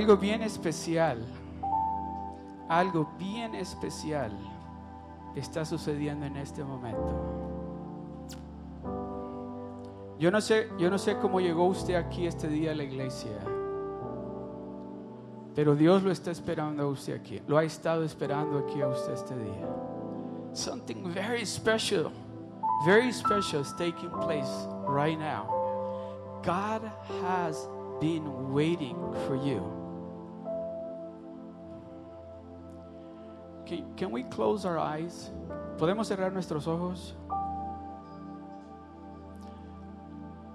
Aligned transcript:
Algo 0.00 0.16
bien 0.16 0.40
especial, 0.40 1.22
algo 2.70 3.06
bien 3.18 3.54
especial 3.54 4.32
está 5.36 5.66
sucediendo 5.66 6.24
en 6.24 6.38
este 6.38 6.64
momento. 6.64 7.12
Yo 10.18 10.30
no 10.30 10.40
sé, 10.40 10.70
yo 10.78 10.88
no 10.88 10.96
sé 10.96 11.18
cómo 11.18 11.38
llegó 11.38 11.66
usted 11.66 11.96
aquí 11.96 12.26
este 12.26 12.48
día 12.48 12.70
a 12.70 12.74
la 12.76 12.84
iglesia. 12.84 13.40
Pero 15.54 15.74
Dios 15.74 16.02
lo 16.02 16.10
está 16.10 16.30
esperando 16.30 16.84
a 16.84 16.86
usted 16.86 17.16
aquí. 17.16 17.42
Lo 17.46 17.58
ha 17.58 17.64
estado 17.64 18.02
esperando 18.02 18.58
aquí 18.60 18.80
a 18.80 18.88
usted 18.88 19.12
este 19.12 19.36
día. 19.36 19.68
Something 20.54 21.12
very 21.12 21.44
special, 21.44 22.10
very 22.86 23.12
special 23.12 23.60
is 23.60 23.76
taking 23.76 24.08
place 24.22 24.66
right 24.88 25.18
now. 25.18 25.46
God 26.42 26.90
has 27.22 27.68
been 28.00 28.50
waiting 28.50 28.96
for 29.26 29.36
you. 29.36 29.79
Can, 33.70 33.84
can 33.96 34.10
we 34.10 34.24
close 34.24 34.64
our 34.64 34.80
eyes? 34.80 35.30
¿Podemos 35.78 36.08
cerrar 36.08 36.32
nuestros 36.32 36.66
ojos? 36.66 37.14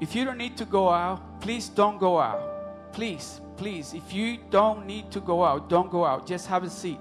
If 0.02 0.14
you 0.14 0.26
don't 0.26 0.38
need 0.38 0.58
to 0.58 0.66
go 0.66 0.90
out, 0.90 1.22
please 1.40 1.70
don't 1.70 1.98
go 1.98 2.20
out. 2.20 2.92
Please, 2.92 3.40
please. 3.56 3.94
If 3.94 4.14
you 4.14 4.38
don't 4.50 4.86
need 4.86 5.12
to 5.12 5.22
go 5.22 5.46
out, 5.46 5.70
don't 5.70 5.90
go 5.90 6.04
out. 6.04 6.28
Just 6.28 6.48
have 6.48 6.66
a 6.66 6.70
seat. 6.70 7.00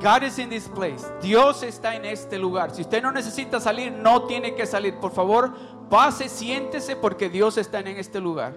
God 0.00 0.24
is 0.24 0.40
in 0.40 0.50
this 0.50 0.66
place. 0.66 1.04
Dios 1.22 1.62
está 1.62 1.94
en 1.94 2.04
este 2.06 2.40
lugar. 2.40 2.74
Si 2.74 2.82
usted 2.82 3.00
no 3.04 3.12
necesita 3.12 3.60
salir, 3.60 3.92
no 3.92 4.26
tiene 4.26 4.56
que 4.56 4.66
salir. 4.66 4.98
Por 4.98 5.12
favor, 5.12 5.54
pase, 5.88 6.28
siéntese 6.28 6.96
porque 6.96 7.28
Dios 7.28 7.56
está 7.56 7.78
en 7.78 7.86
este 7.98 8.20
lugar. 8.20 8.54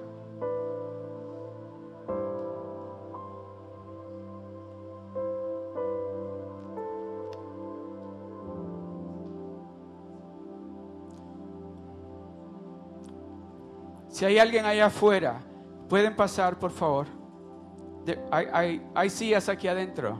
Si 14.22 14.26
hay 14.28 14.38
alguien 14.38 14.64
allá 14.66 14.86
afuera, 14.86 15.40
pueden 15.90 16.16
pasar, 16.16 16.60
por 16.60 16.70
favor. 16.70 17.08
Hay, 18.30 18.46
hay, 18.54 18.88
hay 18.94 19.10
sillas 19.10 19.50
aquí 19.50 19.68
adentro. 19.68 20.20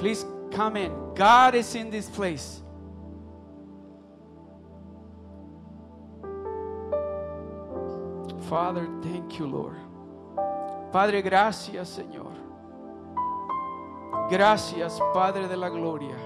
Please 0.00 0.26
come 0.52 0.86
in. 0.86 0.92
God 1.14 1.54
is 1.54 1.72
in 1.76 1.88
this 1.88 2.10
place. 2.10 2.64
Father, 8.48 8.88
thank 9.04 9.38
you, 9.38 9.46
Lord. 9.46 9.76
Padre, 10.90 11.22
gracias, 11.22 11.90
Señor. 11.90 12.32
Gracias, 14.28 15.00
Padre 15.14 15.46
de 15.46 15.56
la 15.56 15.68
Gloria. 15.68 16.18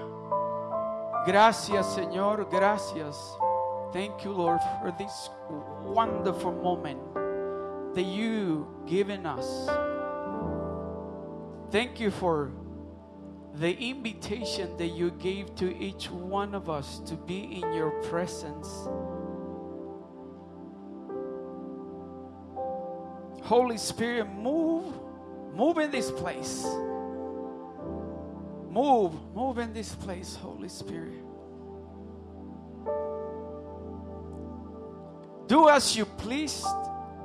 Gracias, 1.27 1.93
Señor. 1.93 2.47
Gracias. 2.49 3.37
Thank 3.93 4.23
you, 4.25 4.31
Lord, 4.31 4.59
for 4.81 4.93
this 4.97 5.29
wonderful 5.81 6.51
moment 6.51 6.99
that 7.95 8.03
you've 8.03 8.67
given 8.85 9.25
us. 9.25 9.69
Thank 11.71 11.99
you 11.99 12.11
for 12.11 12.51
the 13.55 13.75
invitation 13.77 14.77
that 14.77 14.89
you 14.89 15.11
gave 15.11 15.55
to 15.55 15.75
each 15.77 16.11
one 16.11 16.53
of 16.53 16.69
us 16.69 16.99
to 17.05 17.15
be 17.15 17.61
in 17.61 17.73
your 17.73 17.91
presence. 18.03 18.67
Holy 23.41 23.77
Spirit, 23.77 24.27
move, 24.29 24.93
move 25.53 25.77
in 25.77 25.89
this 25.89 26.11
place. 26.11 26.65
Move, 28.69 29.13
move 29.33 29.57
in 29.57 29.73
this 29.73 29.95
place, 29.95 30.35
Holy 30.35 30.69
Spirit. 30.69 31.26
Do 35.47 35.69
as 35.69 35.95
you 35.95 36.05
please. 36.05 36.63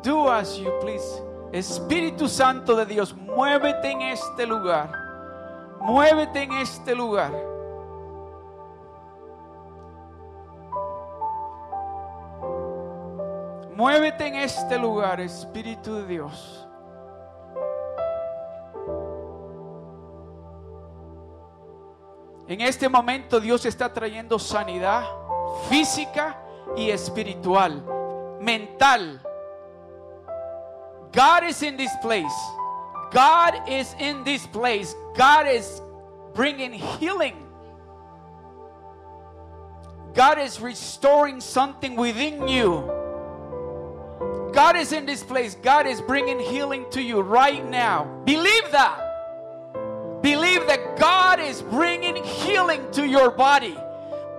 Do 0.03 0.29
as 0.31 0.59
you 0.59 0.73
please. 0.81 1.23
Espíritu 1.53 2.29
Santo 2.29 2.77
de 2.77 2.87
Dios, 2.87 3.15
muévete 3.15 3.91
en 3.91 4.03
este 4.03 4.47
lugar. 4.47 4.91
Muévete 5.81 6.45
en 6.45 6.53
este 6.53 6.95
lugar. 6.95 7.33
Muévete 13.77 14.29
en 14.29 14.37
este 14.37 14.79
lugar, 14.79 15.21
Espíritu 15.21 15.97
de 15.97 16.07
Dios. 16.07 16.69
En 22.47 22.61
este 22.61 22.89
momento 22.89 23.41
Dios 23.41 23.65
está 23.65 23.93
trayendo 23.93 24.39
sanidad 24.39 25.05
física 25.69 26.39
y 26.77 26.91
espiritual, 26.91 27.83
mental. 28.43 29.19
God 31.13 31.45
is 31.45 31.63
in 31.63 31.77
this 31.77 31.93
place. 32.03 32.33
God 33.13 33.69
is 33.69 33.95
in 33.99 34.25
this 34.25 34.47
place. 34.47 34.95
God 35.17 35.47
is 35.47 35.81
bringing 36.35 36.73
healing. 36.73 37.37
God 40.15 40.39
is 40.39 40.61
restoring 40.61 41.41
something 41.41 41.97
within 41.97 42.49
you. 42.49 42.91
God 44.53 44.77
is 44.77 44.93
in 44.93 45.07
this 45.07 45.23
place. 45.23 45.55
God 45.63 45.87
is 45.87 46.01
bringing 46.01 46.39
healing 46.39 46.85
to 46.91 47.03
you 47.03 47.21
right 47.21 47.67
now. 47.69 48.05
Believe 48.25 48.71
that. 48.73 50.23
Believe 50.23 50.67
that 50.67 50.99
God 50.99 51.41
is 51.41 51.63
bringing 51.63 52.23
healing 52.23 52.91
to 52.93 53.07
your 53.07 53.31
body. 53.31 53.77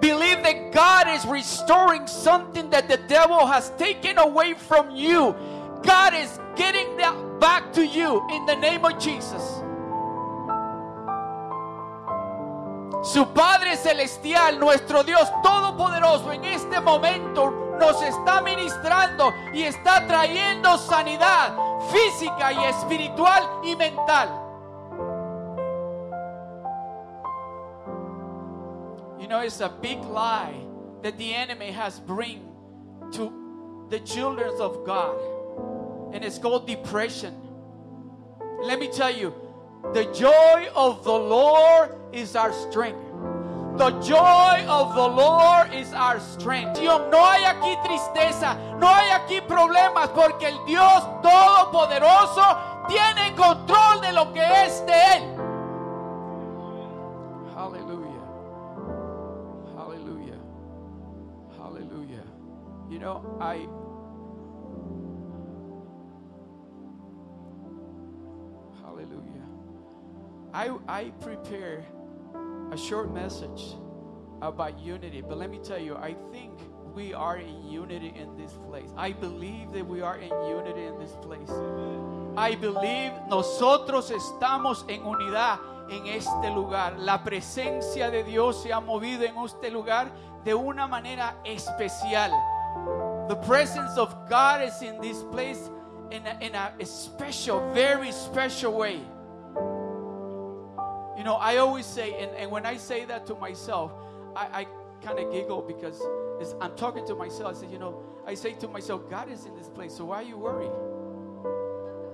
Believe 0.04 0.44
that 0.44 0.74
God 0.74 1.08
is 1.08 1.26
restoring 1.26 2.08
something 2.08 2.70
that 2.72 2.90
the 2.90 2.98
devil 3.08 3.48
has 3.48 3.70
taken 3.78 4.18
away 4.18 4.54
from 4.54 4.92
you. 4.92 5.34
God 5.82 6.14
is 6.14 6.42
getting 6.58 6.98
that 6.98 7.16
back 7.40 7.72
to 7.72 7.88
you 7.88 8.22
in 8.30 8.46
the 8.46 8.58
name 8.58 8.84
of 8.84 9.00
Jesus. 9.00 9.42
Su 13.02 13.26
Padre 13.34 13.78
Celestial, 13.78 14.60
nuestro 14.60 15.04
Dios 15.04 15.30
Todopoderoso, 15.42 16.34
en 16.34 16.44
este 16.44 16.82
momento 16.82 17.78
nos 17.80 18.02
está 18.02 18.42
ministrando 18.42 19.34
y 19.54 19.64
está 19.64 20.06
trayendo 20.06 20.78
sanidad 20.80 21.56
física 21.90 22.52
y 22.52 22.66
espiritual 22.66 23.42
y 23.64 23.78
mental. 23.78 24.43
You 29.24 29.30
know, 29.30 29.40
it's 29.40 29.62
a 29.62 29.70
big 29.70 30.04
lie 30.04 30.54
that 31.02 31.18
the 31.18 31.34
enemy 31.34 31.72
has 31.72 31.98
bring 31.98 32.44
to 33.14 33.88
the 33.90 34.02
children 34.02 34.52
of 34.60 34.86
God. 34.86 35.16
And 36.14 36.26
it's 36.26 36.38
called 36.38 36.68
depression. 36.68 37.34
Let 38.62 38.80
me 38.80 38.90
tell 38.90 39.16
you, 39.16 39.34
the 39.94 40.12
joy 40.12 40.68
of 40.76 41.06
the 41.06 41.14
Lord 41.14 41.96
is 42.12 42.36
our 42.36 42.52
strength. 42.52 43.00
The 43.78 43.92
joy 44.02 44.66
of 44.68 44.94
the 44.94 45.08
Lord 45.08 45.74
is 45.74 45.94
our 45.94 46.20
strength. 46.20 46.82
Dios, 46.82 47.10
no 47.10 47.24
hay 47.24 47.46
aquí 47.46 47.78
tristeza, 47.82 48.58
no 48.78 48.88
hay 48.88 49.10
aquí 49.12 49.40
problemas, 49.48 50.10
porque 50.10 50.50
el 50.50 50.66
Dios 50.66 51.02
Todopoderoso 51.24 52.58
tiene 52.90 53.34
control 53.38 54.02
de 54.02 54.12
lo 54.12 54.34
que 54.34 54.42
es 54.66 54.86
de 54.86 54.94
Él. 55.16 55.24
Hallelujah. 57.56 58.03
You 62.94 63.00
know, 63.00 63.26
I 63.42 63.66
Hallelujah. 68.84 69.48
I 70.54 70.70
I 70.88 71.12
prepare 71.20 71.84
a 72.72 72.78
short 72.78 73.12
message 73.12 73.74
about 74.44 74.78
unity, 74.78 75.22
but 75.22 75.40
let 75.40 75.50
me 75.50 75.58
tell 75.58 75.80
you, 75.80 75.96
I 75.96 76.16
think 76.32 76.54
we 76.94 77.16
are 77.16 77.38
in 77.38 77.66
unity 77.66 78.14
in 78.16 78.38
this 78.38 78.54
place. 78.70 78.92
I 78.96 79.12
believe 79.14 79.72
that 79.72 79.88
we 79.88 80.02
are 80.02 80.18
in 80.18 80.30
unity 80.30 80.86
in 80.86 81.00
this 81.00 81.14
place. 81.24 81.50
I 82.38 82.54
believe 82.54 83.12
nosotros 83.28 84.12
estamos 84.12 84.86
en 84.88 85.02
unidad 85.02 85.58
en 85.90 86.06
este 86.06 86.54
lugar. 86.54 87.00
La 87.00 87.24
presencia 87.24 88.12
de 88.12 88.24
Dios 88.24 88.62
se 88.62 88.72
ha 88.72 88.80
movido 88.80 89.24
en 89.24 89.36
este 89.38 89.72
lugar 89.72 90.12
de 90.44 90.54
una 90.54 90.86
manera 90.86 91.38
especial. 91.44 92.32
The 93.30 93.36
presence 93.36 93.98
of 93.98 94.30
God 94.30 94.62
is 94.62 94.82
in 94.82 95.00
this 95.00 95.24
place 95.24 95.70
in 96.12 96.26
a, 96.28 96.38
in 96.42 96.54
a 96.56 96.86
special, 96.86 97.74
very 97.74 98.12
special 98.12 98.74
way. 98.74 99.00
You 101.18 101.24
know, 101.24 101.36
I 101.40 101.58
always 101.58 101.86
say, 101.86 102.22
and, 102.22 102.32
and 102.36 102.52
when 102.52 102.66
I 102.66 102.78
say 102.78 103.06
that 103.06 103.26
to 103.28 103.36
myself, 103.36 103.94
I, 104.36 104.62
I 104.62 104.68
kind 105.06 105.20
of 105.20 105.32
giggle 105.32 105.62
because 105.62 106.02
I'm 106.60 106.76
talking 106.76 107.06
to 107.08 107.16
myself. 107.16 107.56
I 107.56 107.60
say, 107.60 107.68
you 107.68 107.80
know, 107.80 108.02
I 108.28 108.34
say 108.34 108.54
to 108.54 108.68
myself, 108.68 109.10
God 109.10 109.32
is 109.32 109.46
in 109.46 109.56
this 109.56 109.70
place, 109.70 109.96
so 109.96 110.06
why 110.06 110.18
are 110.18 110.24
you 110.24 110.38
worry? 110.38 110.70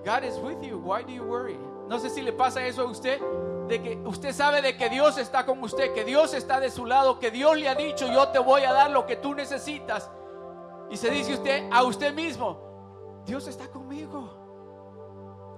God 0.05 0.23
is 0.23 0.37
with 0.37 0.63
you. 0.63 0.77
Why 0.77 1.01
do 1.03 1.11
you 1.11 1.23
worry? 1.23 1.57
No 1.87 1.97
sé 1.97 2.09
si 2.09 2.21
le 2.21 2.33
pasa 2.33 2.61
eso 2.61 2.87
a 2.87 2.89
usted, 2.89 3.19
de 3.67 3.79
que 3.79 3.97
usted 4.05 4.31
sabe 4.31 4.61
de 4.61 4.73
que 4.77 4.89
Dios 4.89 5.17
está 5.17 5.45
con 5.45 5.61
usted, 5.63 5.93
que 5.95 6.05
Dios 6.05 6.33
está 6.33 6.59
de 6.59 6.69
su 6.69 6.85
lado, 6.85 7.19
que 7.19 7.31
Dios 7.31 7.57
le 7.57 7.67
ha 7.67 7.75
dicho, 7.75 8.07
yo 8.07 8.27
te 8.29 8.39
voy 8.39 8.61
a 8.61 8.71
dar 8.71 8.91
lo 8.91 9.05
que 9.05 9.15
tú 9.15 9.33
necesitas. 9.33 10.09
Y 10.89 10.97
se 10.97 11.09
dice 11.11 11.33
usted 11.33 11.69
a 11.71 11.83
usted 11.83 12.13
mismo, 12.13 12.57
Dios 13.25 13.47
está 13.47 13.67
conmigo. 13.67 14.29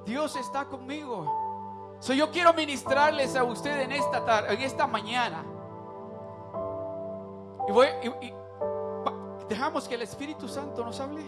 Dios 0.05 0.35
está 0.35 0.65
conmigo. 0.65 1.97
So 1.99 2.13
yo 2.13 2.31
quiero 2.31 2.53
ministrarles 2.53 3.35
a 3.35 3.43
usted 3.43 3.81
en 3.81 3.91
esta 3.91 4.25
tarde, 4.25 4.53
en 4.53 4.61
esta 4.61 4.87
mañana. 4.87 5.45
Y, 7.69 8.33
dejamos 9.47 9.87
que 9.87 9.95
el 9.95 10.01
Espíritu 10.01 10.47
Santo 10.47 10.83
nos 10.83 10.99
hable. 10.99 11.23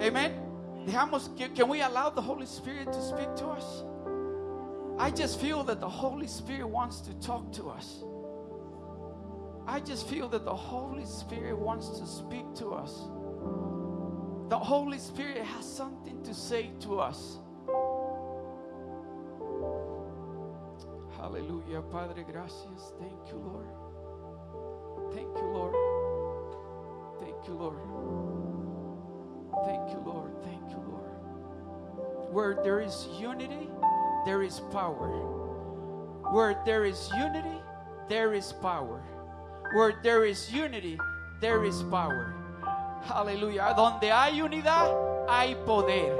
Amen. 0.00 0.84
Dejamos, 0.86 1.30
can 1.36 1.68
we 1.68 1.80
allow 1.80 2.10
the 2.10 2.20
Holy 2.20 2.46
Spirit 2.46 2.92
to 2.92 3.00
speak 3.00 3.34
to 3.36 3.46
us? 3.50 3.84
I 4.98 5.10
just 5.10 5.40
feel 5.40 5.64
that 5.64 5.80
the 5.80 5.88
Holy 5.88 6.26
Spirit 6.26 6.68
wants 6.68 7.00
to 7.02 7.14
talk 7.20 7.50
to 7.52 7.70
us. 7.70 8.04
I 9.66 9.80
just 9.80 10.08
feel 10.08 10.28
that 10.28 10.44
the 10.44 10.54
Holy 10.54 11.04
Spirit 11.04 11.56
wants 11.58 11.88
to 12.00 12.06
speak 12.06 12.54
to 12.56 12.72
us. 12.72 12.92
The 14.48 14.58
Holy 14.58 14.98
Spirit 14.98 15.42
has 15.44 15.64
something 15.64 16.22
to 16.24 16.34
say 16.34 16.70
to 16.80 17.00
us. 17.00 17.38
Hallelujah. 21.16 21.82
Padre, 21.82 22.24
gracias. 22.24 22.92
Thank 22.98 23.28
you, 23.28 23.38
Lord. 23.38 23.68
Thank 25.14 25.36
you, 25.36 25.46
Lord. 25.46 25.74
Thank 27.20 27.46
you, 27.46 27.54
Lord. 27.54 27.78
Thank 29.64 29.90
you, 29.92 30.02
Lord. 30.04 30.32
Thank 30.42 30.70
you, 30.70 30.82
Lord. 30.88 32.32
Where 32.32 32.58
there 32.64 32.80
is 32.80 33.06
unity, 33.18 33.70
there 34.26 34.42
is 34.42 34.60
power. 34.72 35.08
Where 36.32 36.60
there 36.64 36.84
is 36.84 37.10
unity, 37.16 37.60
there 38.08 38.34
is 38.34 38.52
power. 38.52 39.02
Where 39.72 39.94
there 40.02 40.24
is 40.24 40.52
unity, 40.52 40.98
there 41.40 41.64
is 41.64 41.82
power. 41.84 42.34
Aleluya. 43.08 43.74
Donde 43.74 44.10
hay 44.12 44.40
unidad, 44.40 44.92
hay 45.28 45.54
poder. 45.66 46.12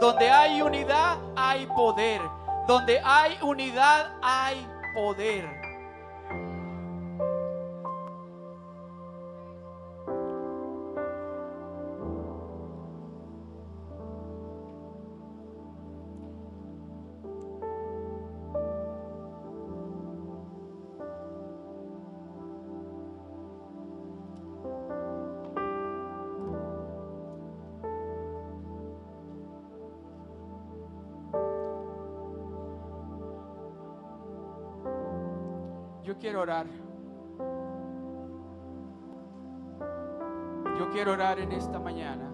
Donde 0.00 0.30
hay 0.30 0.60
unidad, 0.62 1.18
hay 1.36 1.66
poder. 1.66 2.20
Donde 2.66 3.00
hay 3.02 3.38
unidad, 3.42 4.06
hay 4.22 4.66
poder. 4.94 5.61
Yo 40.76 40.90
quiero 40.90 41.12
orar 41.12 41.38
en 41.38 41.52
esta 41.52 41.78
mañana. 41.78 42.28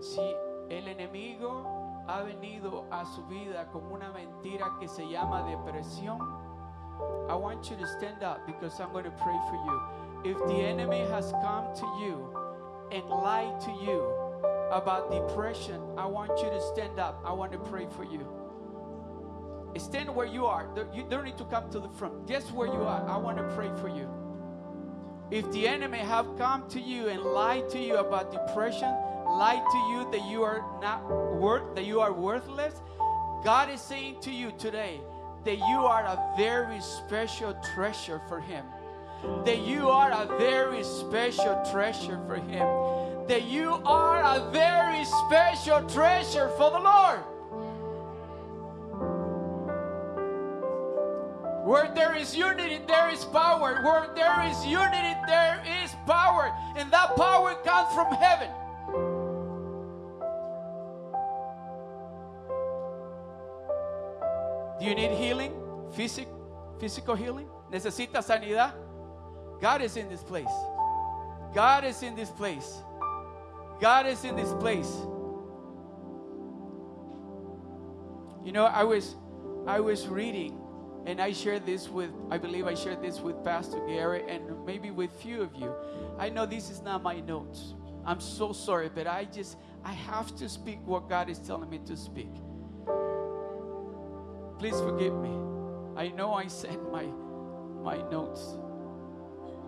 Si 0.00 0.20
el 0.70 0.88
enemigo 0.88 2.04
ha 2.08 2.22
venido 2.22 2.86
a 2.90 3.04
su 3.04 3.26
vida 3.26 3.66
con 3.70 3.92
una 3.92 4.10
mentira 4.10 4.72
que 4.80 4.88
se 4.88 5.06
llama 5.06 5.42
depresión, 5.42 6.18
I 7.28 7.34
want 7.34 7.68
you 7.68 7.76
to 7.76 7.86
stand 7.86 8.22
up 8.22 8.46
because 8.46 8.80
I'm 8.80 8.90
going 8.92 9.04
to 9.04 9.10
pray 9.10 9.38
for 9.50 9.56
you. 9.66 10.32
If 10.32 10.38
the 10.46 10.64
enemy 10.64 11.00
has 11.10 11.30
come 11.42 11.74
to 11.74 11.86
you 12.00 12.32
and 12.90 13.06
lied 13.10 13.60
to 13.60 13.70
you 13.84 14.21
about 14.72 15.10
depression, 15.10 15.80
I 15.98 16.06
want 16.06 16.30
you 16.42 16.48
to 16.48 16.60
stand 16.60 16.98
up. 16.98 17.22
I 17.24 17.32
want 17.32 17.52
to 17.52 17.58
pray 17.58 17.86
for 17.94 18.04
you. 18.04 18.26
Stand 19.78 20.14
where 20.14 20.26
you 20.26 20.46
are. 20.46 20.68
You 20.94 21.04
don't 21.08 21.24
need 21.24 21.38
to 21.38 21.44
come 21.44 21.70
to 21.70 21.80
the 21.80 21.88
front. 21.88 22.26
Just 22.26 22.52
where 22.52 22.66
you 22.66 22.82
are. 22.82 23.08
I 23.08 23.16
want 23.16 23.38
to 23.38 23.44
pray 23.54 23.70
for 23.80 23.88
you. 23.88 24.08
If 25.30 25.50
the 25.52 25.66
enemy 25.66 25.98
have 25.98 26.26
come 26.36 26.68
to 26.70 26.80
you 26.80 27.08
and 27.08 27.22
lied 27.22 27.70
to 27.70 27.78
you 27.78 27.96
about 27.96 28.32
depression, 28.32 28.94
lied 29.26 29.62
to 29.72 29.78
you 29.90 30.08
that 30.12 30.30
you 30.30 30.42
are 30.42 30.62
not 30.82 31.08
worth, 31.08 31.74
that 31.74 31.84
you 31.84 32.00
are 32.00 32.12
worthless, 32.12 32.74
God 33.42 33.70
is 33.70 33.80
saying 33.80 34.20
to 34.22 34.30
you 34.30 34.52
today 34.58 35.00
that 35.44 35.56
you 35.56 35.86
are 35.86 36.04
a 36.04 36.34
very 36.36 36.80
special 36.80 37.56
treasure 37.74 38.20
for 38.28 38.40
Him. 38.40 38.66
That 39.46 39.60
you 39.60 39.88
are 39.88 40.10
a 40.10 40.26
very 40.38 40.84
special 40.84 41.64
treasure 41.70 42.20
for 42.26 42.36
Him. 42.36 43.01
That 43.32 43.48
you 43.48 43.80
are 43.86 44.20
a 44.36 44.50
very 44.50 45.06
special 45.06 45.88
treasure 45.88 46.50
for 46.58 46.68
the 46.68 46.78
Lord. 46.78 47.20
Where 51.64 51.90
there 51.94 52.14
is 52.14 52.36
unity, 52.36 52.80
there 52.86 53.08
is 53.08 53.24
power. 53.24 53.80
Where 53.88 54.12
there 54.14 54.44
is 54.44 54.66
unity, 54.66 55.16
there 55.26 55.64
is 55.82 55.90
power. 56.06 56.52
And 56.76 56.92
that 56.92 57.16
power 57.16 57.54
comes 57.64 57.88
from 57.94 58.12
heaven. 58.12 58.50
Do 64.78 64.84
you 64.84 64.94
need 64.94 65.12
healing? 65.12 65.54
Physic, 65.96 66.28
physical 66.78 67.14
healing? 67.14 67.48
¿Necesita 67.72 68.20
sanidad? 68.20 68.74
God 69.58 69.80
is 69.80 69.96
in 69.96 70.10
this 70.10 70.22
place. 70.22 70.52
God 71.54 71.84
is 71.84 72.02
in 72.02 72.14
this 72.14 72.28
place. 72.28 72.82
God 73.82 74.06
is 74.06 74.24
in 74.24 74.36
this 74.36 74.52
place. 74.60 74.96
You 78.44 78.52
know, 78.52 78.66
I 78.66 78.84
was 78.84 79.16
I 79.66 79.80
was 79.80 80.06
reading 80.06 80.56
and 81.04 81.20
I 81.20 81.32
shared 81.32 81.66
this 81.66 81.88
with 81.88 82.10
I 82.30 82.38
believe 82.38 82.68
I 82.68 82.74
shared 82.74 83.02
this 83.02 83.18
with 83.18 83.42
Pastor 83.42 83.84
Gary 83.88 84.22
and 84.28 84.64
maybe 84.64 84.92
with 84.92 85.10
few 85.20 85.42
of 85.42 85.56
you. 85.56 85.74
I 86.16 86.28
know 86.28 86.46
this 86.46 86.70
is 86.70 86.80
not 86.80 87.02
my 87.02 87.18
notes. 87.18 87.74
I'm 88.06 88.20
so 88.20 88.52
sorry, 88.52 88.88
but 88.88 89.08
I 89.08 89.24
just 89.24 89.56
I 89.84 89.92
have 89.94 90.36
to 90.36 90.48
speak 90.48 90.78
what 90.86 91.08
God 91.08 91.28
is 91.28 91.40
telling 91.40 91.68
me 91.68 91.80
to 91.86 91.96
speak. 91.96 92.30
Please 94.60 94.78
forgive 94.78 95.14
me. 95.14 95.36
I 95.96 96.06
know 96.14 96.34
I 96.34 96.46
sent 96.46 96.92
my 96.92 97.06
my 97.82 97.96
notes, 98.12 98.58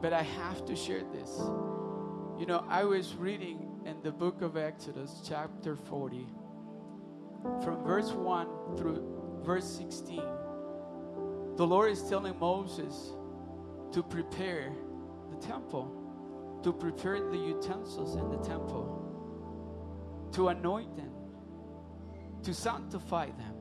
but 0.00 0.12
I 0.12 0.22
have 0.22 0.64
to 0.66 0.76
share 0.76 1.02
this. 1.12 1.36
You 2.38 2.46
know, 2.46 2.64
I 2.68 2.84
was 2.84 3.16
reading 3.16 3.63
in 3.84 4.00
the 4.02 4.10
book 4.10 4.40
of 4.40 4.56
Exodus, 4.56 5.20
chapter 5.26 5.76
40, 5.76 6.26
from 7.62 7.84
verse 7.84 8.12
1 8.12 8.76
through 8.78 9.42
verse 9.44 9.66
16. 9.76 10.22
The 11.56 11.66
Lord 11.66 11.92
is 11.92 12.02
telling 12.08 12.38
Moses 12.38 13.12
to 13.92 14.02
prepare 14.02 14.72
the 15.30 15.46
temple, 15.46 16.60
to 16.62 16.72
prepare 16.72 17.20
the 17.20 17.36
utensils 17.36 18.16
in 18.16 18.30
the 18.30 18.38
temple, 18.38 20.30
to 20.32 20.48
anoint 20.48 20.96
them, 20.96 21.12
to 22.42 22.54
sanctify 22.54 23.26
them. 23.26 23.54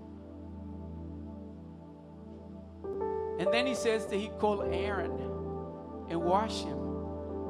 And 3.39 3.53
then 3.53 3.67
he 3.67 3.75
says 3.75 4.05
that 4.05 4.15
he 4.15 4.29
called 4.39 4.73
Aaron 4.73 5.11
and 6.09 6.21
wash 6.21 6.61
him. 6.63 6.79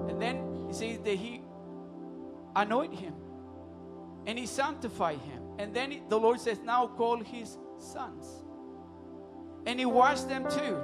And 0.10 0.20
then 0.20 0.65
he 0.68 0.74
says 0.74 1.00
that 1.03 1.18
he 1.18 1.42
anoint 2.55 2.93
him 2.93 3.13
and 4.25 4.38
he 4.38 4.45
sanctify 4.45 5.13
him. 5.13 5.41
And 5.60 5.74
then 5.74 5.91
he- 5.91 6.03
the 6.10 6.17
Lord 6.17 6.39
says, 6.39 6.60
now 6.60 6.88
call 6.88 7.17
his 7.17 7.57
sons. 7.77 8.43
And 9.65 9.79
he 9.79 9.86
washed 9.86 10.27
them 10.27 10.50
too. 10.50 10.77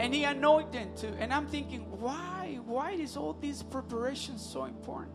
And 0.00 0.14
he 0.14 0.24
anointed 0.24 0.72
them 0.72 0.96
too. 0.96 1.16
And 1.18 1.32
I'm 1.32 1.46
thinking, 1.46 1.80
why? 2.00 2.58
Why 2.64 2.92
is 2.92 3.16
all 3.16 3.34
these 3.34 3.62
preparations 3.62 4.44
so 4.44 4.64
important? 4.64 5.14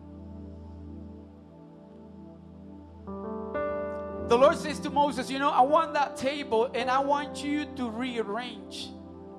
The 4.28 4.36
Lord 4.38 4.56
says 4.56 4.80
to 4.80 4.90
Moses, 4.90 5.30
You 5.30 5.38
know, 5.38 5.50
I 5.50 5.60
want 5.60 5.92
that 5.94 6.16
table 6.16 6.70
and 6.74 6.90
I 6.90 6.98
want 7.00 7.44
you 7.44 7.66
to 7.76 7.90
rearrange 7.90 8.90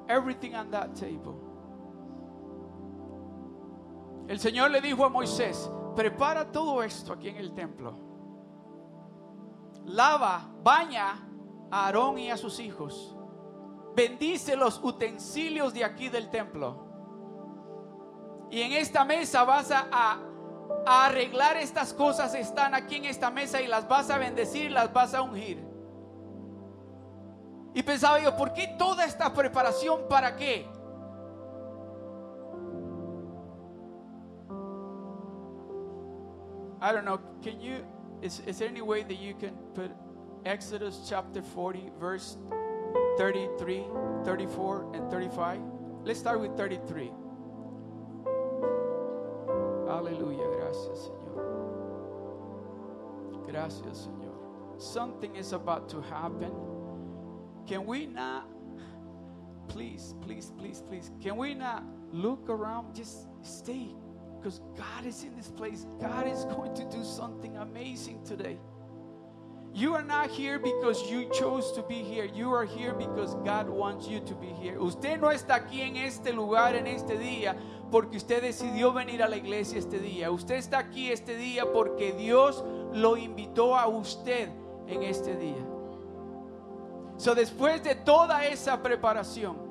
everything 0.07 0.55
on 0.55 0.71
that 0.71 0.95
table. 0.95 1.41
El 4.29 4.37
Señor 4.37 4.71
le 4.71 4.81
dijo 4.81 5.05
a 5.05 5.09
Moisés, 5.09 5.69
prepara 5.95 6.51
todo 6.51 6.83
esto 6.83 7.13
aquí 7.13 7.29
en 7.29 7.37
el 7.37 7.53
templo. 7.53 7.97
lava, 9.85 10.49
baña 10.63 11.27
a 11.71 11.85
Aarón 11.85 12.17
y 12.17 12.29
a 12.29 12.37
sus 12.37 12.59
hijos. 12.59 13.15
Bendice 13.95 14.55
los 14.55 14.83
utensilios 14.83 15.73
de 15.73 15.83
aquí 15.83 16.09
del 16.09 16.29
templo. 16.29 16.85
Y 18.51 18.61
en 18.61 18.73
esta 18.73 19.05
mesa 19.05 19.43
vas 19.43 19.71
a, 19.71 20.19
arreglar 20.87 21.57
estas 21.57 21.93
cosas, 21.93 22.35
están 22.35 22.75
aquí 22.75 22.97
en 22.97 23.05
esta 23.05 23.31
mesa 23.31 23.59
y 23.59 23.67
las 23.67 23.87
vas 23.87 24.09
a 24.11 24.19
bendecir, 24.19 24.71
las 24.71 24.93
vas 24.93 25.13
a 25.15 25.21
ungir. 25.21 25.63
Y 27.73 27.81
pensaba 27.81 28.19
yo, 28.19 28.35
¿por 28.37 28.53
qué 28.53 28.75
toda 28.77 29.03
esta 29.05 29.33
preparación 29.33 30.07
para 30.07 30.35
qué? 30.35 30.69
I 36.85 36.91
don't 36.91 37.03
know. 37.03 37.19
Can 37.41 37.59
you, 37.59 37.83
is, 38.21 38.41
is 38.45 38.59
there 38.59 38.69
any 38.69 38.83
way 38.83 39.01
that 39.01 39.17
you 39.17 39.33
can 39.33 39.55
put 39.73 39.89
Exodus 40.45 41.07
chapter 41.09 41.41
40, 41.41 41.89
verse 41.99 42.37
33, 43.17 43.85
34, 44.23 44.91
and 44.93 45.09
35? 45.09 45.61
Let's 46.03 46.19
start 46.19 46.39
with 46.39 46.55
33. 46.55 47.11
Aleluya, 49.89 50.45
gracias, 50.59 51.09
Señor. 51.09 51.41
Gracias, 53.47 54.07
Señor. 54.07 54.79
Something 54.79 55.35
is 55.35 55.53
about 55.53 55.89
to 55.89 56.01
happen. 56.01 56.53
Can 57.65 57.87
we 57.87 58.05
not, 58.05 58.47
please, 59.69 60.13
please, 60.21 60.53
please, 60.55 60.83
please, 60.87 61.09
can 61.19 61.35
we 61.35 61.55
not 61.55 61.83
look 62.11 62.47
around? 62.47 62.93
Just 62.93 63.25
stay. 63.41 63.95
Because 64.45 64.61
God 64.77 65.07
is 65.07 65.23
in 65.23 65.35
this 65.35 65.47
place. 65.47 65.87
God 65.99 66.27
is 66.27 66.45
going 66.45 66.75
to 66.75 66.83
do 66.83 67.03
something 67.03 67.57
amazing 67.57 68.23
today. 68.23 68.59
You 69.73 69.95
are 69.95 70.03
not 70.03 70.29
here 70.29 70.59
because 70.59 71.09
you 71.09 71.27
chose 71.33 71.71
to 71.71 71.81
be 71.81 71.95
here. 71.95 72.25
You 72.25 72.53
are 72.53 72.63
here 72.63 72.93
because 72.93 73.33
God 73.43 73.67
wants 73.67 74.07
you 74.07 74.19
to 74.19 74.35
be 74.35 74.49
here. 74.61 74.79
Usted 74.79 75.19
no 75.19 75.29
está 75.29 75.55
aquí 75.55 75.81
en 75.81 75.97
este 75.97 76.31
lugar 76.31 76.75
en 76.75 76.85
este 76.85 77.17
día 77.17 77.55
porque 77.89 78.17
usted 78.17 78.43
decidió 78.43 78.93
venir 78.93 79.23
a 79.23 79.27
la 79.27 79.37
iglesia 79.37 79.79
este 79.79 79.97
día. 79.99 80.29
Usted 80.29 80.57
está 80.57 80.77
aquí 80.77 81.11
este 81.11 81.35
día 81.35 81.65
porque 81.73 82.13
Dios 82.13 82.63
lo 82.93 83.17
invitó 83.17 83.75
a 83.75 83.87
usted 83.87 84.49
en 84.87 85.01
este 85.01 85.35
día. 85.37 85.65
So 87.17 87.33
después 87.33 87.83
de 87.83 87.95
toda 87.95 88.45
esa 88.45 88.79
preparación, 88.83 89.64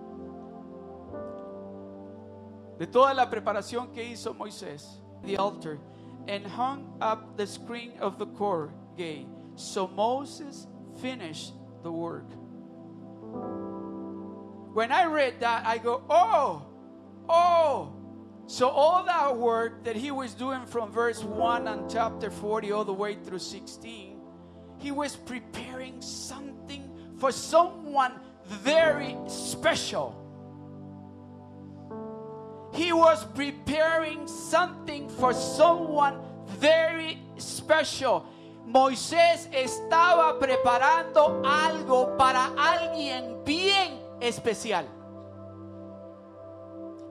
de 2.79 2.87
toda 2.87 3.15
la 3.15 3.31
preparación 3.31 3.93
que 3.93 4.03
hizo 4.03 4.35
Moisés, 4.35 5.01
the 5.25 5.37
altar, 5.37 5.79
and 6.29 6.47
hung 6.47 6.97
up 7.01 7.37
the 7.37 7.47
screen 7.47 7.93
of 8.01 8.19
the 8.19 8.27
cord 8.27 8.73
gate. 8.97 9.27
So 9.57 9.87
Moses 9.87 10.67
finished 11.01 11.53
the 11.83 11.93
work. 11.93 12.31
When 14.75 14.91
I 14.91 15.05
read 15.05 15.41
that, 15.41 15.65
I 15.67 15.79
go, 15.79 16.03
oh, 16.11 16.67
oh. 17.29 17.93
So 18.47 18.69
all 18.69 19.05
that 19.05 19.37
work 19.37 19.85
that 19.85 19.97
he 19.97 20.11
was 20.11 20.35
doing 20.35 20.67
from 20.67 20.91
verse 20.91 21.23
1 21.23 21.69
and 21.69 21.89
chapter 21.89 22.31
40 22.31 22.73
all 22.73 22.85
the 22.85 22.93
way 22.93 23.15
through 23.15 23.39
16, 23.39 24.21
he 24.79 24.91
was 24.91 25.17
preparing 25.17 26.01
something 26.03 26.91
for 27.19 27.31
someone 27.31 28.13
very 28.47 29.17
special. 29.29 30.24
He 32.75 32.93
was 32.93 33.25
preparing 33.35 34.27
something 34.27 35.09
for 35.09 35.33
someone 35.33 36.19
very 36.59 37.21
special. 37.39 38.27
Moisés 38.67 39.49
estaba 39.53 40.39
preparando 40.41 41.43
algo 41.45 42.17
para 42.17 42.51
alguien 42.57 43.45
bien 43.45 44.01
especial. 44.21 44.89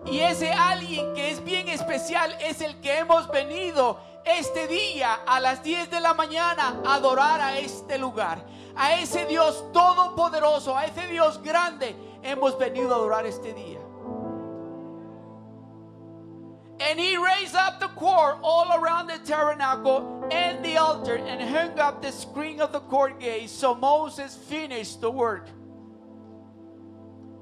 Y 0.06 0.20
ese 0.20 0.52
alguien 0.52 1.14
que 1.14 1.32
es 1.32 1.42
bien 1.44 1.70
especial 1.70 2.36
es 2.42 2.60
el 2.60 2.82
que 2.82 2.98
hemos 2.98 3.30
venido 3.30 4.00
este 4.26 4.68
día 4.68 5.14
a 5.26 5.40
las 5.40 5.64
10 5.64 5.90
de 5.90 6.02
la 6.02 6.14
mañana 6.14 6.82
a 6.86 6.96
adorar 6.96 7.40
a 7.40 7.58
este 7.58 7.98
lugar. 7.98 8.44
A 8.76 8.96
ese 8.96 9.26
Dios 9.28 9.64
todopoderoso, 9.72 10.76
a 10.76 10.86
ese 10.86 11.08
Dios 11.08 11.42
grande, 11.42 11.96
hemos 12.22 12.58
venido 12.58 12.94
a 12.94 12.98
adorar 12.98 13.26
este 13.26 13.54
día. 13.54 13.83
And 16.80 17.00
he 17.00 17.18
raised 17.18 17.56
up 17.56 17.80
the 17.80 17.88
cord 17.90 18.38
all 18.42 18.74
around 18.74 19.08
the 19.08 19.20
tabernacle 19.20 20.28
and 20.32 20.64
the 20.66 20.78
altar 20.78 21.16
and 21.16 21.42
hung 21.42 21.80
up 21.80 22.02
the 22.02 22.12
screen 22.12 22.60
of 22.60 22.72
the 22.72 22.80
court 22.80 23.20
gate. 23.20 23.50
So 23.50 23.76
Moses 23.76 24.36
finished 24.36 25.00
the 25.02 25.12
work. 25.12 25.48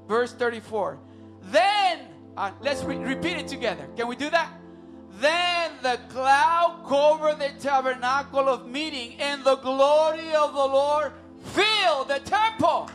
Verse 0.06 0.32
34. 0.32 0.98
Then, 1.44 2.00
uh, 2.36 2.50
let's 2.60 2.82
re- 2.84 2.96
repeat 2.96 3.38
it 3.38 3.48
together. 3.48 3.88
Can 3.96 4.06
we 4.06 4.16
do 4.16 4.30
that? 4.30 4.50
Then 5.20 5.72
the 5.82 5.98
cloud 6.08 6.84
covered 6.86 7.38
the 7.38 7.50
tabernacle 7.60 8.48
of 8.48 8.66
meeting, 8.66 9.20
and 9.20 9.44
the 9.44 9.56
glory 9.56 10.34
of 10.34 10.52
the 10.52 10.58
Lord 10.58 11.12
filled 11.44 12.08
the 12.08 12.20
temple. 12.20 12.90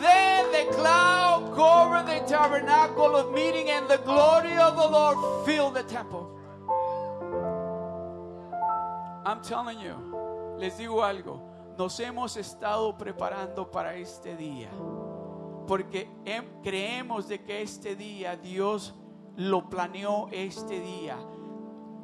Then 0.00 0.50
the 0.52 0.72
cloud 0.74 1.52
covered 1.54 2.06
the 2.06 2.20
tabernacle 2.26 3.14
of 3.16 3.32
meeting, 3.32 3.68
and 3.70 3.86
the 3.88 3.98
glory 3.98 4.56
of 4.56 4.76
the 4.76 4.88
Lord 4.88 5.44
filled 5.46 5.74
the 5.74 5.82
temple. 5.82 6.28
I'm 9.24 9.42
telling 9.42 9.78
you, 9.80 9.94
les 10.58 10.78
digo 10.78 11.02
algo, 11.04 11.40
nos 11.78 11.98
hemos 12.00 12.36
estado 12.36 12.96
preparando 12.96 13.70
para 13.70 13.94
este 13.96 14.34
día, 14.36 14.70
porque 15.66 16.08
hem- 16.24 16.62
creemos 16.62 17.28
de 17.28 17.38
que 17.38 17.62
este 17.62 17.94
día 17.96 18.36
Dios 18.36 18.92
lo 19.36 19.68
planeó 19.68 20.28
este 20.32 20.80
día. 20.80 21.16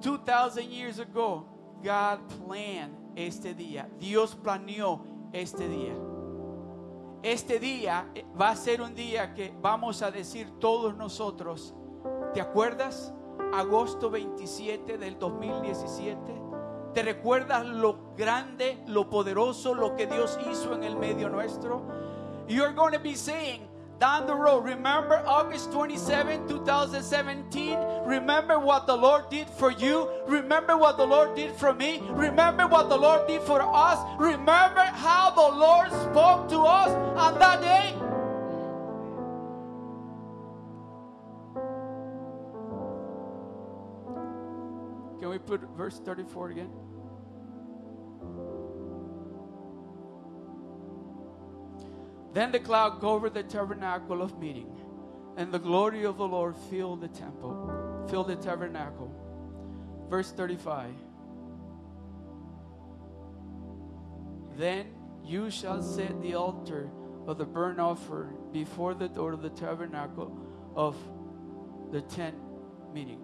2000 0.00 0.69
years 0.71 0.99
ago, 0.99 1.47
God 1.83 2.21
planned 2.47 2.95
este 3.17 3.55
día. 3.55 3.87
Dios 3.99 4.35
planeó 4.35 5.00
este 5.33 5.67
día. 5.69 5.95
Este 7.23 7.58
día 7.58 8.11
eh, 8.14 8.25
va 8.40 8.50
a 8.50 8.56
ser 8.56 8.80
un 8.80 8.94
día 8.94 9.35
que 9.35 9.52
vamos 9.61 10.02
a 10.02 10.11
decir 10.11 10.50
todos 10.58 10.96
nosotros, 10.96 11.75
¿te 12.35 12.40
acuerdas? 12.40 13.12
Agosto 13.52 14.11
27 14.11 14.99
del 14.99 15.18
2017. 15.18 16.46
¿Te 16.94 17.02
recuerdas 17.02 17.66
lo 17.66 18.14
grande, 18.16 18.82
lo 18.87 19.11
poderoso, 19.11 19.75
lo 19.75 19.96
que 19.96 20.06
Dios 20.06 20.38
hizo 20.50 20.75
en 20.75 20.85
el 20.85 20.96
medio 20.96 21.28
nuestro? 21.28 21.82
You're 22.49 22.75
going 22.75 22.92
to 22.92 23.00
be 23.00 23.14
saying 23.14 23.65
down 23.99 24.26
the 24.26 24.35
road, 24.35 24.65
remember 24.65 25.23
August 25.26 25.73
27, 25.73 26.49
2017? 26.49 27.79
Remember 28.05 28.59
what 28.59 28.87
the 28.87 28.97
Lord 28.97 29.29
did 29.31 29.49
for 29.49 29.71
you? 29.71 30.09
Remember 30.26 30.76
what 30.76 30.97
the 30.97 31.07
Lord 31.07 31.35
did 31.35 31.55
for 31.55 31.73
me? 31.73 32.03
Remember 32.11 32.67
what 32.67 32.88
the 32.88 32.97
Lord 32.97 33.26
did 33.26 33.43
for 33.43 33.62
us? 33.62 33.99
Remember 34.19 34.83
how 34.83 35.31
the 35.31 35.57
Lord 35.57 35.91
spoke 35.91 36.49
to 36.50 36.61
us 36.61 36.91
on 37.17 37.38
that 37.38 37.61
day? 37.61 37.95
Can 45.21 45.31
we 45.31 45.38
put 45.38 45.62
verse 45.76 45.99
34 46.00 46.50
again? 46.50 46.71
Then 52.37 52.52
the 52.52 52.61
cloud 52.61 53.00
covered 53.00 53.33
the 53.33 53.43
tabernacle 53.43 54.21
of 54.21 54.38
meeting, 54.38 54.71
and 55.38 55.50
the 55.50 55.59
glory 55.59 56.05
of 56.05 56.19
the 56.19 56.28
Lord 56.28 56.55
filled 56.69 57.00
the 57.00 57.09
temple, 57.09 58.05
filled 58.11 58.28
the 58.28 58.37
tabernacle. 58.37 59.11
Verse 60.11 60.33
35. 60.33 60.93
Then 64.59 64.85
you 65.25 65.50
shall 65.50 65.83
set 65.83 66.21
the 66.21 66.35
altar 66.35 66.90
of 67.26 67.38
the 67.38 67.47
burnt 67.47 67.81
offering 67.81 68.37
before 68.52 68.93
the 68.93 69.09
door 69.09 69.33
of 69.33 69.40
the 69.40 69.49
tabernacle 69.49 70.38
of 70.75 70.95
the 71.90 72.02
tent 72.02 72.37
meeting. 72.93 73.23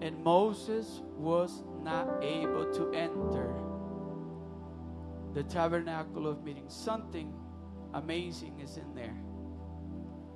And 0.00 0.24
Moses 0.24 1.02
was 1.18 1.62
not 1.82 2.24
able 2.24 2.72
to 2.72 2.90
enter 2.94 3.54
the 5.34 5.42
tabernacle 5.42 6.26
of 6.26 6.42
meeting. 6.42 6.64
Something 6.68 7.34
amazing 7.94 8.60
is 8.60 8.76
in 8.76 8.94
there. 8.94 9.16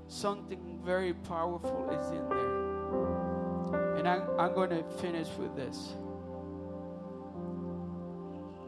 Something 0.07 0.81
very 0.85 1.12
powerful 1.12 1.91
is 1.91 2.11
in 2.11 2.29
there. 2.29 3.97
And 3.99 4.09
I'm, 4.09 4.23
I'm 4.38 4.55
going 4.55 4.71
to 4.71 4.83
finish 5.00 5.29
with 5.38 5.55
this. 5.55 5.95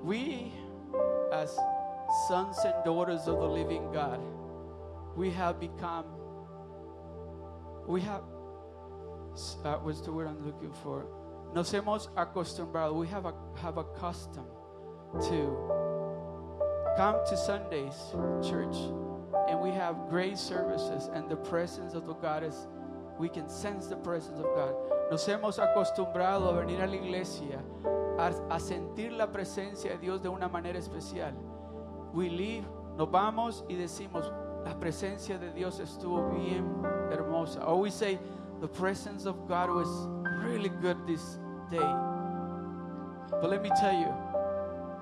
We, 0.03 0.53
as 1.33 1.57
sons 2.29 2.57
and 2.65 2.75
daughters 2.85 3.27
of 3.27 3.39
the 3.39 3.49
living 3.49 3.91
God, 3.93 4.21
we 5.17 5.31
have 5.31 5.61
become, 5.61 6.07
we 7.87 8.01
have, 8.03 8.23
uh, 9.65 9.77
what's 9.77 10.01
the 10.01 10.13
word 10.13 10.29
I'm 10.29 10.45
looking 10.45 10.73
for? 10.83 11.07
Nos 11.55 11.71
hemos 11.71 12.09
acostumbrado, 12.17 12.95
we 12.95 13.07
have, 13.09 13.27
a, 13.27 13.35
have 13.57 13.79
accustomed 13.79 14.47
to 15.23 15.80
come 17.01 17.17
to 17.25 17.35
Sundays, 17.35 17.95
church, 18.47 18.77
and 19.49 19.59
we 19.59 19.71
have 19.71 19.97
great 20.11 20.37
services, 20.37 21.09
and 21.15 21.31
the 21.31 21.37
presence 21.37 21.95
of 21.95 22.07
the 22.07 22.13
God 22.13 22.45
is, 22.45 22.67
we 23.19 23.27
can 23.27 23.49
sense 23.49 23.87
the 23.87 23.97
presence 23.97 24.39
of 24.39 24.45
God. 24.55 24.75
Nos 25.11 25.25
hemos 25.25 25.59
acostumbrado 25.59 26.51
a 26.51 26.63
venir 26.63 26.83
a 26.83 26.87
la 26.87 26.97
iglesia, 26.97 27.59
a, 28.19 28.27
a 28.55 28.61
sentir 28.61 29.13
la 29.13 29.29
presencia 29.29 29.93
de 29.93 29.97
Dios 29.97 30.21
de 30.21 30.29
una 30.29 30.47
manera 30.47 30.77
especial. 30.77 31.33
We 32.13 32.29
leave, 32.29 32.67
nos 32.99 33.09
vamos 33.09 33.65
y 33.71 33.77
decimos, 33.77 34.31
la 34.67 34.75
presencia 34.75 35.39
de 35.39 35.55
Dios 35.55 35.81
estuvo 35.81 36.29
bien 36.29 36.67
hermosa. 37.11 37.65
Or 37.65 37.81
we 37.81 37.89
say, 37.89 38.19
the 38.61 38.69
presence 38.69 39.25
of 39.25 39.49
God 39.49 39.71
was 39.71 39.89
really 40.45 40.69
good 40.69 40.99
this 41.07 41.39
day. 41.71 41.79
But 43.41 43.49
let 43.49 43.63
me 43.63 43.71
tell 43.81 43.95
you, 43.95 44.13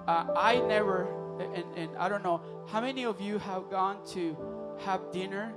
uh, 0.07 0.27
I 0.37 0.61
never, 0.61 1.09
and, 1.41 1.65
and 1.77 1.97
I 1.97 2.09
don't 2.09 2.23
know, 2.23 2.41
how 2.69 2.81
many 2.81 3.05
of 3.05 3.21
you 3.21 3.39
have 3.39 3.71
gone 3.71 4.05
to 4.13 4.37
have 4.81 5.13
dinner 5.13 5.53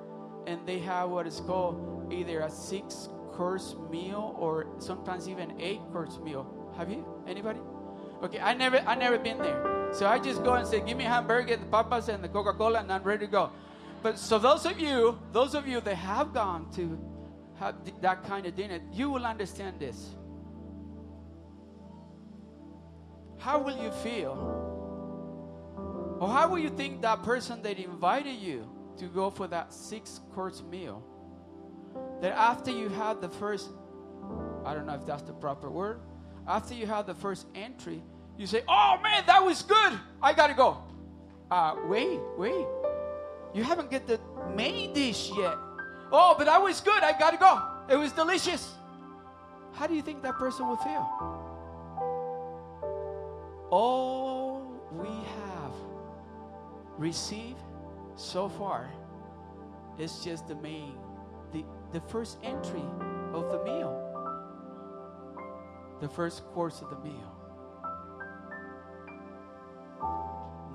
and 0.48 0.66
they 0.66 0.80
have 0.80 1.10
what 1.10 1.28
is 1.28 1.40
called 1.42 2.12
either 2.12 2.42
a 2.42 2.50
six 2.50 3.10
course 3.34 3.76
meal 3.90 4.36
or 4.38 4.68
sometimes 4.80 5.28
even 5.28 5.60
eight 5.60 5.82
course 5.92 6.20
meal? 6.24 6.46
Have 6.78 6.90
you? 6.90 7.06
Anybody? 7.28 7.60
Okay, 8.24 8.40
I 8.40 8.54
never, 8.54 8.78
I 8.80 8.96
never 8.96 9.18
been 9.18 9.40
there. 9.40 9.90
So 9.94 10.08
I 10.08 10.20
just 10.20 10.44
go 10.44 10.54
and 10.54 10.68
say, 10.68 10.80
give 10.80 10.98
me 10.98 11.04
hamburger, 11.04 11.58
the 11.58 11.66
papas, 11.66 12.08
and 12.08 12.24
the 12.24 12.30
Coca-Cola, 12.30 12.80
and 12.80 12.92
I'm 12.92 13.04
ready 13.04 13.26
to 13.26 13.32
go. 13.32 13.52
But 14.02 14.18
so 14.18 14.40
those 14.40 14.66
of 14.66 14.80
you, 14.80 15.20
those 15.32 15.54
of 15.54 15.68
you 15.68 15.82
that 15.82 15.96
have 15.96 16.34
gone 16.34 16.72
to 16.76 17.00
have 17.60 17.76
that 18.02 18.24
kind 18.24 18.46
of 18.46 18.56
dinner, 18.56 18.80
you 18.94 19.10
will 19.10 19.26
understand 19.26 19.80
this. 19.80 20.16
How 23.38 23.60
will 23.60 23.76
you 23.76 23.92
feel? 23.92 24.71
Or 26.22 26.30
how 26.30 26.48
will 26.48 26.60
you 26.60 26.70
think 26.70 27.02
that 27.02 27.24
person 27.24 27.64
that 27.64 27.80
invited 27.80 28.36
you 28.36 28.70
to 28.98 29.08
go 29.08 29.32
for 29.32 29.48
that 29.48 29.74
six 29.74 30.22
course 30.36 30.62
meal, 30.62 31.04
that 32.22 32.34
after 32.34 32.70
you 32.70 32.90
had 32.90 33.22
the 33.22 33.28
first, 33.28 33.72
I 34.64 34.76
don't 34.76 34.86
know 34.86 34.94
if 34.94 35.04
that's 35.04 35.24
the 35.24 35.34
proper 35.34 35.72
word, 35.72 36.00
after 36.48 36.76
you 36.76 36.86
had 36.86 37.08
the 37.08 37.16
first 37.16 37.48
entry, 37.56 38.04
you 38.38 38.46
say, 38.46 38.62
Oh 38.68 39.00
man, 39.02 39.24
that 39.26 39.44
was 39.44 39.64
good. 39.64 40.00
I 40.22 40.34
gotta 40.34 40.54
go. 40.54 40.84
Uh, 41.50 41.78
wait, 41.88 42.20
wait. 42.38 42.68
You 43.56 43.64
haven't 43.64 43.90
get 43.90 44.06
the 44.06 44.20
main 44.56 44.94
dish 44.94 45.32
yet. 45.36 45.56
Oh, 46.12 46.36
but 46.38 46.46
that 46.46 46.62
was 46.62 46.82
good. 46.82 47.02
I 47.02 47.18
gotta 47.18 47.38
go. 47.38 47.64
It 47.90 47.98
was 47.98 48.12
delicious. 48.12 48.72
How 49.74 49.88
do 49.88 49.96
you 49.96 50.04
think 50.04 50.22
that 50.22 50.36
person 50.36 50.68
will 50.68 50.78
feel? 50.78 51.10
All 53.72 54.72
we 54.92 55.10
received 57.02 57.60
so 58.16 58.48
far 58.48 58.92
is 59.98 60.24
just 60.24 60.48
the 60.48 60.56
main, 60.56 60.96
the, 61.52 61.66
the 61.92 62.00
first 62.02 62.38
entry 62.44 62.86
of 63.34 63.52
the 63.52 63.64
meal, 63.64 63.92
the 66.00 66.08
first 66.08 66.46
course 66.54 66.82
of 66.82 66.90
the 66.92 67.00
meal. 67.00 67.36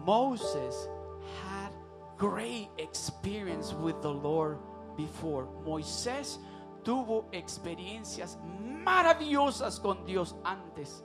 Moses 0.04 0.88
had 1.44 1.70
great 2.16 2.68
experience 2.78 3.72
with 3.72 4.00
the 4.02 4.12
Lord 4.12 4.58
before. 4.96 5.48
Moisés 5.64 6.38
tuvo 6.82 7.24
experiencias 7.32 8.36
maravillosas 8.84 9.80
con 9.80 10.04
Dios 10.04 10.34
antes. 10.44 11.02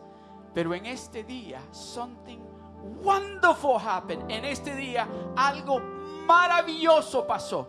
Pero 0.53 0.73
en 0.73 0.85
este 0.85 1.23
día, 1.23 1.59
something 1.71 2.41
wonderful 2.81 3.77
happened. 3.77 4.31
En 4.31 4.45
este 4.45 4.75
día, 4.75 5.07
algo 5.35 5.81
maravilloso 6.27 7.25
pasó. 7.27 7.67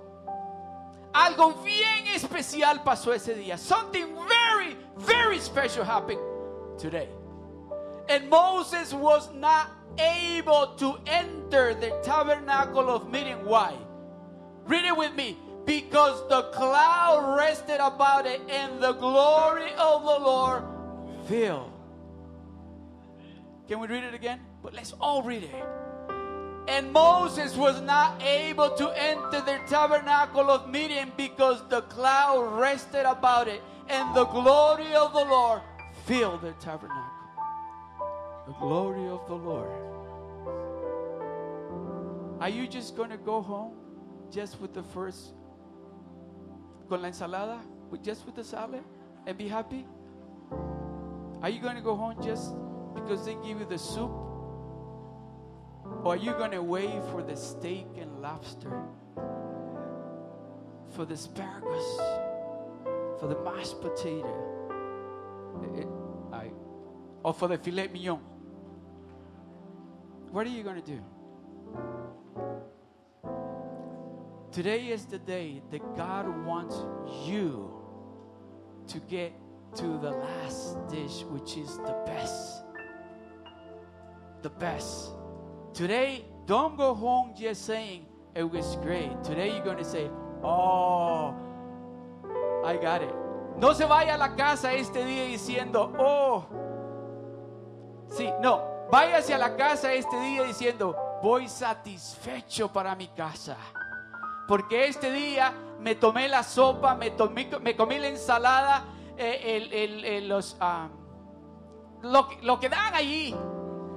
Algo 1.12 1.62
bien 1.62 2.06
especial 2.14 2.82
pasó 2.82 3.12
ese 3.14 3.34
día. 3.34 3.58
Something 3.58 4.06
very, 4.28 4.76
very 4.96 5.38
special 5.38 5.84
happened 5.84 6.20
today. 6.78 7.08
And 8.08 8.28
Moses 8.30 8.92
was 8.92 9.32
not 9.34 9.70
able 9.98 10.74
to 10.78 10.98
enter 11.06 11.74
the 11.74 11.90
tabernacle 12.02 12.88
of 12.88 13.10
meeting. 13.10 13.44
Why? 13.44 13.74
Read 14.66 14.84
it 14.84 14.96
with 14.96 15.14
me. 15.14 15.36
Because 15.64 16.26
the 16.28 16.42
cloud 16.50 17.36
rested 17.36 17.78
about 17.78 18.26
it 18.26 18.40
and 18.50 18.82
the 18.82 18.92
glory 18.94 19.70
of 19.78 20.02
the 20.02 20.18
Lord 20.18 20.64
filled. 21.28 21.70
Can 23.68 23.78
we 23.78 23.86
read 23.86 24.02
it 24.02 24.14
again? 24.14 24.40
But 24.62 24.74
let's 24.74 24.92
all 25.00 25.22
read 25.22 25.42
it. 25.42 25.64
And 26.68 26.92
Moses 26.92 27.56
was 27.56 27.80
not 27.80 28.22
able 28.22 28.70
to 28.76 28.90
enter 28.90 29.40
the 29.40 29.58
tabernacle 29.68 30.48
of 30.48 30.68
meeting 30.68 31.10
because 31.16 31.66
the 31.68 31.82
cloud 31.82 32.58
rested 32.58 33.04
about 33.04 33.48
it 33.48 33.60
and 33.88 34.14
the 34.14 34.24
glory 34.26 34.94
of 34.94 35.12
the 35.12 35.24
Lord 35.24 35.60
filled 36.04 36.42
the 36.42 36.52
tabernacle. 36.52 37.02
The 38.46 38.52
glory 38.54 39.08
of 39.08 39.26
the 39.26 39.34
Lord. 39.34 39.70
Are 42.40 42.48
you 42.48 42.66
just 42.66 42.96
going 42.96 43.10
to 43.10 43.16
go 43.16 43.40
home 43.40 43.74
just 44.30 44.60
with 44.60 44.72
the 44.72 44.82
first, 44.82 45.34
con 46.88 47.02
la 47.02 47.08
ensalada, 47.08 47.60
just 48.02 48.24
with 48.24 48.34
the 48.36 48.44
salad 48.44 48.82
and 49.26 49.36
be 49.36 49.48
happy? 49.48 49.84
Are 51.42 51.48
you 51.48 51.60
going 51.60 51.76
to 51.76 51.82
go 51.82 51.96
home 51.96 52.16
just 52.22 52.54
because 52.94 53.24
they 53.24 53.34
give 53.34 53.58
you 53.60 53.66
the 53.68 53.78
soup? 53.78 54.10
Or 56.04 56.14
are 56.14 56.16
you 56.16 56.32
going 56.32 56.50
to 56.50 56.62
wait 56.62 56.90
for 57.12 57.22
the 57.22 57.36
steak 57.36 57.86
and 57.96 58.20
lobster? 58.20 58.82
For 60.96 61.04
the 61.04 61.14
asparagus? 61.14 61.96
For 63.20 63.28
the 63.28 63.38
mashed 63.44 63.80
potato? 63.80 64.34
It- 65.76 65.86
I, 66.32 66.50
or 67.22 67.32
for 67.32 67.46
the 67.46 67.58
filet 67.58 67.88
mignon? 67.88 68.18
What 70.32 70.46
are 70.46 70.50
you 70.50 70.62
going 70.62 70.82
to 70.82 70.86
do? 70.86 71.00
Today 74.50 74.88
is 74.88 75.04
the 75.06 75.18
day 75.18 75.62
that 75.70 75.96
God 75.96 76.26
wants 76.44 76.76
you 77.26 77.70
to 78.88 78.98
get 79.00 79.32
to 79.76 79.84
the 79.98 80.10
last 80.10 80.76
dish, 80.88 81.22
which 81.30 81.56
is 81.56 81.76
the 81.78 82.02
best. 82.06 82.64
The 84.42 84.50
best. 84.50 85.12
Today, 85.74 86.24
don't 86.46 86.76
go 86.76 86.94
home 86.94 87.34
just 87.34 87.64
saying 87.64 88.04
it 88.34 88.44
was 88.44 88.76
great. 88.82 89.10
Today, 89.24 89.48
you're 89.54 89.64
going 89.64 89.78
to 89.78 89.84
say, 89.84 90.10
Oh, 90.42 91.34
I 92.64 92.76
got 92.76 93.02
it. 93.02 93.14
No 93.56 93.72
se 93.74 93.84
vaya 93.84 94.14
a 94.14 94.18
la 94.18 94.34
casa 94.34 94.72
este 94.72 95.04
día 95.04 95.24
diciendo, 95.24 95.92
Oh, 95.98 96.44
sí, 98.08 98.30
no. 98.40 98.70
Váyase 98.90 99.32
a 99.34 99.38
la 99.38 99.56
casa 99.56 99.92
este 99.92 100.18
día 100.20 100.42
diciendo, 100.44 100.94
Voy 101.22 101.48
satisfecho 101.48 102.68
para 102.72 102.94
mi 102.94 103.08
casa. 103.08 103.56
Porque 104.48 104.86
este 104.88 105.10
día 105.12 105.52
me 105.80 105.94
tomé 105.94 106.28
la 106.28 106.42
sopa, 106.42 106.94
me, 106.94 107.10
tomé, 107.12 107.48
me 107.62 107.74
comí 107.76 107.98
la 107.98 108.08
ensalada, 108.08 108.84
eh, 109.16 109.56
el- 109.72 110.04
el- 110.04 110.28
los, 110.28 110.56
ah, 110.60 110.88
lo, 112.02 112.28
lo 112.42 112.58
que 112.60 112.68
dan 112.68 112.94
allí. 112.94 113.34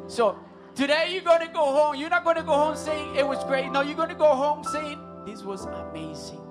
So, 0.07 0.35
today 0.75 1.09
you're 1.11 1.23
going 1.23 1.41
to 1.41 1.53
go 1.53 1.63
home. 1.63 1.95
You're 1.95 2.09
not 2.09 2.23
going 2.23 2.35
to 2.35 2.43
go 2.43 2.53
home 2.53 2.75
saying 2.75 3.15
it 3.15 3.27
was 3.27 3.43
great. 3.45 3.71
No, 3.71 3.81
you're 3.81 3.95
going 3.95 4.09
to 4.09 4.15
go 4.15 4.35
home 4.35 4.63
saying 4.63 4.99
this 5.25 5.41
was 5.41 5.65
amazing. 5.65 6.41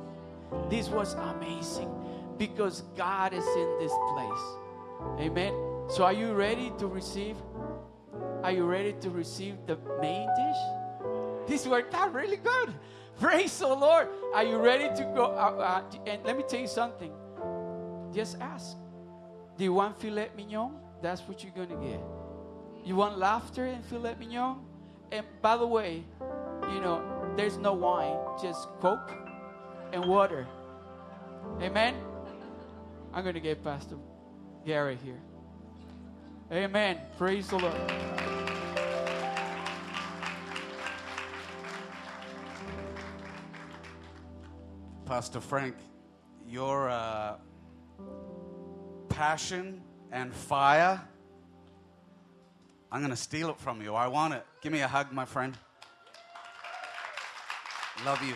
This 0.69 0.89
was 0.89 1.15
amazing. 1.15 1.91
Because 2.39 2.83
God 2.97 3.33
is 3.33 3.47
in 3.47 3.77
this 3.79 3.93
place. 4.13 5.27
Amen. 5.27 5.53
So, 5.89 6.03
are 6.05 6.13
you 6.13 6.33
ready 6.33 6.73
to 6.79 6.87
receive? 6.87 7.37
Are 8.43 8.51
you 8.51 8.65
ready 8.65 8.95
to 9.01 9.11
receive 9.11 9.57
the 9.67 9.79
main 10.01 10.29
dish? 10.35 11.47
This 11.47 11.67
worked 11.67 11.95
out 11.95 12.13
really 12.13 12.39
good. 12.39 12.75
Praise 13.21 13.59
the 13.59 13.69
Lord. 13.69 14.09
Are 14.35 14.43
you 14.43 14.59
ready 14.59 14.89
to 14.97 15.05
go? 15.15 15.27
Uh, 15.27 15.55
uh, 15.59 15.83
and 16.07 16.25
let 16.25 16.37
me 16.37 16.43
tell 16.49 16.61
you 16.61 16.67
something. 16.67 17.13
Just 18.13 18.41
ask. 18.41 18.77
Do 19.57 19.63
you 19.63 19.73
want 19.73 19.97
filet 20.01 20.31
mignon? 20.37 20.73
That's 21.01 21.21
what 21.23 21.45
you're 21.45 21.53
going 21.53 21.69
to 21.69 21.77
get. 21.77 22.01
You 22.85 22.97
want 22.97 23.19
laughter 23.19 23.65
and 23.65 23.83
filet 23.85 24.15
mignon? 24.19 24.59
And 25.11 25.25
by 25.41 25.57
the 25.57 25.67
way, 25.67 26.05
you 26.73 26.81
know, 26.81 27.03
there's 27.37 27.57
no 27.57 27.73
wine, 27.73 28.17
just 28.43 28.69
Coke 28.81 29.11
and 29.93 30.05
water. 30.05 30.47
Amen? 31.63 31.95
I'm 33.15 33.23
going 33.23 33.35
to 33.35 33.41
get 33.41 33.65
Pastor 33.65 33.97
Gary 34.67 34.99
here. 35.03 35.21
Amen. 36.53 36.99
Praise 37.17 37.49
the 37.49 37.59
Lord. 37.59 37.75
Pastor 45.07 45.41
Frank, 45.41 45.77
your 46.47 46.91
uh, 46.91 47.37
passion 49.09 49.81
and 50.11 50.35
fire, 50.35 51.01
I'm 52.95 53.01
going 53.01 53.11
to 53.11 53.17
steal 53.17 53.51
it 53.51 53.59
from 53.59 53.83
you. 53.83 53.97
I 53.97 54.07
want 54.07 54.35
it. 54.35 54.47
Give 54.61 54.73
me 54.73 54.81
a 54.83 54.87
hug, 54.87 55.11
my 55.11 55.25
friend. 55.25 55.59
Love 58.07 58.23
you. 58.23 58.35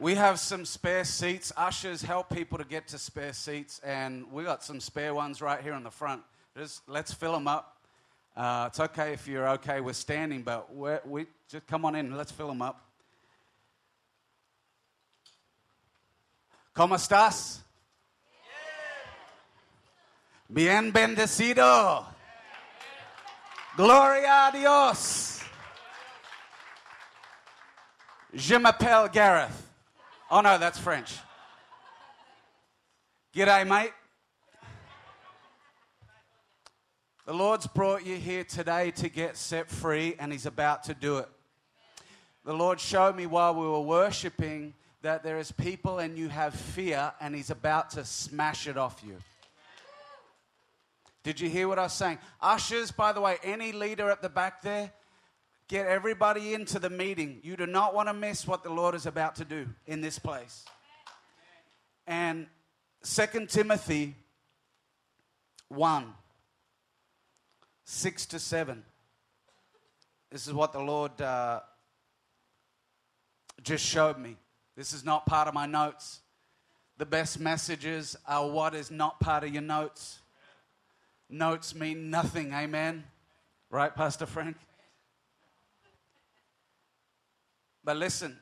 We 0.00 0.16
have 0.16 0.40
some 0.40 0.64
spare 0.64 1.04
seats. 1.04 1.52
Ushers 1.56 2.02
help 2.02 2.28
people 2.30 2.58
to 2.58 2.64
get 2.64 2.88
to 2.88 2.98
spare 2.98 3.32
seats, 3.34 3.80
and 3.84 4.32
we 4.32 4.42
got 4.42 4.64
some 4.64 4.80
spare 4.80 5.14
ones 5.14 5.40
right 5.40 5.62
here 5.62 5.74
in 5.74 5.84
the 5.84 5.92
front. 5.92 6.22
Just 6.58 6.82
let's 6.88 7.14
fill 7.14 7.34
them 7.34 7.46
up. 7.46 7.76
Uh, 8.36 8.64
it's 8.66 8.80
okay 8.80 9.12
if 9.12 9.28
you're 9.28 9.48
okay 9.50 9.80
with 9.80 9.94
standing, 9.94 10.42
but 10.42 10.74
we 10.74 11.26
just 11.48 11.68
come 11.68 11.84
on 11.84 11.94
in. 11.94 12.16
Let's 12.16 12.32
fill 12.32 12.48
them 12.48 12.62
up. 12.62 12.84
¿Cómo 16.74 16.96
estás? 16.96 17.60
Bien 20.48 20.92
bendecido. 20.92 22.04
Gloria 23.76 24.48
a 24.48 24.52
Dios. 24.52 25.42
Je 28.32 28.58
m'appelle 28.58 29.08
Gareth. 29.08 29.70
Oh 30.30 30.40
no, 30.40 30.56
that's 30.58 30.78
French. 30.78 31.18
G'day, 33.34 33.66
mate. 33.66 33.92
The 37.26 37.34
Lord's 37.34 37.66
brought 37.66 38.06
you 38.06 38.16
here 38.16 38.44
today 38.44 38.92
to 38.92 39.08
get 39.08 39.36
set 39.36 39.68
free, 39.68 40.14
and 40.18 40.30
He's 40.30 40.46
about 40.46 40.84
to 40.84 40.94
do 40.94 41.18
it. 41.18 41.28
The 42.44 42.52
Lord 42.52 42.78
showed 42.78 43.16
me 43.16 43.26
while 43.26 43.52
we 43.52 43.66
were 43.66 43.80
worshiping 43.80 44.74
that 45.02 45.24
there 45.24 45.38
is 45.38 45.50
people 45.50 45.98
and 45.98 46.16
you 46.16 46.28
have 46.28 46.54
fear, 46.54 47.12
and 47.20 47.34
He's 47.34 47.50
about 47.50 47.90
to 47.90 48.04
smash 48.04 48.68
it 48.68 48.76
off 48.76 49.02
you. 49.04 49.16
Did 51.26 51.40
you 51.40 51.48
hear 51.48 51.66
what 51.66 51.76
I 51.76 51.82
was 51.82 51.92
saying? 51.92 52.18
Ushers, 52.40 52.92
by 52.92 53.10
the 53.10 53.20
way, 53.20 53.38
any 53.42 53.72
leader 53.72 54.10
at 54.10 54.22
the 54.22 54.28
back 54.28 54.62
there, 54.62 54.92
get 55.66 55.88
everybody 55.88 56.54
into 56.54 56.78
the 56.78 56.88
meeting. 56.88 57.40
You 57.42 57.56
do 57.56 57.66
not 57.66 57.96
want 57.96 58.08
to 58.08 58.14
miss 58.14 58.46
what 58.46 58.62
the 58.62 58.70
Lord 58.70 58.94
is 58.94 59.06
about 59.06 59.34
to 59.34 59.44
do 59.44 59.66
in 59.88 60.00
this 60.00 60.20
place. 60.20 60.64
And 62.06 62.46
Second 63.02 63.48
Timothy 63.48 64.14
1 65.66 66.14
6 67.86 68.26
to 68.26 68.38
7. 68.38 68.84
This 70.30 70.46
is 70.46 70.54
what 70.54 70.72
the 70.72 70.78
Lord 70.78 71.20
uh, 71.20 71.58
just 73.64 73.84
showed 73.84 74.16
me. 74.16 74.36
This 74.76 74.92
is 74.92 75.04
not 75.04 75.26
part 75.26 75.48
of 75.48 75.54
my 75.54 75.66
notes. 75.66 76.20
The 76.98 77.06
best 77.06 77.40
messages 77.40 78.14
are 78.28 78.48
what 78.48 78.76
is 78.76 78.92
not 78.92 79.18
part 79.18 79.42
of 79.42 79.52
your 79.52 79.62
notes. 79.62 80.20
Notes 81.28 81.74
mean 81.74 82.10
nothing, 82.10 82.52
amen? 82.52 83.04
Right, 83.70 83.94
Pastor 83.94 84.26
Frank? 84.26 84.56
But 87.82 87.96
listen, 87.96 88.36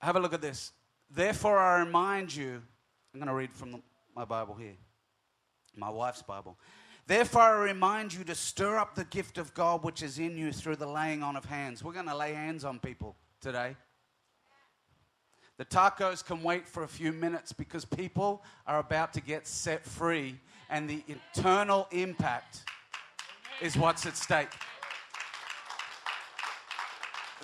have 0.00 0.16
a 0.16 0.20
look 0.20 0.32
at 0.32 0.40
this. 0.40 0.72
Therefore, 1.10 1.58
I 1.58 1.80
remind 1.80 2.34
you, 2.34 2.62
I'm 3.14 3.20
going 3.20 3.28
to 3.28 3.34
read 3.34 3.52
from 3.52 3.82
my 4.14 4.24
Bible 4.24 4.54
here, 4.54 4.76
my 5.76 5.90
wife's 5.90 6.22
Bible. 6.22 6.56
Therefore, 7.06 7.42
I 7.42 7.62
remind 7.62 8.12
you 8.12 8.24
to 8.24 8.34
stir 8.34 8.78
up 8.78 8.94
the 8.94 9.04
gift 9.04 9.38
of 9.38 9.54
God 9.54 9.84
which 9.84 10.02
is 10.02 10.18
in 10.18 10.36
you 10.36 10.50
through 10.50 10.76
the 10.76 10.88
laying 10.88 11.22
on 11.22 11.36
of 11.36 11.44
hands. 11.44 11.84
We're 11.84 11.92
going 11.92 12.08
to 12.08 12.16
lay 12.16 12.32
hands 12.32 12.64
on 12.64 12.80
people 12.80 13.16
today. 13.40 13.76
The 15.58 15.64
tacos 15.64 16.24
can 16.24 16.42
wait 16.42 16.66
for 16.66 16.82
a 16.82 16.88
few 16.88 17.12
minutes 17.12 17.52
because 17.52 17.84
people 17.84 18.42
are 18.66 18.78
about 18.78 19.12
to 19.14 19.20
get 19.20 19.46
set 19.46 19.84
free, 19.86 20.38
and 20.70 20.88
the 20.88 21.02
eternal 21.08 21.88
impact 21.90 22.62
is 23.60 23.76
what's 23.76 24.06
at 24.06 24.16
stake. 24.16 24.48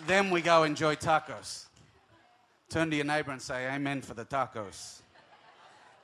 Then 0.07 0.31
we 0.31 0.41
go 0.41 0.65
enjoy 0.65 0.97
tacos. 0.97 1.67
Turn 2.69 2.91
to 2.91 2.97
your 2.97 3.05
neighbor 3.05 3.31
and 3.31 3.41
say, 3.41 3.69
Amen 3.69 4.03
for 4.03 4.15
the 4.15 4.25
tacos. 4.25 5.03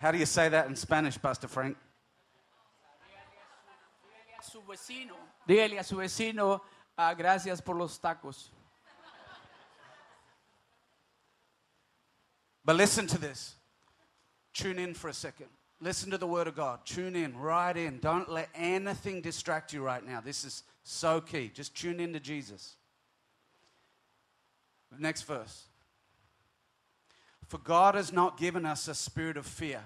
How 0.00 0.12
do 0.12 0.18
you 0.18 0.26
say 0.26 0.48
that 0.48 0.68
in 0.68 0.76
Spanish, 0.76 1.20
Pastor 1.20 1.48
Frank? 1.48 1.76
Su 4.40 4.61
vecino. 4.61 5.14
Dígale 5.46 5.78
a 5.78 5.85
su 5.85 5.96
vecino, 5.96 6.61
ah, 6.96 7.14
gracias 7.14 7.61
por 7.61 7.74
los 7.74 7.98
tacos. 7.98 8.50
But 12.64 12.76
listen 12.76 13.07
to 13.07 13.18
this. 13.18 13.54
Tune 14.52 14.78
in 14.78 14.94
for 14.94 15.09
a 15.09 15.14
second. 15.14 15.48
Listen 15.81 16.11
to 16.11 16.19
the 16.19 16.27
word 16.27 16.49
of 16.49 16.57
God. 16.57 16.81
Tune 16.85 17.14
in, 17.14 17.37
right 17.38 17.77
in. 17.77 18.01
Don't 18.01 18.29
let 18.29 18.49
anything 18.55 19.21
distract 19.21 19.73
you 19.73 19.83
right 19.83 20.05
now. 20.05 20.21
This 20.21 20.45
is 20.45 20.64
so 20.83 21.21
key. 21.21 21.51
Just 21.55 21.77
tune 21.77 22.01
in 22.01 22.12
to 22.14 22.21
Jesus. 22.21 22.77
Next 24.99 25.23
verse. 25.23 25.67
For 27.47 27.59
God 27.59 27.95
has 27.95 28.12
not 28.12 28.38
given 28.38 28.67
us 28.67 28.88
a 28.88 28.95
spirit 28.95 29.37
of 29.37 29.47
fear. 29.47 29.83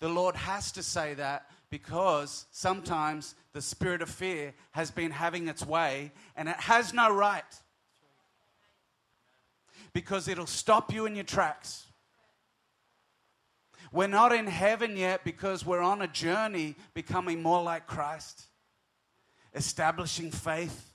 The 0.00 0.08
Lord 0.08 0.36
has 0.36 0.72
to 0.72 0.82
say 0.82 1.14
that 1.14 1.50
because 1.70 2.46
sometimes 2.50 3.34
the 3.52 3.62
spirit 3.62 4.02
of 4.02 4.08
fear 4.08 4.54
has 4.72 4.90
been 4.90 5.10
having 5.10 5.48
its 5.48 5.66
way 5.66 6.12
and 6.36 6.48
it 6.48 6.56
has 6.56 6.94
no 6.94 7.12
right. 7.12 7.44
Because 9.92 10.28
it'll 10.28 10.46
stop 10.46 10.92
you 10.92 11.06
in 11.06 11.14
your 11.14 11.24
tracks. 11.24 11.86
We're 13.92 14.06
not 14.06 14.32
in 14.32 14.46
heaven 14.46 14.96
yet 14.96 15.24
because 15.24 15.64
we're 15.64 15.80
on 15.80 16.02
a 16.02 16.08
journey 16.08 16.74
becoming 16.94 17.42
more 17.42 17.62
like 17.62 17.86
Christ, 17.86 18.46
establishing 19.54 20.30
faith. 20.30 20.92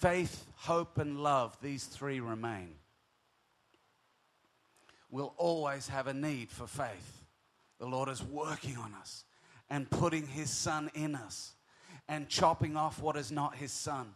Faith, 0.00 0.44
hope, 0.56 0.98
and 0.98 1.22
love, 1.22 1.56
these 1.62 1.84
three 1.84 2.20
remain. 2.20 2.74
We'll 5.10 5.34
always 5.38 5.88
have 5.88 6.06
a 6.06 6.14
need 6.14 6.50
for 6.50 6.66
faith. 6.66 7.24
The 7.78 7.86
Lord 7.86 8.08
is 8.08 8.22
working 8.22 8.76
on 8.76 8.94
us 8.94 9.24
and 9.70 9.88
putting 9.88 10.26
His 10.26 10.50
Son 10.50 10.90
in 10.94 11.14
us 11.14 11.52
and 12.08 12.28
chopping 12.28 12.76
off 12.76 13.00
what 13.00 13.16
is 13.16 13.32
not 13.32 13.56
His 13.56 13.72
Son. 13.72 14.12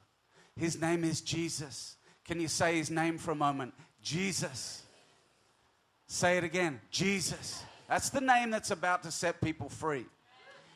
His 0.57 0.81
name 0.81 1.05
is 1.05 1.21
Jesus. 1.21 1.97
Can 2.25 2.41
you 2.41 2.49
say 2.49 2.77
His 2.77 2.91
name 2.91 3.19
for 3.19 3.31
a 3.31 3.37
moment? 3.37 3.75
Jesus. 4.03 4.83
Say 6.13 6.39
it 6.39 6.43
again 6.43 6.81
Jesus. 6.91 7.63
That's 7.89 8.11
the 8.11 8.21
name 8.21 8.51
that's 8.51 8.73
about 8.73 9.05
to 9.05 9.13
set 9.13 9.41
people 9.41 9.69
free. 9.69 10.07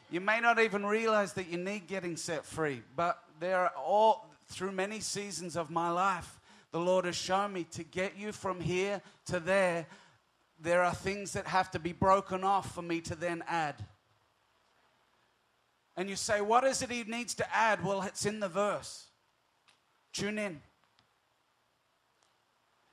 You 0.08 0.20
may 0.20 0.38
not 0.38 0.60
even 0.60 0.86
realize 0.86 1.32
that 1.32 1.48
you 1.48 1.58
need 1.58 1.88
getting 1.88 2.16
set 2.16 2.46
free, 2.46 2.82
but 2.94 3.18
there 3.40 3.58
are 3.58 3.72
all 3.76 4.30
through 4.46 4.70
many 4.70 5.00
seasons 5.00 5.56
of 5.56 5.70
my 5.70 5.90
life, 5.90 6.38
the 6.70 6.78
Lord 6.78 7.04
has 7.04 7.16
shown 7.16 7.52
me 7.52 7.64
to 7.72 7.82
get 7.82 8.16
you 8.16 8.30
from 8.30 8.60
here 8.60 9.02
to 9.26 9.40
there. 9.40 9.86
There 10.60 10.84
are 10.84 10.94
things 10.94 11.32
that 11.32 11.48
have 11.48 11.68
to 11.72 11.80
be 11.80 11.92
broken 11.92 12.44
off 12.44 12.72
for 12.72 12.82
me 12.82 13.00
to 13.00 13.16
then 13.16 13.42
add. 13.48 13.74
And 15.96 16.08
you 16.08 16.14
say, 16.14 16.42
What 16.42 16.62
is 16.62 16.80
it 16.80 16.92
he 16.92 17.02
needs 17.02 17.34
to 17.34 17.56
add? 17.56 17.84
Well, 17.84 18.02
it's 18.02 18.24
in 18.24 18.38
the 18.38 18.48
verse. 18.48 19.08
Tune 20.12 20.38
in. 20.38 20.60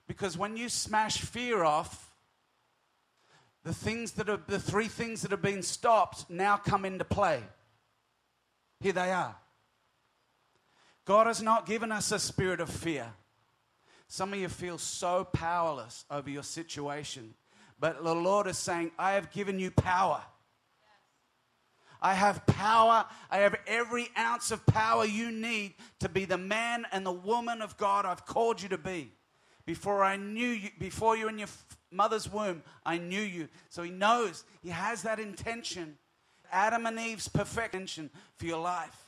Because 0.08 0.40
when 0.40 0.58
you 0.58 0.70
smash 0.70 1.20
fear 1.20 1.64
off, 1.64 2.11
the 3.64 3.74
things 3.74 4.14
that 4.14 4.30
are 4.30 4.40
the 4.48 4.60
three 4.60 4.88
things 4.88 5.22
that 5.22 5.32
have 5.32 5.42
been 5.42 5.62
stopped 5.62 6.30
now 6.30 6.58
come 6.58 6.86
into 6.86 7.06
play. 7.06 7.42
Here 8.80 8.94
they 8.94 9.12
are. 9.12 9.36
God 11.06 11.28
has 11.28 11.42
not 11.42 11.66
given 11.66 11.92
us 11.92 12.12
a 12.12 12.20
spirit 12.20 12.60
of 12.60 12.70
fear. 12.70 13.14
Some 14.08 14.34
of 14.34 14.40
you 14.40 14.50
feel 14.50 14.78
so 14.78 15.24
powerless 15.24 16.06
over 16.10 16.30
your 16.30 16.44
situation, 16.44 17.34
but 17.80 18.04
the 18.04 18.16
Lord 18.16 18.48
is 18.48 18.58
saying, 18.58 18.92
I 18.98 19.14
have 19.14 19.32
given 19.32 19.60
you 19.60 19.72
power. 19.72 20.22
I 22.02 22.16
have 22.16 22.46
power. 22.48 23.06
I 23.30 23.38
have 23.38 23.56
every 23.68 24.10
ounce 24.18 24.52
of 24.52 24.66
power 24.66 25.06
you 25.06 25.32
need 25.32 25.76
to 26.00 26.10
be 26.10 26.26
the 26.26 26.38
man 26.38 26.86
and 26.92 27.06
the 27.06 27.12
woman 27.12 27.62
of 27.62 27.78
God 27.78 28.06
I've 28.06 28.26
called 28.26 28.62
you 28.62 28.70
to 28.70 28.78
be. 28.78 29.12
Before 29.66 30.04
I 30.04 30.18
knew 30.18 30.48
you, 30.48 30.70
before 30.80 31.16
you 31.16 31.28
in 31.28 31.38
your 31.38 31.48
mother's 31.92 32.32
womb, 32.32 32.64
I 32.86 32.98
knew 32.98 33.22
you. 33.22 33.50
So 33.70 33.84
he 33.84 33.92
knows, 33.92 34.44
he 34.64 34.70
has 34.70 35.04
that 35.04 35.20
intention. 35.20 35.98
Adam 36.52 36.86
and 36.86 37.00
Eve's 37.00 37.28
perfection 37.28 38.10
for 38.38 38.46
your 38.46 38.60
life. 38.60 39.06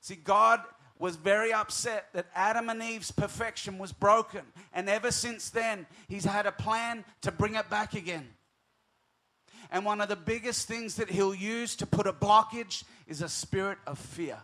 See, 0.00 0.16
God 0.16 0.60
was 0.98 1.16
very 1.16 1.52
upset 1.52 2.06
that 2.12 2.26
Adam 2.34 2.68
and 2.68 2.82
Eve's 2.82 3.10
perfection 3.10 3.78
was 3.78 3.92
broken. 3.92 4.42
And 4.72 4.88
ever 4.88 5.10
since 5.10 5.50
then, 5.50 5.86
he's 6.08 6.24
had 6.24 6.46
a 6.46 6.52
plan 6.52 7.04
to 7.22 7.30
bring 7.30 7.54
it 7.54 7.70
back 7.70 7.94
again. 7.94 8.28
And 9.70 9.84
one 9.84 10.00
of 10.00 10.08
the 10.08 10.16
biggest 10.16 10.66
things 10.66 10.96
that 10.96 11.10
he'll 11.10 11.34
use 11.34 11.76
to 11.76 11.86
put 11.86 12.06
a 12.06 12.12
blockage 12.12 12.84
is 13.06 13.20
a 13.20 13.28
spirit 13.28 13.78
of 13.86 13.98
fear. 13.98 14.38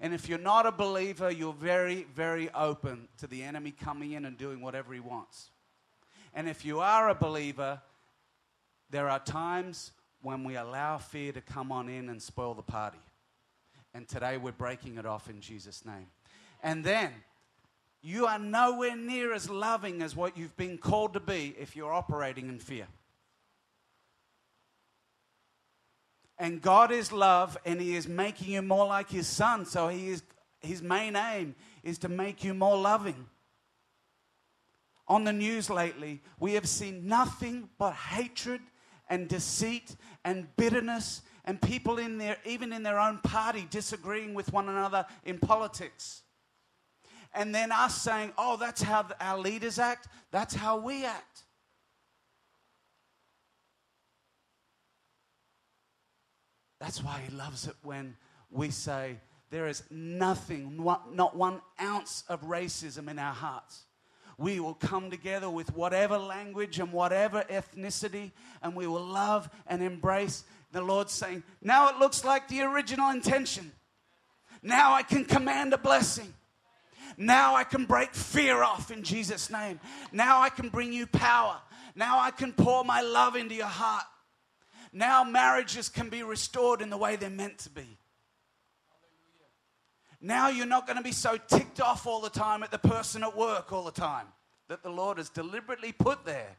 And 0.00 0.12
if 0.12 0.28
you're 0.28 0.38
not 0.38 0.66
a 0.66 0.72
believer, 0.72 1.30
you're 1.30 1.52
very, 1.52 2.08
very 2.14 2.52
open 2.52 3.06
to 3.18 3.28
the 3.28 3.44
enemy 3.44 3.70
coming 3.70 4.12
in 4.12 4.24
and 4.24 4.36
doing 4.36 4.60
whatever 4.60 4.92
he 4.92 4.98
wants. 4.98 5.51
And 6.34 6.48
if 6.48 6.64
you 6.64 6.80
are 6.80 7.08
a 7.08 7.14
believer, 7.14 7.80
there 8.90 9.08
are 9.08 9.18
times 9.18 9.92
when 10.22 10.44
we 10.44 10.56
allow 10.56 10.98
fear 10.98 11.32
to 11.32 11.40
come 11.40 11.72
on 11.72 11.88
in 11.88 12.08
and 12.08 12.22
spoil 12.22 12.54
the 12.54 12.62
party. 12.62 13.00
And 13.94 14.08
today 14.08 14.38
we're 14.38 14.52
breaking 14.52 14.96
it 14.96 15.04
off 15.04 15.28
in 15.28 15.40
Jesus' 15.40 15.84
name. 15.84 16.06
And 16.62 16.84
then 16.84 17.10
you 18.02 18.26
are 18.26 18.38
nowhere 18.38 18.96
near 18.96 19.32
as 19.32 19.50
loving 19.50 20.02
as 20.02 20.16
what 20.16 20.36
you've 20.36 20.56
been 20.56 20.78
called 20.78 21.12
to 21.14 21.20
be 21.20 21.54
if 21.58 21.76
you're 21.76 21.92
operating 21.92 22.48
in 22.48 22.58
fear. 22.58 22.86
And 26.38 26.60
God 26.60 26.90
is 26.90 27.12
love, 27.12 27.56
and 27.64 27.80
He 27.80 27.94
is 27.94 28.08
making 28.08 28.54
you 28.54 28.62
more 28.62 28.86
like 28.86 29.10
His 29.10 29.28
Son. 29.28 29.64
So 29.64 29.86
he 29.88 30.08
is, 30.08 30.22
His 30.60 30.82
main 30.82 31.14
aim 31.14 31.54
is 31.84 31.98
to 31.98 32.08
make 32.08 32.42
you 32.42 32.54
more 32.54 32.76
loving. 32.76 33.26
On 35.08 35.24
the 35.24 35.32
news 35.32 35.68
lately, 35.68 36.22
we 36.38 36.54
have 36.54 36.68
seen 36.68 37.06
nothing 37.06 37.68
but 37.78 37.92
hatred 37.92 38.60
and 39.08 39.28
deceit 39.28 39.96
and 40.24 40.46
bitterness, 40.56 41.22
and 41.44 41.60
people 41.60 41.98
in 41.98 42.18
there, 42.18 42.36
even 42.46 42.72
in 42.72 42.82
their 42.82 43.00
own 43.00 43.18
party, 43.18 43.66
disagreeing 43.68 44.32
with 44.32 44.52
one 44.52 44.68
another 44.68 45.04
in 45.24 45.38
politics. 45.38 46.22
And 47.34 47.54
then 47.54 47.72
us 47.72 48.00
saying, 48.00 48.32
oh, 48.38 48.56
that's 48.56 48.80
how 48.80 49.06
our 49.20 49.38
leaders 49.38 49.78
act, 49.78 50.08
that's 50.30 50.54
how 50.54 50.78
we 50.78 51.04
act. 51.04 51.44
That's 56.80 57.02
why 57.02 57.20
he 57.26 57.34
loves 57.34 57.66
it 57.66 57.76
when 57.82 58.16
we 58.50 58.70
say 58.70 59.18
there 59.50 59.66
is 59.66 59.82
nothing, 59.90 60.82
not 61.12 61.36
one 61.36 61.60
ounce 61.80 62.24
of 62.28 62.42
racism 62.42 63.08
in 63.08 63.18
our 63.18 63.34
hearts. 63.34 63.84
We 64.42 64.58
will 64.58 64.74
come 64.74 65.08
together 65.08 65.48
with 65.48 65.72
whatever 65.76 66.18
language 66.18 66.80
and 66.80 66.92
whatever 66.92 67.44
ethnicity, 67.48 68.32
and 68.60 68.74
we 68.74 68.88
will 68.88 69.04
love 69.04 69.48
and 69.68 69.80
embrace. 69.80 70.42
The 70.72 70.80
Lord's 70.80 71.12
saying, 71.12 71.44
Now 71.62 71.90
it 71.90 72.00
looks 72.00 72.24
like 72.24 72.48
the 72.48 72.62
original 72.62 73.10
intention. 73.10 73.70
Now 74.60 74.94
I 74.94 75.04
can 75.04 75.24
command 75.24 75.74
a 75.74 75.78
blessing. 75.78 76.34
Now 77.16 77.54
I 77.54 77.62
can 77.62 77.84
break 77.84 78.14
fear 78.16 78.64
off 78.64 78.90
in 78.90 79.04
Jesus' 79.04 79.48
name. 79.48 79.78
Now 80.10 80.40
I 80.40 80.48
can 80.48 80.70
bring 80.70 80.92
you 80.92 81.06
power. 81.06 81.58
Now 81.94 82.18
I 82.18 82.32
can 82.32 82.52
pour 82.52 82.84
my 82.84 83.00
love 83.00 83.36
into 83.36 83.54
your 83.54 83.66
heart. 83.66 84.06
Now 84.92 85.22
marriages 85.22 85.88
can 85.88 86.08
be 86.08 86.24
restored 86.24 86.82
in 86.82 86.90
the 86.90 86.96
way 86.96 87.14
they're 87.14 87.30
meant 87.30 87.58
to 87.58 87.70
be. 87.70 87.96
Now 90.24 90.48
you're 90.48 90.66
not 90.66 90.86
going 90.86 90.96
to 90.96 91.02
be 91.02 91.12
so 91.12 91.36
ticked 91.36 91.80
off 91.80 92.06
all 92.06 92.20
the 92.20 92.30
time 92.30 92.62
at 92.62 92.70
the 92.70 92.78
person 92.78 93.24
at 93.24 93.36
work 93.36 93.72
all 93.72 93.82
the 93.82 93.90
time 93.90 94.26
that 94.68 94.84
the 94.84 94.88
Lord 94.88 95.18
has 95.18 95.28
deliberately 95.28 95.90
put 95.90 96.24
there 96.24 96.56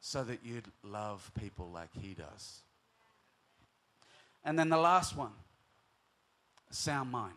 so 0.00 0.24
that 0.24 0.40
you'd 0.44 0.66
love 0.82 1.30
people 1.38 1.70
like 1.72 1.90
He 2.00 2.14
does. 2.14 2.62
And 4.44 4.58
then 4.58 4.68
the 4.68 4.76
last 4.76 5.16
one 5.16 5.30
a 6.68 6.74
sound 6.74 7.12
mind. 7.12 7.34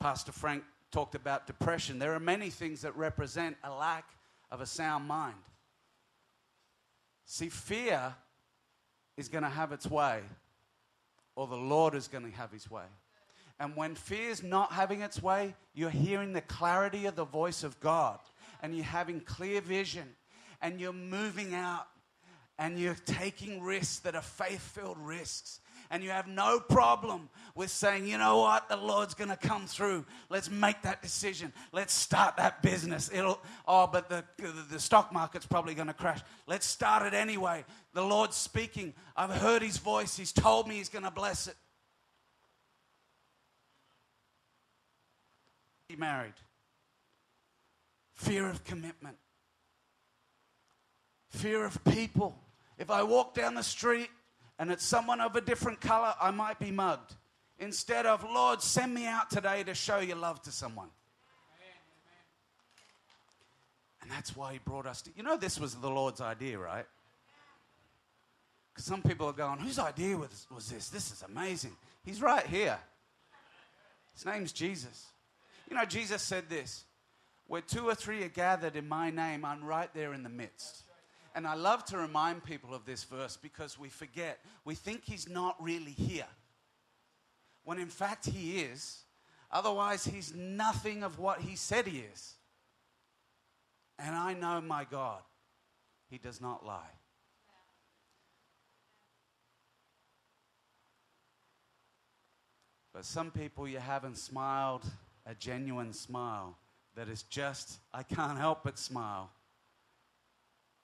Pastor 0.00 0.32
Frank 0.32 0.64
talked 0.90 1.14
about 1.14 1.46
depression. 1.46 1.98
There 1.98 2.14
are 2.14 2.20
many 2.20 2.50
things 2.50 2.82
that 2.82 2.94
represent 2.94 3.56
a 3.64 3.70
lack 3.70 4.04
of 4.50 4.60
a 4.60 4.66
sound 4.66 5.08
mind. 5.08 5.36
See, 7.24 7.48
fear 7.48 8.14
is 9.16 9.28
going 9.28 9.44
to 9.44 9.50
have 9.50 9.72
its 9.72 9.86
way, 9.86 10.20
or 11.36 11.46
the 11.46 11.56
Lord 11.56 11.94
is 11.94 12.08
going 12.08 12.30
to 12.30 12.36
have 12.36 12.52
his 12.52 12.70
way. 12.70 12.84
And 13.58 13.76
when 13.76 13.94
fear 13.94 14.30
is 14.30 14.42
not 14.42 14.72
having 14.72 15.02
its 15.02 15.22
way, 15.22 15.54
you're 15.74 15.90
hearing 15.90 16.32
the 16.32 16.40
clarity 16.40 17.06
of 17.06 17.16
the 17.16 17.24
voice 17.24 17.62
of 17.62 17.78
God, 17.80 18.18
and 18.62 18.74
you're 18.74 18.84
having 18.84 19.20
clear 19.20 19.60
vision, 19.60 20.08
and 20.62 20.80
you're 20.80 20.92
moving 20.92 21.54
out, 21.54 21.86
and 22.58 22.78
you're 22.78 22.96
taking 23.06 23.62
risks 23.62 24.00
that 24.00 24.14
are 24.14 24.22
faith 24.22 24.60
filled 24.60 24.98
risks 24.98 25.60
and 25.90 26.04
you 26.04 26.10
have 26.10 26.28
no 26.28 26.60
problem 26.60 27.28
with 27.56 27.70
saying, 27.70 28.06
you 28.06 28.16
know 28.16 28.38
what, 28.38 28.68
the 28.68 28.76
Lord's 28.76 29.14
going 29.14 29.30
to 29.30 29.36
come 29.36 29.66
through. 29.66 30.06
Let's 30.28 30.48
make 30.48 30.82
that 30.82 31.02
decision. 31.02 31.52
Let's 31.72 31.92
start 31.92 32.36
that 32.36 32.62
business. 32.62 33.10
It'll, 33.12 33.40
oh, 33.66 33.88
but 33.88 34.08
the, 34.08 34.24
the, 34.70 34.78
stock 34.78 35.12
market's 35.12 35.46
probably 35.46 35.74
going 35.74 35.88
to 35.88 35.94
crash. 35.94 36.20
Let's 36.46 36.66
start 36.66 37.06
it 37.06 37.14
anyway. 37.14 37.64
The 37.92 38.02
Lord's 38.02 38.36
speaking. 38.36 38.94
I've 39.16 39.30
heard 39.30 39.62
his 39.62 39.78
voice. 39.78 40.16
He's 40.16 40.32
told 40.32 40.68
me 40.68 40.76
he's 40.76 40.88
going 40.88 41.04
to 41.04 41.10
bless 41.10 41.48
it. 41.48 41.56
Be 45.88 45.96
married. 45.96 46.34
Fear 48.14 48.48
of 48.48 48.62
commitment. 48.62 49.16
Fear 51.30 51.64
of 51.64 51.82
people. 51.84 52.38
If 52.78 52.90
I 52.90 53.02
walk 53.02 53.34
down 53.34 53.54
the 53.54 53.62
street 53.62 54.08
and 54.60 54.70
it's 54.70 54.84
someone 54.84 55.22
of 55.22 55.34
a 55.36 55.40
different 55.40 55.80
color, 55.80 56.12
I 56.20 56.30
might 56.32 56.58
be 56.58 56.70
mugged. 56.70 57.14
Instead 57.58 58.04
of, 58.04 58.22
Lord, 58.22 58.60
send 58.60 58.92
me 58.92 59.06
out 59.06 59.30
today 59.30 59.64
to 59.64 59.74
show 59.74 60.00
your 60.00 60.18
love 60.18 60.42
to 60.42 60.52
someone. 60.52 60.90
And 64.02 64.10
that's 64.10 64.36
why 64.36 64.52
he 64.52 64.58
brought 64.58 64.86
us 64.86 65.00
to. 65.02 65.10
You 65.16 65.22
know, 65.22 65.38
this 65.38 65.58
was 65.58 65.74
the 65.76 65.88
Lord's 65.88 66.20
idea, 66.20 66.58
right? 66.58 66.84
Because 68.68 68.84
some 68.84 69.00
people 69.00 69.26
are 69.28 69.32
going, 69.32 69.60
whose 69.60 69.78
idea 69.78 70.18
was, 70.18 70.46
was 70.54 70.68
this? 70.68 70.90
This 70.90 71.10
is 71.10 71.22
amazing. 71.22 71.74
He's 72.04 72.20
right 72.20 72.46
here. 72.46 72.78
His 74.12 74.26
name's 74.26 74.52
Jesus. 74.52 75.06
You 75.70 75.76
know, 75.76 75.86
Jesus 75.86 76.20
said 76.20 76.50
this 76.50 76.84
where 77.46 77.62
two 77.62 77.88
or 77.88 77.94
three 77.94 78.22
are 78.24 78.28
gathered 78.28 78.76
in 78.76 78.86
my 78.86 79.10
name, 79.10 79.42
I'm 79.42 79.64
right 79.64 79.92
there 79.94 80.12
in 80.12 80.22
the 80.22 80.28
midst. 80.28 80.82
And 81.34 81.46
I 81.46 81.54
love 81.54 81.84
to 81.86 81.98
remind 81.98 82.44
people 82.44 82.74
of 82.74 82.84
this 82.84 83.04
verse 83.04 83.36
because 83.36 83.78
we 83.78 83.88
forget. 83.88 84.40
We 84.64 84.74
think 84.74 85.04
he's 85.04 85.28
not 85.28 85.56
really 85.62 85.92
here. 85.92 86.26
When 87.64 87.78
in 87.78 87.88
fact 87.88 88.26
he 88.26 88.60
is. 88.60 89.04
Otherwise, 89.52 90.04
he's 90.04 90.34
nothing 90.34 91.02
of 91.02 91.18
what 91.18 91.40
he 91.40 91.56
said 91.56 91.86
he 91.86 91.98
is. 91.98 92.34
And 93.98 94.14
I 94.14 94.32
know 94.32 94.60
my 94.60 94.84
God, 94.84 95.20
he 96.08 96.18
does 96.18 96.40
not 96.40 96.64
lie. 96.64 96.92
But 102.92 103.04
some 103.04 103.30
people 103.30 103.68
you 103.68 103.78
haven't 103.78 104.18
smiled 104.18 104.84
a 105.26 105.34
genuine 105.34 105.92
smile 105.92 106.56
that 106.96 107.08
is 107.08 107.22
just, 107.24 107.78
I 107.92 108.02
can't 108.02 108.38
help 108.38 108.64
but 108.64 108.78
smile 108.78 109.30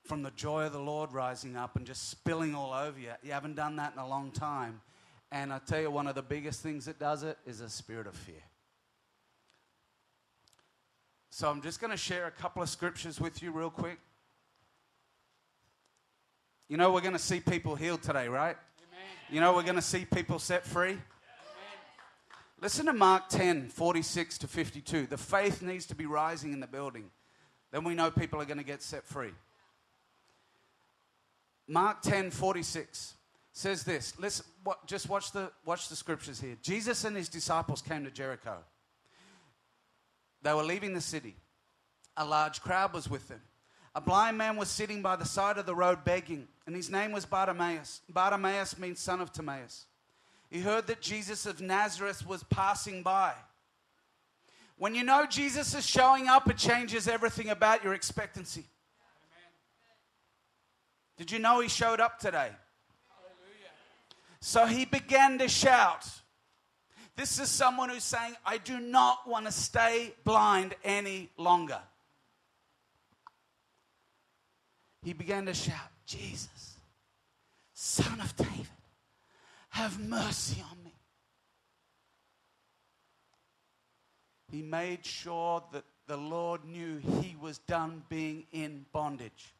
from 0.06 0.22
the 0.22 0.30
joy 0.32 0.66
of 0.66 0.72
the 0.72 0.78
Lord 0.78 1.12
rising 1.12 1.56
up 1.56 1.76
and 1.76 1.86
just 1.86 2.08
spilling 2.08 2.54
all 2.54 2.72
over 2.72 2.98
you. 2.98 3.10
You 3.22 3.32
haven't 3.32 3.56
done 3.56 3.76
that 3.76 3.92
in 3.92 3.98
a 3.98 4.08
long 4.08 4.30
time. 4.30 4.80
And 5.32 5.52
I 5.52 5.58
tell 5.58 5.80
you, 5.80 5.90
one 5.90 6.06
of 6.06 6.14
the 6.14 6.22
biggest 6.22 6.62
things 6.62 6.84
that 6.84 6.98
does 6.98 7.22
it 7.22 7.36
is 7.46 7.60
a 7.60 7.68
spirit 7.68 8.06
of 8.06 8.14
fear. 8.14 8.42
So 11.30 11.50
I'm 11.50 11.60
just 11.60 11.80
going 11.80 11.90
to 11.90 11.96
share 11.96 12.26
a 12.26 12.30
couple 12.30 12.62
of 12.62 12.68
scriptures 12.68 13.20
with 13.20 13.42
you, 13.42 13.50
real 13.50 13.70
quick. 13.70 13.98
You 16.68 16.76
know, 16.76 16.92
we're 16.92 17.00
going 17.00 17.12
to 17.12 17.18
see 17.18 17.40
people 17.40 17.76
healed 17.76 18.02
today, 18.02 18.28
right? 18.28 18.56
Amen. 18.56 19.04
You 19.30 19.40
know, 19.40 19.54
we're 19.54 19.62
going 19.62 19.74
to 19.76 19.82
see 19.82 20.04
people 20.04 20.38
set 20.38 20.64
free. 20.64 20.90
Amen. 20.90 21.00
Listen 22.60 22.86
to 22.86 22.92
Mark 22.92 23.28
10 23.28 23.68
46 23.68 24.38
to 24.38 24.48
52. 24.48 25.06
The 25.06 25.16
faith 25.16 25.60
needs 25.60 25.86
to 25.86 25.94
be 25.94 26.06
rising 26.06 26.52
in 26.52 26.60
the 26.60 26.66
building. 26.66 27.10
Then 27.72 27.84
we 27.84 27.94
know 27.94 28.10
people 28.10 28.40
are 28.40 28.46
going 28.46 28.58
to 28.58 28.64
get 28.64 28.82
set 28.82 29.04
free. 29.04 29.32
Mark 31.68 32.02
10 32.02 32.30
46 32.30 33.14
says 33.52 33.84
this. 33.84 34.14
Let's 34.18 34.42
what, 34.62 34.86
just 34.86 35.08
watch 35.08 35.32
the, 35.32 35.50
watch 35.64 35.88
the 35.88 35.96
scriptures 35.96 36.40
here. 36.40 36.56
Jesus 36.62 37.04
and 37.04 37.16
his 37.16 37.28
disciples 37.28 37.82
came 37.82 38.04
to 38.04 38.10
Jericho. 38.10 38.58
They 40.42 40.52
were 40.52 40.62
leaving 40.62 40.94
the 40.94 41.00
city. 41.00 41.34
A 42.16 42.24
large 42.24 42.60
crowd 42.60 42.92
was 42.92 43.10
with 43.10 43.26
them. 43.28 43.40
A 43.94 44.00
blind 44.00 44.36
man 44.36 44.56
was 44.56 44.68
sitting 44.68 45.00
by 45.00 45.16
the 45.16 45.24
side 45.24 45.56
of 45.56 45.64
the 45.64 45.74
road 45.74 46.04
begging, 46.04 46.46
and 46.66 46.76
his 46.76 46.90
name 46.90 47.12
was 47.12 47.24
Bartimaeus. 47.24 48.02
Bartimaeus 48.10 48.78
means 48.78 49.00
son 49.00 49.22
of 49.22 49.32
Timaeus. 49.32 49.86
He 50.50 50.60
heard 50.60 50.86
that 50.86 51.00
Jesus 51.00 51.46
of 51.46 51.62
Nazareth 51.62 52.26
was 52.26 52.44
passing 52.44 53.02
by. 53.02 53.32
When 54.76 54.94
you 54.94 55.02
know 55.02 55.24
Jesus 55.26 55.74
is 55.74 55.86
showing 55.86 56.28
up, 56.28 56.48
it 56.50 56.58
changes 56.58 57.08
everything 57.08 57.48
about 57.48 57.82
your 57.82 57.94
expectancy. 57.94 58.66
Did 61.16 61.30
you 61.30 61.38
know 61.38 61.60
he 61.60 61.68
showed 61.68 62.00
up 62.00 62.18
today? 62.18 62.50
Hallelujah. 63.08 63.72
So 64.40 64.66
he 64.66 64.84
began 64.84 65.38
to 65.38 65.48
shout. 65.48 66.06
This 67.16 67.38
is 67.40 67.48
someone 67.48 67.88
who's 67.88 68.04
saying, 68.04 68.34
I 68.44 68.58
do 68.58 68.78
not 68.78 69.26
want 69.26 69.46
to 69.46 69.52
stay 69.52 70.12
blind 70.24 70.74
any 70.84 71.30
longer. 71.38 71.80
He 75.02 75.14
began 75.14 75.46
to 75.46 75.54
shout, 75.54 75.90
Jesus, 76.04 76.76
son 77.72 78.20
of 78.20 78.36
David, 78.36 78.66
have 79.70 79.98
mercy 80.00 80.62
on 80.70 80.84
me. 80.84 80.92
He 84.50 84.62
made 84.62 85.06
sure 85.06 85.62
that 85.72 85.84
the 86.06 86.16
Lord 86.16 86.64
knew 86.64 86.98
he 87.22 87.36
was 87.40 87.58
done 87.58 88.02
being 88.08 88.46
in 88.52 88.84
bondage. 88.92 89.54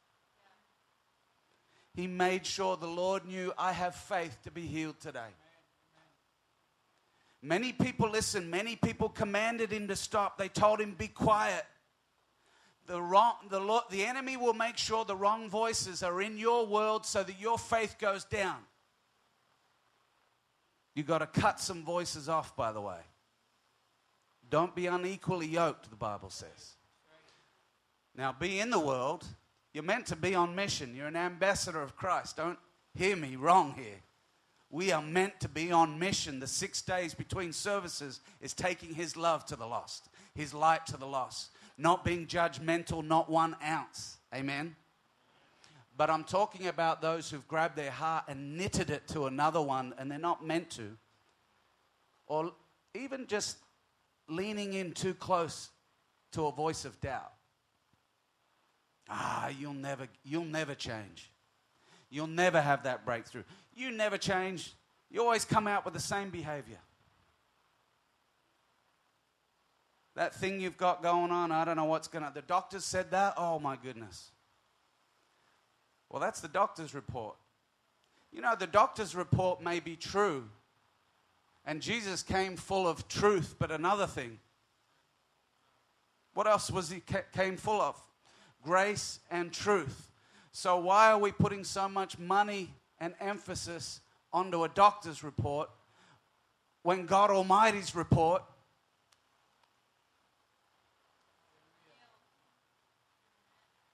He 1.96 2.06
made 2.06 2.44
sure 2.44 2.76
the 2.76 2.86
Lord 2.86 3.24
knew, 3.24 3.54
I 3.56 3.72
have 3.72 3.94
faith 3.94 4.36
to 4.44 4.50
be 4.50 4.66
healed 4.66 5.00
today. 5.00 5.32
Many 7.40 7.72
people 7.72 8.10
listen, 8.10 8.50
many 8.50 8.76
people 8.76 9.08
commanded 9.08 9.72
him 9.72 9.88
to 9.88 9.96
stop. 9.96 10.36
They 10.36 10.48
told 10.48 10.78
him, 10.78 10.92
Be 10.92 11.08
quiet. 11.08 11.64
The, 12.86 13.00
wrong, 13.00 13.34
the, 13.48 13.58
Lord, 13.58 13.84
the 13.90 14.04
enemy 14.04 14.36
will 14.36 14.52
make 14.52 14.76
sure 14.76 15.06
the 15.06 15.16
wrong 15.16 15.48
voices 15.48 16.02
are 16.02 16.20
in 16.20 16.36
your 16.36 16.66
world 16.66 17.06
so 17.06 17.22
that 17.22 17.40
your 17.40 17.58
faith 17.58 17.96
goes 17.98 18.24
down. 18.24 18.58
You've 20.94 21.06
got 21.06 21.18
to 21.18 21.26
cut 21.26 21.60
some 21.60 21.82
voices 21.82 22.28
off, 22.28 22.54
by 22.56 22.72
the 22.72 22.80
way. 22.80 23.00
Don't 24.50 24.74
be 24.74 24.86
unequally 24.86 25.46
yoked, 25.46 25.88
the 25.90 25.96
Bible 25.96 26.30
says. 26.30 26.76
Now, 28.14 28.32
be 28.38 28.60
in 28.60 28.70
the 28.70 28.78
world. 28.78 29.24
You're 29.76 29.82
meant 29.82 30.06
to 30.06 30.16
be 30.16 30.34
on 30.34 30.54
mission. 30.54 30.94
You're 30.94 31.08
an 31.08 31.16
ambassador 31.16 31.82
of 31.82 31.96
Christ. 31.96 32.38
Don't 32.38 32.58
hear 32.94 33.14
me 33.14 33.36
wrong 33.36 33.74
here. 33.76 34.00
We 34.70 34.90
are 34.90 35.02
meant 35.02 35.38
to 35.40 35.50
be 35.50 35.70
on 35.70 35.98
mission. 35.98 36.40
The 36.40 36.46
six 36.46 36.80
days 36.80 37.12
between 37.12 37.52
services 37.52 38.22
is 38.40 38.54
taking 38.54 38.94
His 38.94 39.18
love 39.18 39.44
to 39.44 39.54
the 39.54 39.66
lost, 39.66 40.08
His 40.34 40.54
light 40.54 40.86
to 40.86 40.96
the 40.96 41.06
lost, 41.06 41.50
not 41.76 42.06
being 42.06 42.26
judgmental, 42.26 43.04
not 43.04 43.28
one 43.28 43.54
ounce. 43.62 44.16
Amen. 44.34 44.76
But 45.94 46.08
I'm 46.08 46.24
talking 46.24 46.68
about 46.68 47.02
those 47.02 47.28
who've 47.28 47.46
grabbed 47.46 47.76
their 47.76 47.90
heart 47.90 48.24
and 48.28 48.56
knitted 48.56 48.88
it 48.88 49.06
to 49.08 49.26
another 49.26 49.60
one 49.60 49.92
and 49.98 50.10
they're 50.10 50.18
not 50.18 50.42
meant 50.42 50.70
to. 50.70 50.96
Or 52.26 52.52
even 52.94 53.26
just 53.26 53.58
leaning 54.26 54.72
in 54.72 54.92
too 54.92 55.12
close 55.12 55.68
to 56.32 56.46
a 56.46 56.50
voice 56.50 56.86
of 56.86 56.98
doubt. 57.02 57.35
Ah, 59.08 59.48
you'll 59.48 59.74
never, 59.74 60.08
you'll 60.24 60.44
never 60.44 60.74
change. 60.74 61.30
You'll 62.10 62.26
never 62.26 62.60
have 62.60 62.84
that 62.84 63.04
breakthrough. 63.04 63.44
You 63.74 63.90
never 63.90 64.18
change. 64.18 64.74
You 65.10 65.22
always 65.22 65.44
come 65.44 65.66
out 65.66 65.84
with 65.84 65.94
the 65.94 66.00
same 66.00 66.30
behavior. 66.30 66.78
That 70.14 70.34
thing 70.34 70.60
you've 70.60 70.78
got 70.78 71.02
going 71.02 71.30
on, 71.30 71.52
I 71.52 71.64
don't 71.64 71.76
know 71.76 71.84
what's 71.84 72.08
going 72.08 72.24
to. 72.24 72.32
The 72.34 72.42
doctor 72.42 72.80
said 72.80 73.10
that. 73.10 73.34
Oh 73.36 73.58
my 73.58 73.76
goodness. 73.76 74.30
Well, 76.08 76.20
that's 76.20 76.40
the 76.40 76.48
doctor's 76.48 76.94
report. 76.94 77.36
You 78.32 78.40
know, 78.40 78.54
the 78.58 78.66
doctor's 78.66 79.14
report 79.14 79.62
may 79.62 79.80
be 79.80 79.96
true, 79.96 80.48
and 81.64 81.80
Jesus 81.80 82.22
came 82.22 82.56
full 82.56 82.86
of 82.86 83.08
truth, 83.08 83.56
but 83.58 83.70
another 83.70 84.06
thing. 84.06 84.38
What 86.34 86.46
else 86.46 86.70
was 86.70 86.90
he 86.90 87.02
came 87.32 87.56
full 87.56 87.80
of? 87.80 88.00
Grace 88.66 89.20
and 89.30 89.52
truth. 89.52 90.10
So 90.50 90.78
why 90.78 91.12
are 91.12 91.18
we 91.18 91.30
putting 91.30 91.62
so 91.62 91.88
much 91.88 92.18
money 92.18 92.74
and 92.98 93.14
emphasis 93.20 94.00
onto 94.32 94.64
a 94.64 94.68
doctor's 94.68 95.22
report 95.22 95.70
when 96.82 97.06
God 97.06 97.30
Almighty's 97.30 97.94
report 97.94 98.42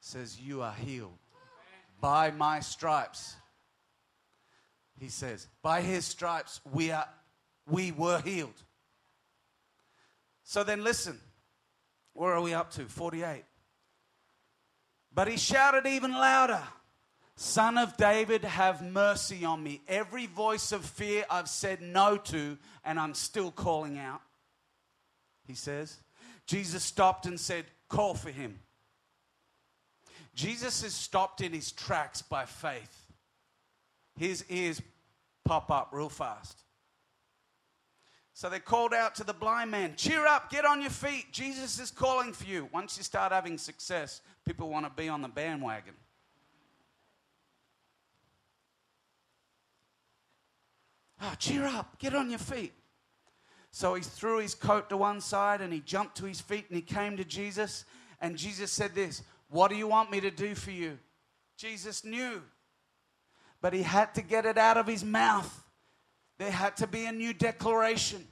says 0.01 0.41
you 0.41 0.63
are 0.63 0.75
healed 0.75 1.19
by 2.01 2.31
my 2.31 2.61
stripes 2.61 3.37
he 4.99 5.09
says 5.09 5.49
by 5.63 5.81
his 5.81 6.05
stripes 6.05 6.61
we 6.73 6.91
are 6.93 7.09
we 7.67 7.93
were 7.93 8.21
healed. 8.21 8.63
So 10.45 10.65
then 10.65 10.85
listen. 10.85 11.19
Where 12.13 12.33
are 12.33 12.43
we 12.43 12.53
up 12.55 12.71
to? 12.73 12.85
48. 12.85 13.45
But 15.15 15.29
he 15.29 15.37
shouted 15.37 15.87
even 15.87 16.13
louder 16.13 16.63
Son 17.37 17.79
of 17.79 17.97
David, 17.97 18.45
have 18.45 18.83
mercy 18.83 19.45
on 19.45 19.63
me. 19.63 19.81
Every 19.89 20.27
voice 20.27 20.71
of 20.71 20.85
fear 20.85 21.25
I've 21.31 21.49
said 21.49 21.81
no 21.81 22.17
to, 22.17 22.59
and 22.85 23.01
I'm 23.01 23.15
still 23.15 23.51
calling 23.51 23.99
out. 23.99 24.21
He 25.47 25.55
says. 25.55 25.99
Jesus 26.47 26.85
stopped 26.85 27.27
and 27.27 27.41
said, 27.41 27.65
Call 27.89 28.15
for 28.15 28.31
him. 28.31 28.59
Jesus 30.35 30.83
is 30.83 30.95
stopped 30.95 31.41
in 31.41 31.53
his 31.53 31.73
tracks 31.73 32.23
by 32.23 32.45
faith. 32.45 33.07
His 34.17 34.45
ears 34.49 34.81
pop 35.45 35.71
up 35.71 35.89
real 35.93 36.09
fast. 36.09 36.62
So 38.35 38.49
they 38.49 38.61
called 38.61 38.95
out 38.95 39.15
to 39.17 39.25
the 39.25 39.35
blind 39.35 39.71
man, 39.71 39.95
Cheer 39.97 40.27
up, 40.27 40.51
get 40.51 40.65
on 40.65 40.81
your 40.81 40.91
feet. 40.91 41.33
Jesus 41.33 41.79
is 41.79 41.91
calling 41.91 42.33
for 42.33 42.45
you. 42.45 42.69
Once 42.73 42.97
you 42.97 43.05
start 43.05 43.33
having 43.33 43.59
success, 43.59 44.23
people 44.47 44.69
want 44.69 44.87
to 44.87 44.91
be 44.91 45.09
on 45.09 45.21
the 45.21 45.29
bandwagon. 45.29 45.95
Oh, 51.21 51.35
cheer 51.39 51.67
up, 51.67 51.99
get 51.99 52.15
on 52.15 52.31
your 52.31 52.39
feet. 52.39 52.73
So 53.71 53.95
he 53.95 54.03
threw 54.03 54.39
his 54.39 54.55
coat 54.55 54.89
to 54.91 54.97
one 54.97 55.21
side 55.21 55.61
and 55.61 55.73
he 55.73 55.81
jumped 55.81 56.17
to 56.17 56.25
his 56.25 56.41
feet 56.41 56.67
and 56.69 56.77
he 56.77 56.83
came 56.83 57.17
to 57.17 57.25
Jesus. 57.25 57.85
And 58.21 58.37
Jesus 58.37 58.73
said, 58.73 58.95
This, 58.95 59.23
what 59.49 59.71
do 59.71 59.77
you 59.77 59.87
want 59.87 60.11
me 60.11 60.21
to 60.21 60.31
do 60.31 60.55
for 60.55 60.73
you? 60.73 60.99
Jesus 61.57 62.05
knew, 62.05 62.43
but 63.61 63.73
he 63.73 63.83
had 63.83 64.15
to 64.15 64.23
get 64.23 64.47
it 64.47 64.59
out 64.59 64.77
of 64.79 64.87
his 64.87 65.05
mouth. 65.05 65.63
There 66.39 66.51
had 66.51 66.77
to 66.79 66.87
be 66.87 67.07
a 67.07 67.13
new 67.13 67.33
declaration. 67.33 68.27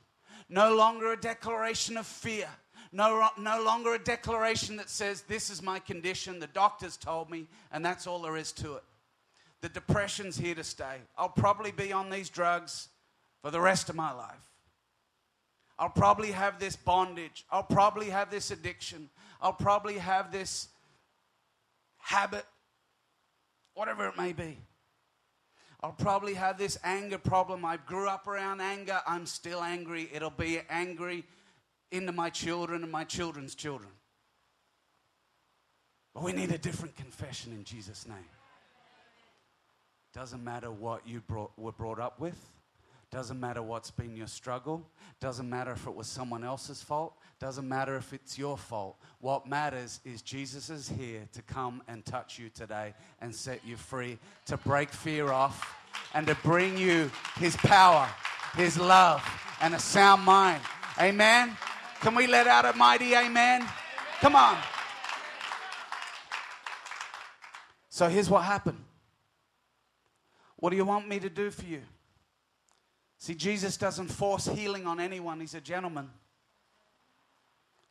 No 0.48 0.74
longer 0.74 1.12
a 1.12 1.20
declaration 1.20 1.96
of 1.96 2.06
fear. 2.06 2.48
No, 2.92 3.28
no 3.38 3.62
longer 3.62 3.94
a 3.94 3.98
declaration 3.98 4.76
that 4.76 4.90
says, 4.90 5.22
This 5.22 5.48
is 5.48 5.62
my 5.62 5.78
condition, 5.78 6.40
the 6.40 6.48
doctors 6.48 6.96
told 6.96 7.30
me, 7.30 7.46
and 7.70 7.84
that's 7.84 8.06
all 8.06 8.18
there 8.20 8.36
is 8.36 8.50
to 8.52 8.74
it. 8.74 8.82
The 9.60 9.68
depression's 9.68 10.36
here 10.36 10.54
to 10.54 10.64
stay. 10.64 10.96
I'll 11.16 11.28
probably 11.28 11.70
be 11.70 11.92
on 11.92 12.10
these 12.10 12.30
drugs 12.30 12.88
for 13.42 13.50
the 13.50 13.60
rest 13.60 13.88
of 13.90 13.94
my 13.94 14.12
life. 14.12 14.50
I'll 15.78 15.88
probably 15.88 16.32
have 16.32 16.58
this 16.58 16.76
bondage. 16.76 17.46
I'll 17.50 17.62
probably 17.62 18.10
have 18.10 18.30
this 18.30 18.50
addiction. 18.50 19.08
I'll 19.40 19.52
probably 19.52 19.98
have 19.98 20.32
this 20.32 20.68
habit, 21.98 22.44
whatever 23.74 24.08
it 24.08 24.16
may 24.16 24.32
be. 24.32 24.58
I'll 25.82 25.92
probably 25.92 26.34
have 26.34 26.58
this 26.58 26.78
anger 26.84 27.16
problem. 27.18 27.64
I 27.64 27.78
grew 27.78 28.08
up 28.08 28.26
around 28.26 28.60
anger. 28.60 29.00
I'm 29.06 29.24
still 29.24 29.62
angry. 29.62 30.08
It'll 30.12 30.28
be 30.30 30.60
angry 30.68 31.24
into 31.90 32.12
my 32.12 32.28
children 32.28 32.82
and 32.82 32.92
my 32.92 33.04
children's 33.04 33.54
children. 33.54 33.90
But 36.14 36.22
we 36.22 36.32
need 36.32 36.50
a 36.50 36.58
different 36.58 36.96
confession 36.96 37.52
in 37.52 37.64
Jesus' 37.64 38.06
name. 38.06 38.16
Doesn't 40.12 40.42
matter 40.42 40.70
what 40.70 41.06
you 41.06 41.20
brought, 41.20 41.52
were 41.56 41.72
brought 41.72 42.00
up 42.00 42.20
with. 42.20 42.36
Doesn't 43.10 43.40
matter 43.40 43.60
what's 43.60 43.90
been 43.90 44.14
your 44.14 44.28
struggle. 44.28 44.88
Doesn't 45.18 45.50
matter 45.50 45.72
if 45.72 45.86
it 45.86 45.94
was 45.94 46.06
someone 46.06 46.44
else's 46.44 46.80
fault. 46.80 47.14
Doesn't 47.40 47.68
matter 47.68 47.96
if 47.96 48.12
it's 48.12 48.38
your 48.38 48.56
fault. 48.56 48.96
What 49.20 49.48
matters 49.48 50.00
is 50.04 50.22
Jesus 50.22 50.70
is 50.70 50.88
here 50.88 51.26
to 51.32 51.42
come 51.42 51.82
and 51.88 52.04
touch 52.04 52.38
you 52.38 52.50
today 52.50 52.94
and 53.20 53.34
set 53.34 53.62
you 53.66 53.76
free, 53.76 54.18
to 54.46 54.56
break 54.58 54.90
fear 54.90 55.32
off, 55.32 55.76
and 56.14 56.24
to 56.28 56.36
bring 56.36 56.78
you 56.78 57.10
his 57.36 57.56
power, 57.56 58.08
his 58.54 58.78
love, 58.78 59.26
and 59.60 59.74
a 59.74 59.78
sound 59.80 60.22
mind. 60.22 60.62
Amen. 61.00 61.56
Can 62.00 62.14
we 62.14 62.28
let 62.28 62.46
out 62.46 62.64
a 62.64 62.76
mighty 62.76 63.14
amen? 63.14 63.66
Come 64.20 64.36
on. 64.36 64.56
So 67.88 68.08
here's 68.08 68.30
what 68.30 68.44
happened. 68.44 68.78
What 70.56 70.70
do 70.70 70.76
you 70.76 70.84
want 70.84 71.08
me 71.08 71.18
to 71.18 71.28
do 71.28 71.50
for 71.50 71.66
you? 71.66 71.82
See, 73.20 73.34
Jesus 73.34 73.76
doesn't 73.76 74.08
force 74.08 74.46
healing 74.46 74.86
on 74.86 74.98
anyone, 74.98 75.40
He's 75.40 75.54
a 75.54 75.60
gentleman. 75.60 76.10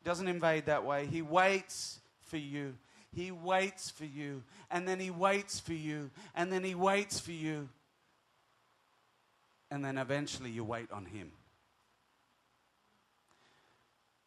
Doesn't 0.03 0.27
invade 0.27 0.65
that 0.65 0.83
way. 0.83 1.05
He 1.05 1.21
waits 1.21 1.99
for 2.21 2.37
you. 2.37 2.75
He 3.13 3.31
waits 3.31 3.91
for 3.91 4.05
you. 4.05 4.43
And 4.71 4.87
then 4.87 4.99
He 4.99 5.11
waits 5.11 5.59
for 5.59 5.73
you. 5.73 6.09
And 6.33 6.51
then 6.51 6.63
He 6.63 6.73
waits 6.73 7.19
for 7.19 7.31
you. 7.31 7.69
And 9.69 9.85
then 9.85 9.99
eventually 9.99 10.49
you 10.49 10.63
wait 10.63 10.91
on 10.91 11.05
Him. 11.05 11.31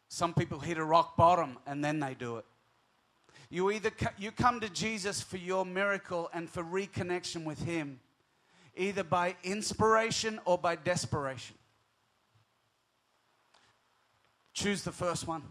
Some 0.07 0.33
people 0.33 0.59
hit 0.59 0.77
a 0.77 0.85
rock 0.85 1.17
bottom 1.17 1.57
and 1.65 1.83
then 1.83 1.99
they 1.99 2.13
do 2.13 2.37
it. 2.37 2.45
You 3.49 3.71
either 3.71 3.91
you 4.17 4.31
come 4.31 4.61
to 4.61 4.69
Jesus 4.69 5.21
for 5.21 5.37
your 5.37 5.65
miracle 5.65 6.29
and 6.33 6.49
for 6.49 6.63
reconnection 6.63 7.43
with 7.43 7.61
Him, 7.63 7.99
either 8.75 9.03
by 9.03 9.35
inspiration 9.43 10.39
or 10.45 10.57
by 10.57 10.75
desperation. 10.75 11.55
Choose 14.53 14.83
the 14.83 14.91
first 14.91 15.27
one. 15.27 15.43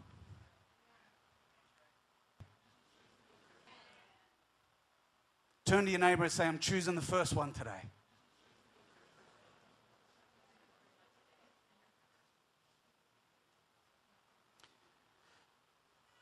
Turn 5.65 5.85
to 5.85 5.91
your 5.91 6.01
neighbor 6.01 6.25
and 6.25 6.33
say, 6.33 6.47
I'm 6.47 6.59
choosing 6.59 6.95
the 6.95 7.01
first 7.01 7.35
one 7.35 7.53
today. 7.53 7.89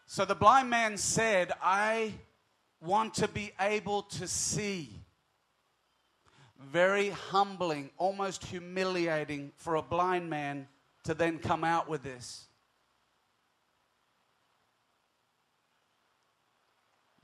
So 0.07 0.25
the 0.25 0.35
blind 0.35 0.69
man 0.69 0.97
said, 0.97 1.53
I 1.63 2.15
want 2.81 3.15
to 3.15 3.29
be 3.29 3.53
able 3.61 4.03
to 4.03 4.27
see. 4.27 5.00
Very 6.61 7.11
humbling, 7.11 7.91
almost 7.97 8.45
humiliating 8.45 9.53
for 9.57 9.77
a 9.77 9.83
blind 9.83 10.29
man 10.29 10.69
to 11.05 11.15
then 11.15 11.39
come 11.39 11.65
out 11.65 11.89
with 11.89 12.03
this. 12.03 12.47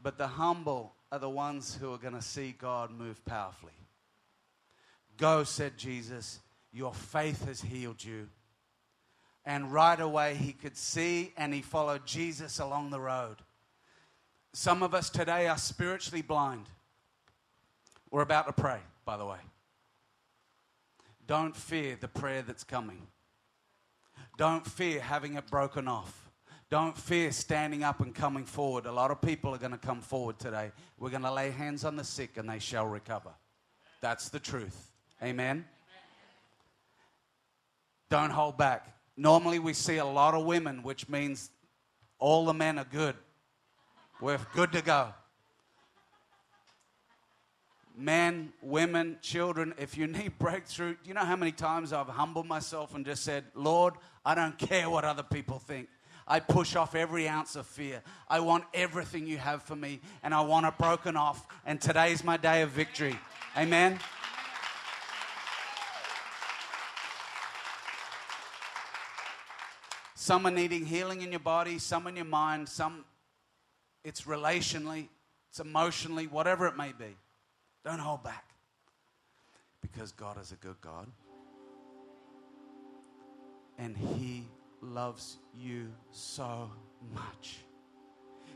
But 0.03 0.19
the 0.19 0.27
humble 0.27 0.95
are 1.13 1.19
the 1.19 1.29
ones 1.29 1.77
who 1.81 1.93
are 1.93 1.99
going 1.99 2.15
to 2.15 2.23
see 2.23 2.55
God 2.59 2.91
move 2.91 3.25
powerfully. 3.25 3.73
Go, 5.17 5.45
said 5.45 5.77
Jesus, 5.77 6.41
your 6.73 6.95
faith 6.95 7.47
has 7.47 7.61
healed 7.61 8.05
you. 8.05 8.29
And 9.45 9.73
right 9.73 9.99
away, 9.99 10.35
he 10.35 10.53
could 10.53 10.77
see 10.77 11.33
and 11.37 11.55
he 11.55 11.63
followed 11.63 12.05
Jesus 12.05 12.59
along 12.59 12.91
the 12.91 13.01
road. 13.01 13.37
Some 14.53 14.83
of 14.83 14.95
us 14.95 15.11
today 15.11 15.49
are 15.49 15.59
spiritually 15.59 16.23
blind. 16.23 16.67
We're 18.11 18.23
about 18.23 18.47
to 18.47 18.53
pray, 18.53 18.81
by 19.07 19.17
the 19.17 19.25
way. 19.25 19.39
Don't 21.27 21.57
fear 21.57 21.97
the 21.99 22.09
prayer 22.09 22.43
that's 22.43 22.65
coming. 22.65 23.07
Don't 24.37 24.67
fear 24.67 25.01
having 25.01 25.35
it 25.35 25.47
broken 25.51 25.89
off. 25.89 26.31
Don't 26.69 26.99
fear 26.99 27.31
standing 27.31 27.85
up 27.85 28.01
and 28.01 28.15
coming 28.15 28.45
forward. 28.45 28.87
A 28.87 28.93
lot 28.93 29.11
of 29.11 29.23
people 29.23 29.55
are 29.55 29.59
going 29.59 29.73
to 29.73 29.79
come 29.79 30.01
forward 30.01 30.39
today. 30.39 30.73
We're 30.99 31.11
going 31.11 31.23
to 31.23 31.33
lay 31.33 31.51
hands 31.51 31.85
on 31.85 31.97
the 31.97 32.05
sick 32.05 32.37
and 32.37 32.49
they 32.49 32.59
shall 32.59 32.87
recover. 32.87 33.31
That's 34.03 34.29
the 34.29 34.41
truth. 34.41 34.91
Amen. 35.23 35.65
Don't 38.11 38.31
hold 38.31 38.59
back. 38.59 38.95
Normally, 39.17 39.59
we 39.59 39.73
see 39.73 39.97
a 39.97 40.05
lot 40.05 40.35
of 40.35 40.45
women, 40.45 40.83
which 40.83 41.09
means 41.09 41.51
all 42.19 42.45
the 42.45 42.55
men 42.55 42.79
are 42.79 42.85
good. 42.85 43.17
We're 44.21 44.39
good 44.55 44.73
to 44.73 44.83
go. 44.83 45.15
Men, 47.99 48.53
women, 48.61 49.17
children, 49.23 49.73
if 49.79 49.97
you 49.97 50.07
need 50.07 50.39
breakthrough, 50.39 50.93
do 50.93 51.09
you 51.09 51.15
know 51.15 51.25
how 51.25 51.37
many 51.37 51.53
times 51.53 51.93
I've 51.93 52.09
humbled 52.09 52.47
myself 52.47 52.95
and 52.95 53.07
just 53.07 53.25
said, 53.25 53.45
Lord, 53.55 53.95
I 54.25 54.35
don't 54.35 54.59
care 54.59 54.91
what 54.91 55.05
other 55.05 55.23
people 55.23 55.59
think. 55.59 55.89
I 56.29 56.41
push 56.41 56.77
off 56.77 56.95
every 56.95 57.29
ounce 57.29 57.57
of 57.57 57.67
fear. 57.67 58.03
I 58.29 58.41
want 58.41 58.65
everything 58.75 59.27
you 59.27 59.39
have 59.39 59.63
for 59.63 59.77
me, 59.77 60.01
and 60.23 60.35
I 60.35 60.41
want 60.41 60.67
it 60.67 60.77
broken 60.77 61.17
off. 61.17 61.47
And 61.65 61.81
today's 61.81 62.23
my 62.23 62.37
day 62.37 62.63
of 62.63 62.71
victory. 62.71 63.17
Amen. 63.57 63.99
Some 70.17 70.45
are 70.45 70.51
needing 70.51 70.85
healing 70.85 71.23
in 71.23 71.31
your 71.31 71.39
body, 71.39 71.79
some 71.79 72.09
in 72.09 72.17
your 72.17 72.25
mind, 72.25 72.69
some 72.69 73.05
it's 74.03 74.23
relationally, 74.23 75.09
it's 75.51 75.61
emotionally, 75.61 76.27
whatever 76.27 76.67
it 76.67 76.77
may 76.77 76.93
be. 76.93 77.17
Don't 77.87 78.01
hold 78.01 78.25
back. 78.25 78.51
Because 79.81 80.11
God 80.11 80.41
is 80.41 80.51
a 80.51 80.57
good 80.57 80.75
God. 80.81 81.07
And 83.79 83.97
He 83.97 84.49
loves 84.83 85.39
you 85.57 85.93
so 86.11 86.69
much. 87.15 87.59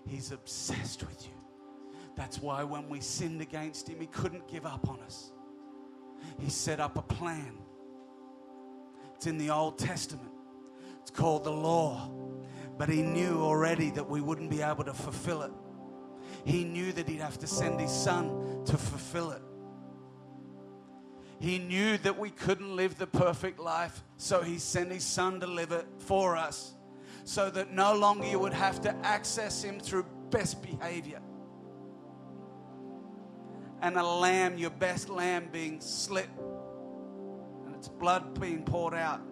He's 0.05 0.33
obsessed 0.33 1.05
with 1.07 1.23
you. 1.23 1.35
That's 2.17 2.41
why 2.41 2.65
when 2.65 2.89
we 2.89 3.01
sinned 3.01 3.41
against 3.41 3.89
Him, 3.89 4.01
He 4.01 4.07
couldn't 4.09 4.49
give 4.49 4.67
up 4.67 4.89
on 4.89 4.99
us. 5.03 5.31
He 6.41 6.51
set 6.51 6.81
up 6.81 6.99
a 6.99 7.03
plan. 7.03 7.57
It's 9.15 9.29
in 9.29 9.39
the 9.39 9.51
Old 9.51 9.79
Testament. 9.79 10.33
It's 11.03 11.11
called 11.13 11.45
the 11.45 11.53
law. 11.53 12.11
But 12.77 12.89
he 12.89 13.03
knew 13.03 13.43
already 13.43 13.91
that 13.91 14.09
we 14.09 14.21
wouldn't 14.21 14.51
be 14.51 14.63
able 14.63 14.85
to 14.85 14.95
fulfill 14.95 15.43
it. 15.43 15.53
He 16.45 16.65
knew 16.65 16.93
that 16.93 17.09
he'd 17.09 17.21
have 17.21 17.39
to 17.39 17.47
send 17.47 17.81
his 17.81 17.91
son 17.91 18.65
to 18.67 18.77
fulfill 18.77 19.33
it. 19.33 19.43
He 21.39 21.59
knew 21.59 21.97
that 21.99 22.19
we 22.19 22.31
couldn't 22.31 22.77
live 22.77 22.99
the 22.99 23.07
perfect 23.07 23.59
life, 23.59 24.03
so 24.19 24.43
he 24.43 24.59
sent 24.59 24.93
his 24.93 25.05
son 25.05 25.41
to 25.41 25.47
live 25.47 25.73
it 25.73 25.87
for 25.99 26.37
us 26.37 26.75
so 27.25 27.49
that 27.51 27.73
no 27.73 27.95
longer 27.95 28.27
you 28.27 28.39
would 28.39 28.53
have 28.53 28.81
to 28.83 28.95
access 29.05 29.63
him 29.63 29.81
through 29.81 30.05
best 30.31 30.63
behavior. 30.63 31.21
And 33.83 33.97
a 33.97 34.03
lamb, 34.03 34.59
your 34.59 34.71
best 34.71 35.09
lamb, 35.09 35.49
being 35.51 35.81
slit 35.81 36.29
and 37.65 37.75
its 37.75 37.89
blood 37.89 38.39
being 38.39 38.63
poured 38.63 38.95
out 38.95 39.23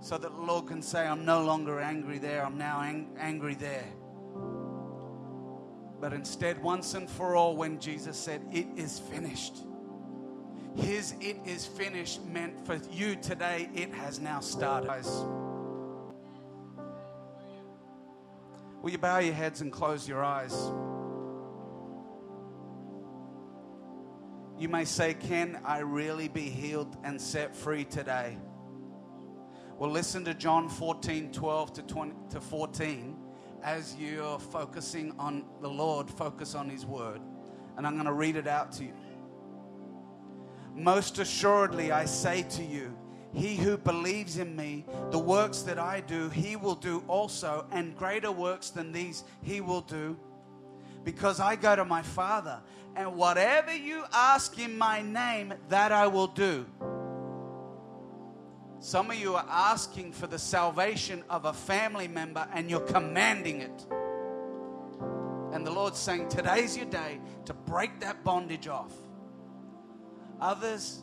so 0.00 0.18
that 0.18 0.34
the 0.34 0.42
Lord 0.42 0.66
can 0.66 0.82
say, 0.82 1.06
I'm 1.06 1.24
no 1.24 1.42
longer 1.44 1.78
angry 1.78 2.18
there, 2.18 2.44
I'm 2.44 2.58
now 2.58 2.80
ang- 2.80 3.16
angry 3.18 3.54
there. 3.54 3.86
But 6.04 6.12
instead, 6.12 6.62
once 6.62 6.92
and 6.92 7.08
for 7.08 7.34
all, 7.34 7.56
when 7.56 7.80
Jesus 7.80 8.18
said, 8.18 8.42
It 8.52 8.66
is 8.76 8.98
finished, 8.98 9.62
his 10.76 11.14
it 11.18 11.38
is 11.46 11.64
finished 11.64 12.22
meant 12.26 12.66
for 12.66 12.78
you 12.92 13.16
today, 13.16 13.70
it 13.74 13.90
has 13.94 14.20
now 14.20 14.40
started. 14.40 15.02
Will 18.82 18.90
you 18.90 18.98
bow 18.98 19.16
your 19.20 19.32
heads 19.32 19.62
and 19.62 19.72
close 19.72 20.06
your 20.06 20.22
eyes? 20.22 20.52
You 24.58 24.68
may 24.68 24.84
say, 24.84 25.14
Can 25.14 25.58
I 25.64 25.78
really 25.78 26.28
be 26.28 26.50
healed 26.50 26.98
and 27.02 27.18
set 27.18 27.56
free 27.56 27.86
today? 27.86 28.36
Well, 29.78 29.90
listen 29.90 30.22
to 30.26 30.34
John 30.34 30.68
14, 30.68 31.32
12 31.32 31.72
to, 31.72 31.82
20, 31.82 32.12
to 32.28 32.42
14 32.42 33.23
as 33.64 33.96
you're 33.96 34.38
focusing 34.38 35.14
on 35.18 35.44
the 35.62 35.68
Lord, 35.68 36.10
focus 36.10 36.54
on 36.54 36.68
His 36.68 36.84
Word. 36.84 37.20
And 37.76 37.86
I'm 37.86 37.94
going 37.94 38.04
to 38.06 38.12
read 38.12 38.36
it 38.36 38.46
out 38.46 38.70
to 38.72 38.84
you. 38.84 38.92
Most 40.74 41.18
assuredly, 41.18 41.90
I 41.90 42.04
say 42.04 42.42
to 42.50 42.62
you, 42.62 42.96
he 43.32 43.56
who 43.56 43.76
believes 43.76 44.36
in 44.38 44.54
me, 44.54 44.84
the 45.10 45.18
works 45.18 45.62
that 45.62 45.78
I 45.78 46.00
do, 46.02 46.28
he 46.28 46.54
will 46.54 46.76
do 46.76 47.02
also, 47.08 47.66
and 47.72 47.96
greater 47.96 48.30
works 48.30 48.70
than 48.70 48.92
these 48.92 49.24
he 49.42 49.60
will 49.60 49.80
do, 49.80 50.16
because 51.02 51.40
I 51.40 51.56
go 51.56 51.74
to 51.74 51.84
my 51.84 52.02
Father. 52.02 52.60
And 52.94 53.16
whatever 53.16 53.74
you 53.74 54.04
ask 54.12 54.56
in 54.58 54.78
my 54.78 55.02
name, 55.02 55.54
that 55.68 55.90
I 55.90 56.06
will 56.06 56.28
do 56.28 56.66
some 58.84 59.10
of 59.10 59.16
you 59.16 59.34
are 59.34 59.46
asking 59.48 60.12
for 60.12 60.26
the 60.26 60.38
salvation 60.38 61.24
of 61.30 61.46
a 61.46 61.54
family 61.54 62.06
member 62.06 62.46
and 62.52 62.68
you're 62.68 62.80
commanding 62.80 63.62
it. 63.62 63.86
And 65.54 65.66
the 65.66 65.70
Lord's 65.70 65.98
saying, 65.98 66.28
Today's 66.28 66.76
your 66.76 66.84
day 66.84 67.18
to 67.46 67.54
break 67.54 67.98
that 68.00 68.22
bondage 68.24 68.68
off. 68.68 68.92
Others, 70.38 71.00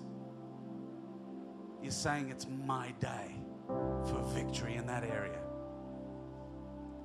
you're 1.81 1.91
saying, 1.91 2.29
It's 2.29 2.45
my 2.67 2.93
day 2.99 3.35
for 3.67 4.21
victory 4.31 4.75
in 4.75 4.85
that 4.85 5.03
area. 5.03 5.39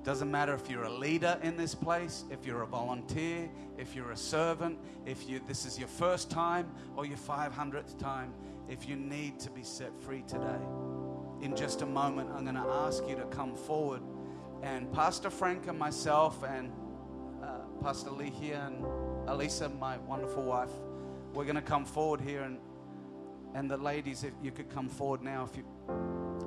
Doesn't 0.03 0.29
matter 0.29 0.53
if 0.53 0.69
you're 0.69 0.83
a 0.83 0.93
leader 0.93 1.39
in 1.41 1.57
this 1.57 1.73
place, 1.73 2.23
if 2.29 2.45
you're 2.45 2.61
a 2.61 2.67
volunteer, 2.67 3.49
if 3.79 3.95
you're 3.95 4.11
a 4.11 4.17
servant, 4.17 4.77
if 5.07 5.27
you 5.27 5.41
this 5.47 5.65
is 5.65 5.79
your 5.79 5.87
first 5.87 6.29
time 6.29 6.69
or 6.95 7.03
your 7.03 7.17
500th 7.17 7.97
time 7.97 8.31
if 8.69 8.87
you 8.87 8.95
need 8.95 9.39
to 9.39 9.49
be 9.49 9.63
set 9.63 9.97
free 10.01 10.23
today. 10.27 10.59
In 11.41 11.55
just 11.55 11.81
a 11.81 11.85
moment, 11.85 12.29
I'm 12.35 12.43
going 12.43 12.55
to 12.55 12.69
ask 12.69 13.07
you 13.07 13.15
to 13.15 13.25
come 13.25 13.55
forward. 13.55 14.01
And 14.63 14.91
Pastor 14.91 15.29
Frank 15.29 15.67
and 15.67 15.77
myself, 15.77 16.43
and 16.43 16.71
uh, 17.43 17.59
Pastor 17.81 18.09
Lee 18.09 18.29
here, 18.29 18.61
and 18.65 18.83
Elisa, 19.29 19.69
my 19.69 19.97
wonderful 19.99 20.43
wife, 20.43 20.71
we're 21.33 21.45
going 21.45 21.55
to 21.55 21.61
come 21.61 21.85
forward 21.85 22.21
here. 22.21 22.41
And, 22.41 22.57
and 23.53 23.69
the 23.69 23.77
ladies, 23.77 24.23
if 24.23 24.33
you 24.41 24.51
could 24.51 24.69
come 24.69 24.89
forward 24.89 25.21
now, 25.21 25.47
if 25.49 25.55
you, 25.55 25.63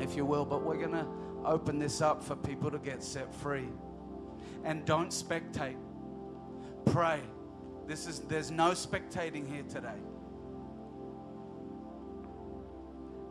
if 0.01 0.17
you 0.17 0.25
will. 0.25 0.45
But 0.45 0.63
we're 0.63 0.79
going 0.79 0.93
to 0.93 1.07
open 1.45 1.79
this 1.79 2.01
up 2.01 2.23
for 2.23 2.37
people 2.37 2.71
to 2.71 2.79
get 2.79 3.03
set 3.03 3.33
free. 3.35 3.69
And 4.65 4.85
don't 4.85 5.11
spectate, 5.11 5.77
pray. 6.87 7.21
This 7.87 8.07
is, 8.07 8.21
there's 8.21 8.51
no 8.51 8.73
spectating 8.73 9.51
here 9.51 9.63
today. 9.63 9.99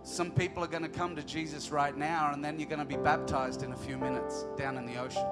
Some 0.10 0.32
people 0.32 0.64
are 0.64 0.68
going 0.68 0.82
to 0.82 0.90
come 0.90 1.16
to 1.16 1.24
Jesus 1.24 1.70
right 1.70 1.96
now, 1.96 2.32
and 2.34 2.44
then 2.44 2.60
you're 2.60 2.68
going 2.68 2.80
to 2.80 2.86
be 2.86 2.98
baptized 2.98 3.62
in 3.62 3.74
a 3.74 3.78
few 3.78 3.96
minutes 3.96 4.48
down 4.58 4.76
in 4.76 4.88
the 4.88 4.98
ocean. 4.98 5.26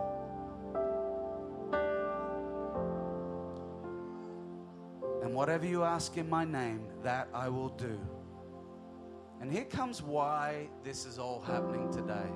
And 5.23 5.34
whatever 5.34 5.65
you 5.65 5.84
ask 5.84 6.15
in 6.17 6.30
my 6.30 6.45
name, 6.45 6.88
that 7.01 7.28
I 7.34 7.49
will 7.49 7.69
do. 7.69 7.99
And 9.41 9.51
here 9.51 9.65
comes 9.65 10.03
why 10.03 10.69
this 10.84 11.07
is 11.07 11.17
all 11.17 11.41
happening 11.41 11.91
today. 11.91 12.30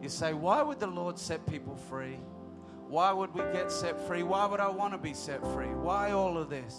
You 0.00 0.08
say, 0.08 0.32
why 0.32 0.62
would 0.62 0.80
the 0.80 0.86
Lord 0.86 1.18
set 1.18 1.46
people 1.46 1.76
free? 1.76 2.18
Why 2.88 3.12
would 3.12 3.34
we 3.34 3.42
get 3.52 3.70
set 3.70 4.00
free? 4.08 4.22
Why 4.22 4.46
would 4.46 4.60
I 4.60 4.70
want 4.70 4.94
to 4.94 4.98
be 4.98 5.12
set 5.12 5.42
free? 5.52 5.74
Why 5.74 6.12
all 6.12 6.38
of 6.38 6.48
this? 6.48 6.74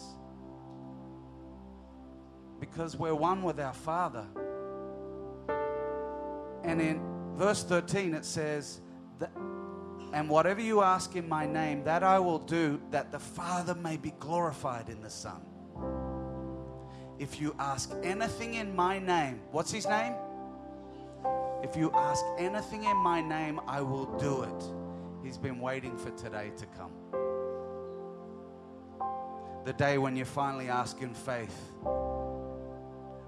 Because 2.59 2.97
we're 2.97 3.13
one 3.13 3.43
with 3.43 3.59
our 3.59 3.73
Father. 3.73 4.25
And 6.65 6.81
in 6.81 6.99
verse 7.35 7.63
13, 7.63 8.15
it 8.15 8.25
says, 8.25 8.81
And 10.13 10.27
whatever 10.27 10.61
you 10.61 10.81
ask 10.81 11.15
in 11.15 11.29
my 11.29 11.45
name, 11.45 11.83
that 11.83 12.01
I 12.01 12.17
will 12.17 12.39
do, 12.39 12.81
that 12.89 13.11
the 13.11 13.19
Father 13.19 13.75
may 13.75 13.97
be 13.97 14.13
glorified 14.19 14.89
in 14.89 15.01
the 15.01 15.09
Son. 15.09 15.41
If 17.19 17.39
you 17.39 17.55
ask 17.59 17.93
anything 18.03 18.55
in 18.55 18.75
my 18.75 18.97
name, 18.97 19.41
what's 19.51 19.71
his 19.71 19.87
name? 19.87 20.15
If 21.63 21.75
you 21.75 21.91
ask 21.93 22.25
anything 22.37 22.83
in 22.83 22.97
my 22.97 23.21
name, 23.21 23.61
I 23.67 23.81
will 23.81 24.05
do 24.17 24.41
it. 24.43 24.63
He's 25.23 25.37
been 25.37 25.59
waiting 25.59 25.97
for 25.97 26.09
today 26.11 26.51
to 26.57 26.65
come. 26.77 26.91
The 29.65 29.73
day 29.73 29.97
when 29.97 30.15
you 30.15 30.25
finally 30.25 30.69
ask 30.69 31.01
in 31.01 31.13
faith 31.13 31.57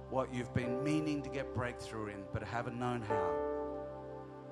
what 0.09 0.33
you've 0.33 0.53
been 0.53 0.83
meaning 0.83 1.21
to 1.23 1.29
get 1.29 1.53
breakthrough 1.53 2.07
in, 2.07 2.23
but 2.33 2.43
haven't 2.43 2.79
known 2.79 3.01
how. 3.01 3.31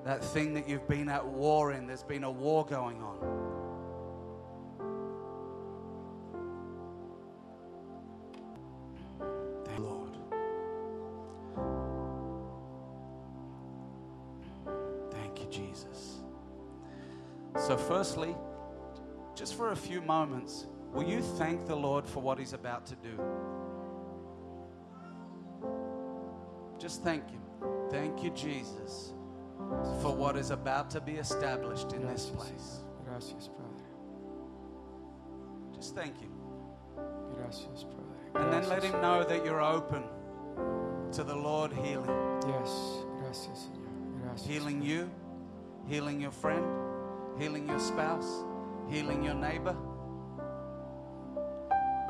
That 0.04 0.24
thing 0.24 0.54
that 0.54 0.70
you've 0.70 0.88
been 0.88 1.10
at 1.10 1.26
war 1.26 1.72
in, 1.72 1.88
there's 1.88 2.04
been 2.04 2.24
a 2.24 2.32
war 2.32 2.66
going 2.66 3.02
on. 3.02 3.46
So, 17.66 17.78
firstly, 17.78 18.36
just 19.34 19.56
for 19.56 19.72
a 19.72 19.76
few 19.76 20.00
moments, 20.00 20.68
will 20.94 21.04
you 21.04 21.22
thank 21.22 21.66
the 21.66 21.76
Lord 21.76 22.06
for 22.08 22.22
what 22.22 22.38
He's 22.38 22.54
about 22.54 22.86
to 22.86 22.96
do? 22.96 23.20
Just 26.86 27.02
thank 27.02 27.28
Him. 27.32 27.42
Thank 27.90 28.24
you, 28.24 28.30
Jesus, 28.30 29.14
for 30.04 30.16
what 30.16 30.38
is 30.38 30.52
about 30.52 30.92
to 30.92 31.02
be 31.02 31.14
established 31.14 31.94
in 31.94 32.06
this 32.06 32.28
place. 32.28 32.84
Gracias, 33.04 33.50
Padre. 33.58 33.88
Just 35.74 35.96
thank 35.96 36.16
Him. 36.22 36.30
Gracias, 37.34 37.86
Padre. 37.86 38.44
And 38.44 38.54
then 38.54 38.70
let 38.70 38.84
Him 38.84 39.02
know 39.02 39.24
that 39.24 39.44
you're 39.44 39.64
open 39.64 40.04
to 41.12 41.24
the 41.24 41.34
Lord 41.36 41.74
healing. 41.74 42.06
Yes, 42.48 42.70
gracias, 43.20 43.68
Señor. 43.68 44.22
Gracias. 44.22 44.48
Healing 44.48 44.84
you, 44.84 45.10
healing 45.88 46.22
your 46.22 46.30
friend, 46.30 46.64
healing 47.40 47.68
your 47.68 47.80
spouse, 47.80 48.44
healing 48.92 49.24
your 49.24 49.34
neighbor. 49.34 49.76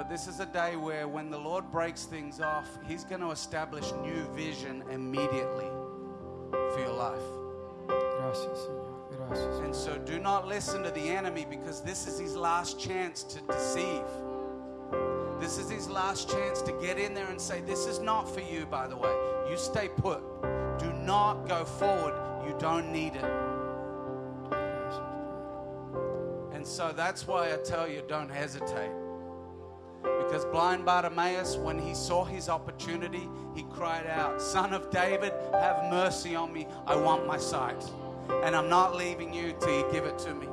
But 0.06 0.12
this 0.12 0.28
is 0.28 0.40
a 0.40 0.46
day 0.46 0.76
where 0.76 1.08
when 1.08 1.32
the 1.32 1.38
Lord 1.40 1.72
breaks 1.72 2.04
things 2.04 2.40
off, 2.40 2.68
He's 2.88 3.04
going 3.04 3.22
to 3.22 3.32
establish 3.32 3.92
new 4.04 4.24
vision 4.36 4.84
immediately 4.92 5.66
for 6.52 6.80
your 6.80 6.94
life. 6.94 7.24
Gracias, 7.88 8.68
Señor. 8.68 9.18
Gracias. 9.18 9.60
And 9.62 9.76
so 9.76 9.98
do 9.98 10.20
not 10.20 10.48
listen 10.48 10.84
to 10.84 10.92
the 10.92 11.10
enemy 11.10 11.48
because 11.50 11.82
this 11.82 12.06
is 12.06 12.20
his 12.20 12.36
last 12.36 12.80
chance 12.80 13.24
to 13.24 13.42
deceive. 13.52 14.04
This 15.40 15.58
is 15.58 15.72
his 15.72 15.90
last 15.90 16.30
chance 16.30 16.62
to 16.62 16.72
get 16.74 17.00
in 17.00 17.16
there 17.16 17.28
and 17.32 17.42
say, 17.42 17.62
This 17.62 17.88
is 17.88 17.98
not 18.00 18.30
for 18.32 18.42
you, 18.42 18.68
by 18.68 18.86
the 18.86 18.96
way. 18.96 19.16
You 19.50 19.58
stay 19.58 19.88
put. 19.88 20.22
Do 20.78 20.94
not 20.94 21.48
go 21.48 21.66
forward. 21.66 22.14
You 22.48 22.56
don't 22.60 22.92
need 22.92 23.16
it. 23.16 23.26
And 26.54 26.68
so 26.68 26.94
that's 26.96 27.26
why 27.26 27.52
I 27.52 27.58
tell 27.58 27.88
you, 27.88 28.04
don't 28.08 28.30
hesitate. 28.30 28.92
Because 30.26 30.46
blind 30.46 30.86
Bartimaeus, 30.86 31.56
when 31.58 31.78
he 31.80 31.94
saw 31.94 32.26
his 32.26 32.50
opportunity, 32.50 33.30
he 33.56 33.64
cried 33.64 34.08
out, 34.08 34.42
Son 34.42 34.74
of 34.74 34.90
David, 34.90 35.32
have 35.54 35.90
mercy 35.92 36.36
on 36.36 36.52
me. 36.52 36.68
I 36.88 36.96
want 36.96 37.28
my 37.28 37.38
sight. 37.38 37.84
And 38.44 38.56
I'm 38.56 38.70
not 38.70 38.96
leaving 38.96 39.34
you 39.34 39.54
till 39.60 39.78
you 39.78 39.88
give 39.92 40.06
it 40.06 40.18
to 40.20 40.34
me. 40.34 40.48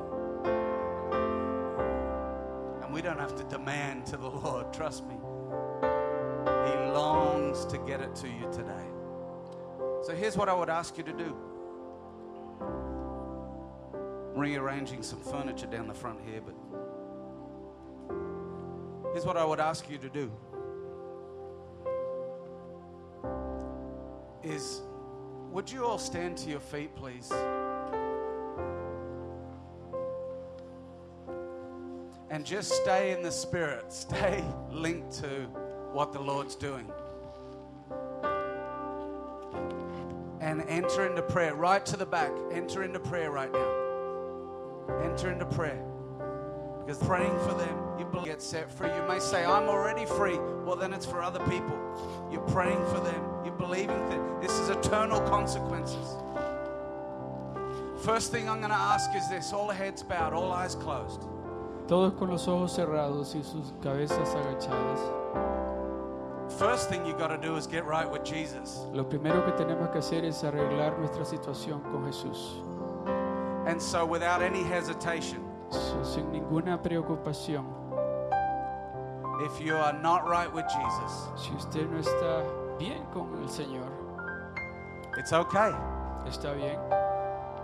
And 2.83 2.93
we 2.93 3.01
don't 3.01 3.19
have 3.19 3.35
to 3.35 3.43
demand 3.45 4.05
to 4.07 4.17
the 4.17 4.29
Lord, 4.29 4.71
trust 4.71 5.05
me. 5.07 5.15
He 5.81 6.91
longs 6.91 7.65
to 7.65 7.77
get 7.79 7.99
it 7.99 8.15
to 8.17 8.27
you 8.27 8.47
today. 8.51 8.85
So 10.03 10.13
here's 10.13 10.37
what 10.37 10.49
I 10.49 10.53
would 10.53 10.69
ask 10.69 10.97
you 10.97 11.03
to 11.03 11.13
do 11.13 11.35
rearranging 14.35 15.03
some 15.03 15.19
furniture 15.19 15.67
down 15.67 15.87
the 15.87 15.93
front 15.93 16.19
here, 16.25 16.41
but 16.41 16.55
here's 19.13 19.25
what 19.25 19.37
I 19.37 19.45
would 19.45 19.59
ask 19.59 19.89
you 19.89 19.97
to 19.99 20.09
do 20.09 20.31
is 24.43 24.81
would 25.51 25.71
you 25.71 25.85
all 25.85 25.97
stand 25.97 26.35
to 26.37 26.49
your 26.49 26.59
feet 26.59 26.93
please? 26.95 27.31
And 32.29 32.43
just 32.43 32.73
stay 32.73 33.11
in 33.11 33.21
the 33.21 33.31
spirit, 33.31 33.93
stay 33.93 34.43
linked 34.71 35.13
to 35.21 35.27
what 35.93 36.11
the 36.11 36.19
Lord's 36.19 36.55
doing. 36.55 36.91
And 40.41 40.63
enter 40.67 41.07
into 41.07 41.21
prayer 41.21 41.55
right 41.55 41.85
to 41.85 41.95
the 41.95 42.05
back. 42.05 42.31
Enter 42.51 42.83
into 42.83 42.99
prayer 42.99 43.31
right 43.31 43.51
now. 43.51 44.99
Enter 45.03 45.31
into 45.31 45.45
prayer. 45.45 45.81
Because 46.85 47.01
praying 47.03 47.37
for 47.39 47.53
them, 47.53 47.82
you 47.99 48.07
get 48.23 48.41
set 48.41 48.71
free. 48.71 48.89
You 48.89 49.07
may 49.07 49.19
say, 49.19 49.45
I'm 49.45 49.69
already 49.69 50.05
free. 50.05 50.37
Well, 50.65 50.75
then 50.75 50.93
it's 50.93 51.05
for 51.05 51.21
other 51.21 51.39
people. 51.49 51.77
You're 52.31 52.41
praying 52.41 52.83
for 52.87 52.99
them. 52.99 53.23
You're 53.43 53.53
believing 53.55 54.09
that 54.09 54.41
this 54.41 54.51
is 54.59 54.69
eternal 54.69 55.21
consequences. 55.21 56.17
First 58.03 58.31
thing 58.31 58.49
I'm 58.49 58.59
going 58.59 58.71
to 58.71 58.75
ask 58.75 59.15
is 59.15 59.29
this 59.29 59.53
all 59.53 59.69
heads 59.69 60.03
bowed, 60.03 60.33
all 60.33 60.51
eyes 60.51 60.75
closed. 60.75 61.21
Todos 61.87 62.13
con 62.17 62.29
los 62.29 62.47
ojos 62.47 62.75
cerrados 62.75 63.35
y 63.35 63.41
sus 63.43 63.73
cabezas 63.81 64.33
agachadas. 64.35 65.23
First 66.57 66.89
thing 66.89 67.05
you 67.05 67.13
got 67.13 67.27
to 67.27 67.37
do 67.37 67.55
is 67.55 67.65
get 67.67 67.85
right 67.85 68.09
with 68.09 68.23
Jesus. 68.23 68.85
Lo 68.91 69.03
primero 69.05 69.43
que 69.45 69.53
tenemos 69.53 69.91
que 69.91 69.99
hacer 69.99 70.23
es 70.25 70.43
arreglar 70.43 70.97
nuestra 70.99 71.25
situación 71.25 71.81
con 71.83 72.05
Jesús. 72.05 72.61
And 73.67 73.81
so, 73.81 74.05
without 74.05 74.41
any 74.41 74.63
hesitation, 74.63 75.43
sin 76.03 76.31
ninguna 76.31 76.81
preocupación. 76.81 77.82
If 79.41 79.59
you 79.59 79.75
are 79.75 79.93
not 79.93 80.27
right 80.27 80.51
with 80.51 80.65
Jesus, 80.67 81.29
Si 81.35 81.51
usted 81.55 81.89
no 81.89 81.99
está 81.99 82.43
bien 82.79 83.03
con 83.13 83.27
el 83.41 83.47
Señor, 83.49 83.89
it's 85.17 85.31
okay 85.33 85.71
está 86.27 86.53
bien, 86.55 86.79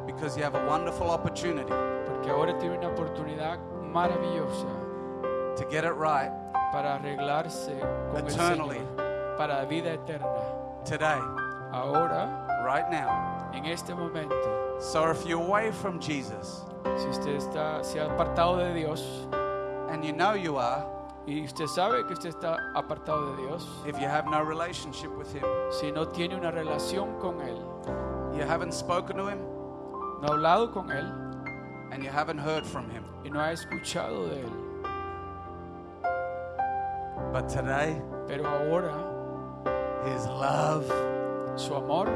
because 0.05 0.36
you 0.38 0.43
have 0.43 0.55
a 0.55 0.65
wonderful 0.67 1.09
opportunity 1.09 1.72
porque 2.05 2.30
ahora 2.30 2.53
tiene 2.59 2.78
una 2.78 2.89
oportunidad 2.89 3.57
maravillosa 3.91 4.67
to 5.55 5.65
get 5.70 5.84
it 5.86 5.93
right 5.93 6.32
para 6.72 6.99
arreglarse 6.99 7.80
con 8.11 8.17
el 8.22 8.28
Eternally. 8.28 8.78
Señor 8.78 9.38
para 9.38 9.55
la 9.61 9.65
vida 9.65 9.93
eterna. 9.93 10.28
today, 10.86 11.20
Ahora, 11.72 12.45
right 12.65 12.89
now. 12.91 13.49
en 13.53 13.65
este 13.65 13.89
momento, 13.95 14.36
So, 14.82 15.09
if 15.09 15.26
you're 15.26 15.41
away 15.41 15.72
from 15.72 15.99
Jesus, 15.99 16.63
si 16.97 17.07
usted 17.07 17.36
está, 17.38 17.84
se 17.84 17.99
ha 17.99 18.05
apartado 18.09 18.57
de 18.57 18.74
Dios 18.74 19.28
and 19.89 20.03
you 20.03 20.11
know 20.13 20.34
you 20.34 20.57
are, 20.57 20.86
y 21.28 21.43
usted 21.45 21.67
sabe 21.67 22.05
que 22.07 22.13
usted 22.13 22.30
está 22.30 22.57
apartado 22.76 23.36
de 23.36 23.43
Dios, 23.43 23.67
if 23.86 23.99
you 23.99 24.07
have 24.07 24.26
no 24.30 24.41
relationship 24.43 25.09
with 25.17 25.28
Him, 25.34 25.43
si 25.70 25.91
no 25.91 26.05
tiene 26.07 26.36
una 26.36 26.51
relación 26.51 27.20
con 27.20 27.39
Él, 27.41 27.57
you 28.36 28.43
haven't 28.43 28.74
spoken 28.74 29.17
to 29.17 29.28
Him, 29.30 29.39
no 30.22 30.28
ha 30.28 30.32
hablado 30.32 30.72
con 30.74 30.89
Él 30.91 31.05
and 31.91 32.03
you 32.03 32.09
haven't 32.09 32.39
heard 32.39 32.65
from 32.65 32.89
Him. 32.89 33.03
y 33.24 33.30
no 33.30 33.39
ha 33.39 33.51
escuchado 33.51 34.28
de 34.30 34.41
Él, 34.41 34.51
But 37.32 37.47
today, 37.47 38.01
pero 38.28 38.45
ahora 38.47 38.93
His 40.05 40.26
love 40.26 40.86
su 41.59 41.76
amor 41.76 42.07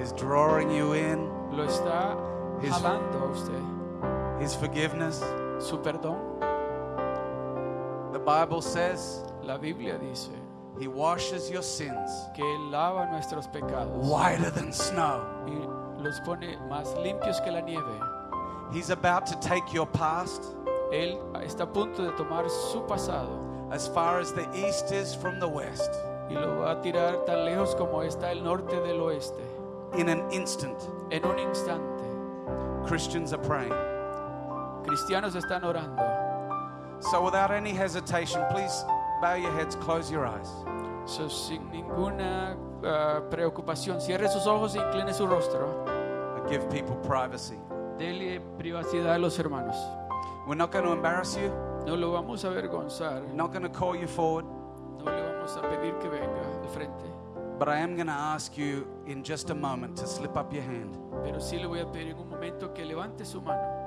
is 0.00 0.12
drawing 0.12 0.70
you 0.70 0.94
in, 0.94 1.28
lo 1.52 1.64
está 1.64 2.16
His- 2.60 2.72
jalando 2.72 3.20
a 3.20 3.30
usted, 3.30 3.62
His 4.40 4.56
forgiveness. 4.56 5.22
su 5.58 5.78
perdón. 5.82 6.16
The 8.12 8.18
Bible 8.18 8.60
says 8.60 9.22
La 9.42 9.56
Biblia 9.56 9.98
dice 9.98 10.30
He 10.78 10.88
washes 10.88 11.50
your 11.50 11.62
sins 11.62 12.10
que 12.34 12.44
Él 12.44 12.70
lava 12.70 13.06
nuestros 13.10 13.46
pecados 13.48 14.04
whiter 14.04 14.50
than 14.50 14.72
snow. 14.72 15.22
y 15.46 16.02
los 16.02 16.18
pone 16.20 16.56
más 16.68 16.94
limpios 17.02 17.40
que 17.44 17.50
la 17.52 17.60
nieve. 17.60 18.00
He's 18.72 18.90
about 18.90 19.26
to 19.26 19.36
take 19.40 19.72
your 19.72 19.86
past 19.86 20.42
Él 20.92 21.18
está 21.44 21.62
a 21.62 21.66
punto 21.66 22.02
de 22.02 22.10
tomar 22.16 22.48
su 22.48 22.80
pasado 22.86 23.38
as 23.70 23.86
far 23.88 24.18
as 24.18 24.32
the 24.32 24.48
east 24.54 24.90
is 24.92 25.14
from 25.14 25.38
the 25.38 25.46
west 25.48 25.90
y 26.28 26.34
lo 26.34 26.60
va 26.62 26.72
a 26.72 26.82
tirar 26.82 27.24
tan 27.26 27.44
lejos 27.44 27.74
como 27.76 28.02
está 28.02 28.30
el 28.32 28.42
norte 28.42 28.74
del 28.80 29.00
oeste. 29.00 29.42
in 29.96 30.08
an 30.08 30.22
instant. 30.32 30.76
En 31.10 31.24
un 31.24 31.38
instante, 31.38 32.86
Christians 32.86 33.32
are 33.32 33.42
praying. 33.42 33.72
cristianos 34.84 35.34
están 35.34 35.64
orando. 35.64 36.19
So, 37.00 37.24
without 37.24 37.50
any 37.50 37.72
hesitation, 37.72 38.42
please 38.50 38.84
bow 39.22 39.34
your 39.34 39.52
heads, 39.52 39.74
close 39.76 40.10
your 40.10 40.26
eyes. 40.26 40.48
So, 41.06 41.28
sin 41.28 41.70
ninguna 41.72 42.56
ah, 42.84 43.20
preocupación, 43.30 44.00
cierre 44.00 44.28
sus 44.28 44.46
ojos 44.46 44.74
e 44.76 44.78
incline 44.78 45.12
su 45.14 45.26
rostro. 45.26 45.84
I 46.36 46.48
give 46.48 46.70
people 46.70 46.96
privacy. 46.96 47.58
Dele 47.98 48.40
privacidad 48.58 49.14
a 49.14 49.18
los 49.18 49.38
hermanos. 49.38 49.76
We're 50.46 50.56
not 50.56 50.70
going 50.72 50.84
to 50.84 50.92
embarrass 50.92 51.36
you, 51.36 51.50
No 51.86 51.96
lo 51.96 52.12
vamos 52.12 52.44
a 52.44 52.48
avergonzar. 52.48 53.22
we're 53.26 53.34
not 53.34 53.52
going 53.52 53.62
to 53.62 53.68
call 53.70 53.96
you 53.96 54.06
forward. 54.06 54.44
No 54.98 55.04
le 55.04 55.22
vamos 55.22 55.30
vamos 55.40 55.56
a 55.56 55.62
pedir 55.62 55.98
que 55.98 56.08
venga 56.08 56.60
al 56.62 56.68
frente. 56.68 57.04
But 57.58 57.68
I 57.68 57.78
am 57.78 57.94
going 57.94 58.06
to 58.06 58.12
ask 58.12 58.56
you 58.56 58.86
in 59.06 59.22
just 59.22 59.50
a 59.50 59.54
moment 59.54 59.96
to 59.98 60.06
slip 60.06 60.36
up 60.36 60.50
your 60.52 60.62
hand 60.62 60.96
Pero 61.22 61.40
sí 61.40 61.58
le 61.58 61.66
voy 61.66 61.80
a 61.80 61.86
pedir 61.92 62.12
en 62.12 62.18
un 62.18 62.30
momento 62.30 62.72
que 62.72 62.84
levante 62.86 63.24
su 63.26 63.42
mano 63.42 63.79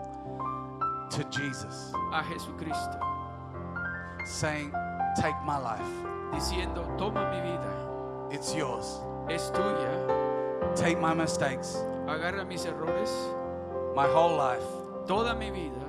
to 1.15 1.23
Jesus, 1.25 1.91
a 2.13 2.21
Jesucristo, 2.23 2.99
saying, 4.25 4.71
Take 5.19 5.35
my 5.45 5.57
life. 5.57 5.81
diciendo, 6.31 6.85
toma 6.97 7.29
mi 7.31 7.39
vida, 7.41 8.29
It's 8.31 8.53
yours. 8.55 8.99
es 9.29 9.51
tuya, 9.51 10.75
Take 10.75 10.99
my 10.99 11.13
mistakes, 11.13 11.77
agarra 12.07 12.45
mis 12.47 12.65
errores, 12.65 13.11
my 13.95 14.07
whole 14.07 14.35
life. 14.35 14.63
toda 15.07 15.35
mi 15.35 15.49
vida, 15.51 15.85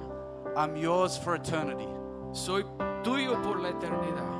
I'm 0.57 0.77
yours 0.77 1.17
for 1.17 1.35
eternity. 1.37 1.89
soy 2.33 2.65
tuyo 3.03 3.43
por 3.43 3.59
la 3.61 3.71
eternidad. 3.71 4.33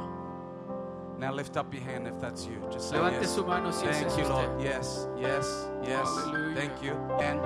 Now 1.19 1.33
lift 1.33 1.57
up 1.57 1.73
your 1.73 1.83
hand 1.83 2.07
if 2.09 2.21
that's 2.21 2.45
you. 2.45 2.61
Just 2.71 2.91
say 2.91 2.97
Levante 2.99 3.21
yes. 3.23 3.35
su 3.35 3.45
mano 3.47 3.71
si 3.71 3.87
Thank 3.87 4.07
es 4.07 4.17
you, 4.19 4.25
usted. 4.25 4.29
Lord. 4.35 4.61
Yes, 4.61 5.09
yes, 5.17 5.67
yes. 5.87 6.09
Hallelujah. 6.09 6.55
Thank 6.57 6.83
you. 6.83 6.93
And 7.21 7.41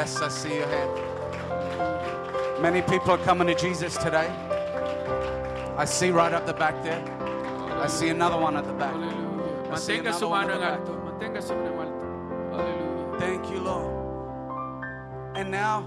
Yes, 0.00 0.22
I 0.22 0.28
see 0.28 0.54
your 0.54 0.66
hand. 0.66 2.62
Many 2.62 2.80
people 2.80 3.10
are 3.10 3.18
coming 3.18 3.46
to 3.48 3.54
Jesus 3.54 3.98
today. 3.98 4.30
I 5.76 5.84
see 5.84 6.10
right 6.10 6.32
up 6.32 6.46
the 6.46 6.54
back 6.54 6.82
there. 6.82 7.04
I 7.82 7.86
see 7.86 8.08
another 8.08 8.38
one 8.38 8.56
at 8.56 8.64
the 8.64 8.72
back. 8.72 8.94
Aleluya. 8.94 9.70
I 9.70 9.76
see 9.76 9.98
Mantenga 9.98 10.14
su 10.14 10.30
mano 10.30 10.54
en 10.54 10.62
alto, 10.62 10.92
mantenga 11.04 11.42
su 11.42 11.54
mano 11.54 11.72
en 11.74 11.80
alto. 11.80 12.06
Aleluya. 12.56 13.18
Thank 13.20 13.50
you, 13.50 13.60
Lord. 13.60 14.86
And 15.36 15.50
now, 15.50 15.84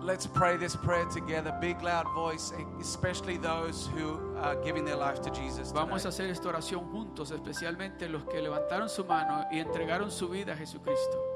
let's 0.00 0.26
pray 0.26 0.56
this 0.56 0.74
prayer 0.74 1.04
together. 1.04 1.54
Big, 1.60 1.82
loud 1.82 2.06
voice, 2.14 2.54
especially 2.80 3.36
those 3.36 3.90
who 3.94 4.34
are 4.38 4.56
giving 4.64 4.86
their 4.86 4.96
life 4.96 5.20
to 5.20 5.30
Jesus. 5.32 5.70
Vamos 5.70 6.06
a 6.06 6.08
hacer 6.08 6.30
esta 6.30 6.48
oración 6.48 6.90
juntos, 6.90 7.30
especialmente 7.30 8.08
los 8.08 8.24
que 8.24 8.40
levantaron 8.40 8.88
su 8.88 9.04
mano 9.04 9.44
y 9.52 9.58
entregaron 9.58 10.10
su 10.10 10.30
vida 10.30 10.54
a 10.54 10.56
Jesucristo. 10.56 11.35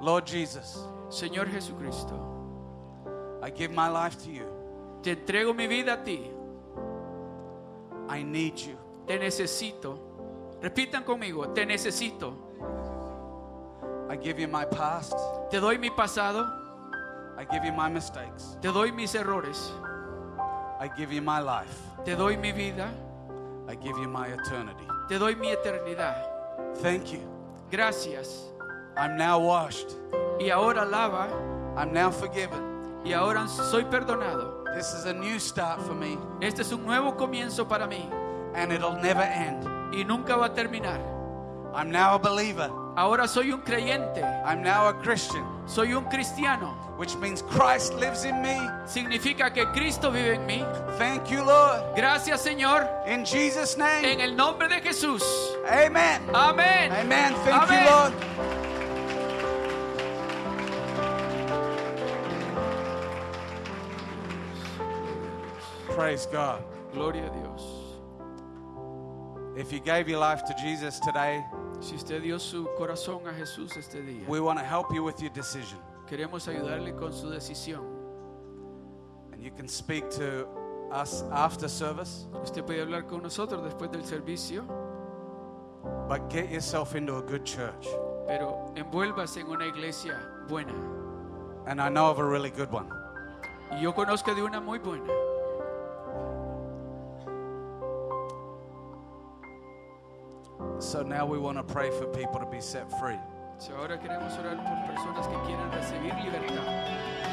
Lord 0.00 0.26
Jesus, 0.26 0.78
Señor 1.08 1.46
Jesucristo, 1.48 2.14
I 3.42 3.50
give 3.50 3.70
my 3.72 3.88
life 3.88 4.16
to 4.24 4.30
you. 4.30 4.46
te 5.02 5.12
entrego 5.12 5.54
mi 5.54 5.66
vida 5.66 5.94
a 5.94 6.04
ti. 6.04 6.30
I 8.08 8.22
need 8.22 8.58
you. 8.58 8.76
Te 9.06 9.18
necesito. 9.18 9.98
Repitan 10.60 11.04
conmigo, 11.04 11.54
te 11.54 11.64
necesito. 11.64 12.34
I 14.10 14.16
give 14.16 14.40
you 14.40 14.48
my 14.48 14.64
past. 14.64 15.14
Te 15.50 15.60
doy 15.60 15.78
mi 15.78 15.90
pasado, 15.90 16.48
I 17.38 17.44
give 17.44 17.64
you 17.64 17.72
my 17.72 17.88
mistakes. 17.88 18.56
te 18.60 18.68
doy 18.72 18.90
mis 18.90 19.14
errores, 19.14 19.70
I 20.80 20.88
give 20.96 21.12
you 21.12 21.22
my 21.22 21.40
life. 21.40 21.78
te 22.04 22.14
doy 22.14 22.36
mi 22.36 22.52
vida, 22.52 22.92
I 23.68 23.76
give 23.76 23.96
you 23.98 24.08
my 24.08 24.26
eternity. 24.28 24.86
te 25.08 25.18
doy 25.18 25.34
mi 25.34 25.52
eternidad. 25.52 26.26
Thank 26.82 27.12
you. 27.12 27.20
Gracias. 27.70 28.50
I'm 29.00 29.16
now 29.16 29.38
washed. 29.38 29.94
Y 30.38 30.50
ahora 30.50 30.84
lava 30.84 31.28
I'm 31.76 31.92
now 31.92 32.10
forgiven. 32.10 32.60
y 33.04 33.12
ahora 33.14 33.48
soy 33.48 33.84
perdonado. 33.84 34.64
This 34.74 34.92
is 34.92 35.06
a 35.06 35.12
new 35.12 35.38
start 35.40 35.80
for 35.80 35.94
me, 35.94 36.18
Este 36.40 36.60
es 36.60 36.70
un 36.72 36.84
nuevo 36.84 37.16
comienzo 37.16 37.66
para 37.68 37.86
mí 37.86 38.08
and 38.54 38.72
it'll 38.72 38.96
never 39.00 39.22
end. 39.22 39.64
y 39.94 40.04
nunca 40.04 40.36
va 40.36 40.46
a 40.46 40.54
terminar. 40.54 41.00
I'm 41.74 41.90
now 41.90 42.14
a 42.14 42.18
believer. 42.18 42.70
Ahora 42.96 43.26
soy 43.28 43.52
un 43.52 43.62
creyente, 43.62 44.20
I'm 44.44 44.62
now 44.62 44.88
a 44.88 44.92
Christian, 45.00 45.44
soy 45.66 45.94
un 45.94 46.04
cristiano. 46.10 46.76
which 46.98 47.16
means 47.16 47.40
Christ 47.42 47.94
lives 47.94 48.24
in 48.24 48.42
me. 48.42 48.58
Significa 48.84 49.50
que 49.54 49.64
Cristo 49.72 50.10
vive 50.10 50.34
en 50.34 50.44
mí. 50.46 50.62
Thank 50.98 51.30
you, 51.30 51.42
Lord. 51.42 51.94
Gracias 51.96 52.42
Señor, 52.42 52.86
In 53.06 53.24
Jesus' 53.24 53.78
name. 53.78 54.04
en 54.04 54.20
el 54.20 54.36
nombre 54.36 54.68
de 54.68 54.80
Jesús. 54.82 55.22
Amen. 55.66 56.20
Amén. 56.34 56.92
Amen. 56.92 57.34
Thank 57.46 57.62
Amén. 57.62 57.84
you, 57.84 57.90
Lord. 57.90 58.59
Praise 66.00 66.24
God. 66.32 66.64
Gloria 66.94 67.26
a 67.26 67.30
Dios. 67.30 67.62
If 69.54 69.70
you 69.70 69.80
gave 69.80 70.08
your 70.08 70.18
life 70.18 70.42
to 70.46 70.54
Jesus 70.54 70.98
today, 70.98 71.44
Si 71.80 71.94
usted 71.94 72.22
dio 72.22 72.38
su 72.38 72.68
corazón 72.78 73.26
a 73.28 73.32
Jesús 73.34 73.76
este 73.76 74.00
día, 74.02 74.26
we 74.26 74.40
want 74.40 74.58
to 74.58 74.64
help 74.64 74.94
you 74.94 75.04
with 75.04 75.20
your 75.20 75.30
decision. 75.34 75.78
queremos 76.08 76.48
ayudarle 76.48 76.96
con 76.98 77.12
su 77.12 77.26
decisión. 77.28 77.84
And 79.34 79.42
you 79.44 79.50
can 79.50 79.68
speak 79.68 80.08
to 80.12 80.46
us 80.90 81.22
after 81.32 81.68
service, 81.68 82.26
Usted 82.42 82.64
puede 82.64 82.80
hablar 82.80 83.06
con 83.06 83.22
nosotros 83.22 83.62
después 83.62 83.92
del 83.92 84.02
servicio, 84.06 84.64
but 86.08 86.30
get 86.30 86.50
yourself 86.50 86.94
into 86.96 87.16
a 87.16 87.22
good 87.22 87.44
church. 87.44 87.86
pero 88.26 88.72
envuélvase 88.74 89.40
en 89.40 89.48
una 89.48 89.66
iglesia 89.66 90.18
buena. 90.48 90.72
And 91.66 91.78
I 91.78 91.90
know 91.90 92.08
of 92.10 92.18
a 92.18 92.24
really 92.24 92.50
good 92.50 92.72
one. 92.72 92.88
Y 93.72 93.82
yo 93.82 93.92
conozco 93.92 94.34
de 94.34 94.42
una 94.42 94.60
muy 94.62 94.78
buena. 94.78 95.29
So 100.80 101.02
now 101.02 101.26
we 101.26 101.38
want 101.38 101.58
to 101.58 101.62
pray 101.62 101.90
for 101.90 102.06
people 102.06 102.40
to 102.40 102.46
be 102.46 102.60
set 102.60 102.90
free. 102.98 103.18
So 103.58 103.76
ahora 103.76 103.98
queremos 103.98 104.32
orar 104.38 104.56
por 104.56 104.94
personas 104.94 105.26
que 105.26 105.36
quieran 105.44 105.70
recibir 105.72 106.14
libertad. 106.24 107.29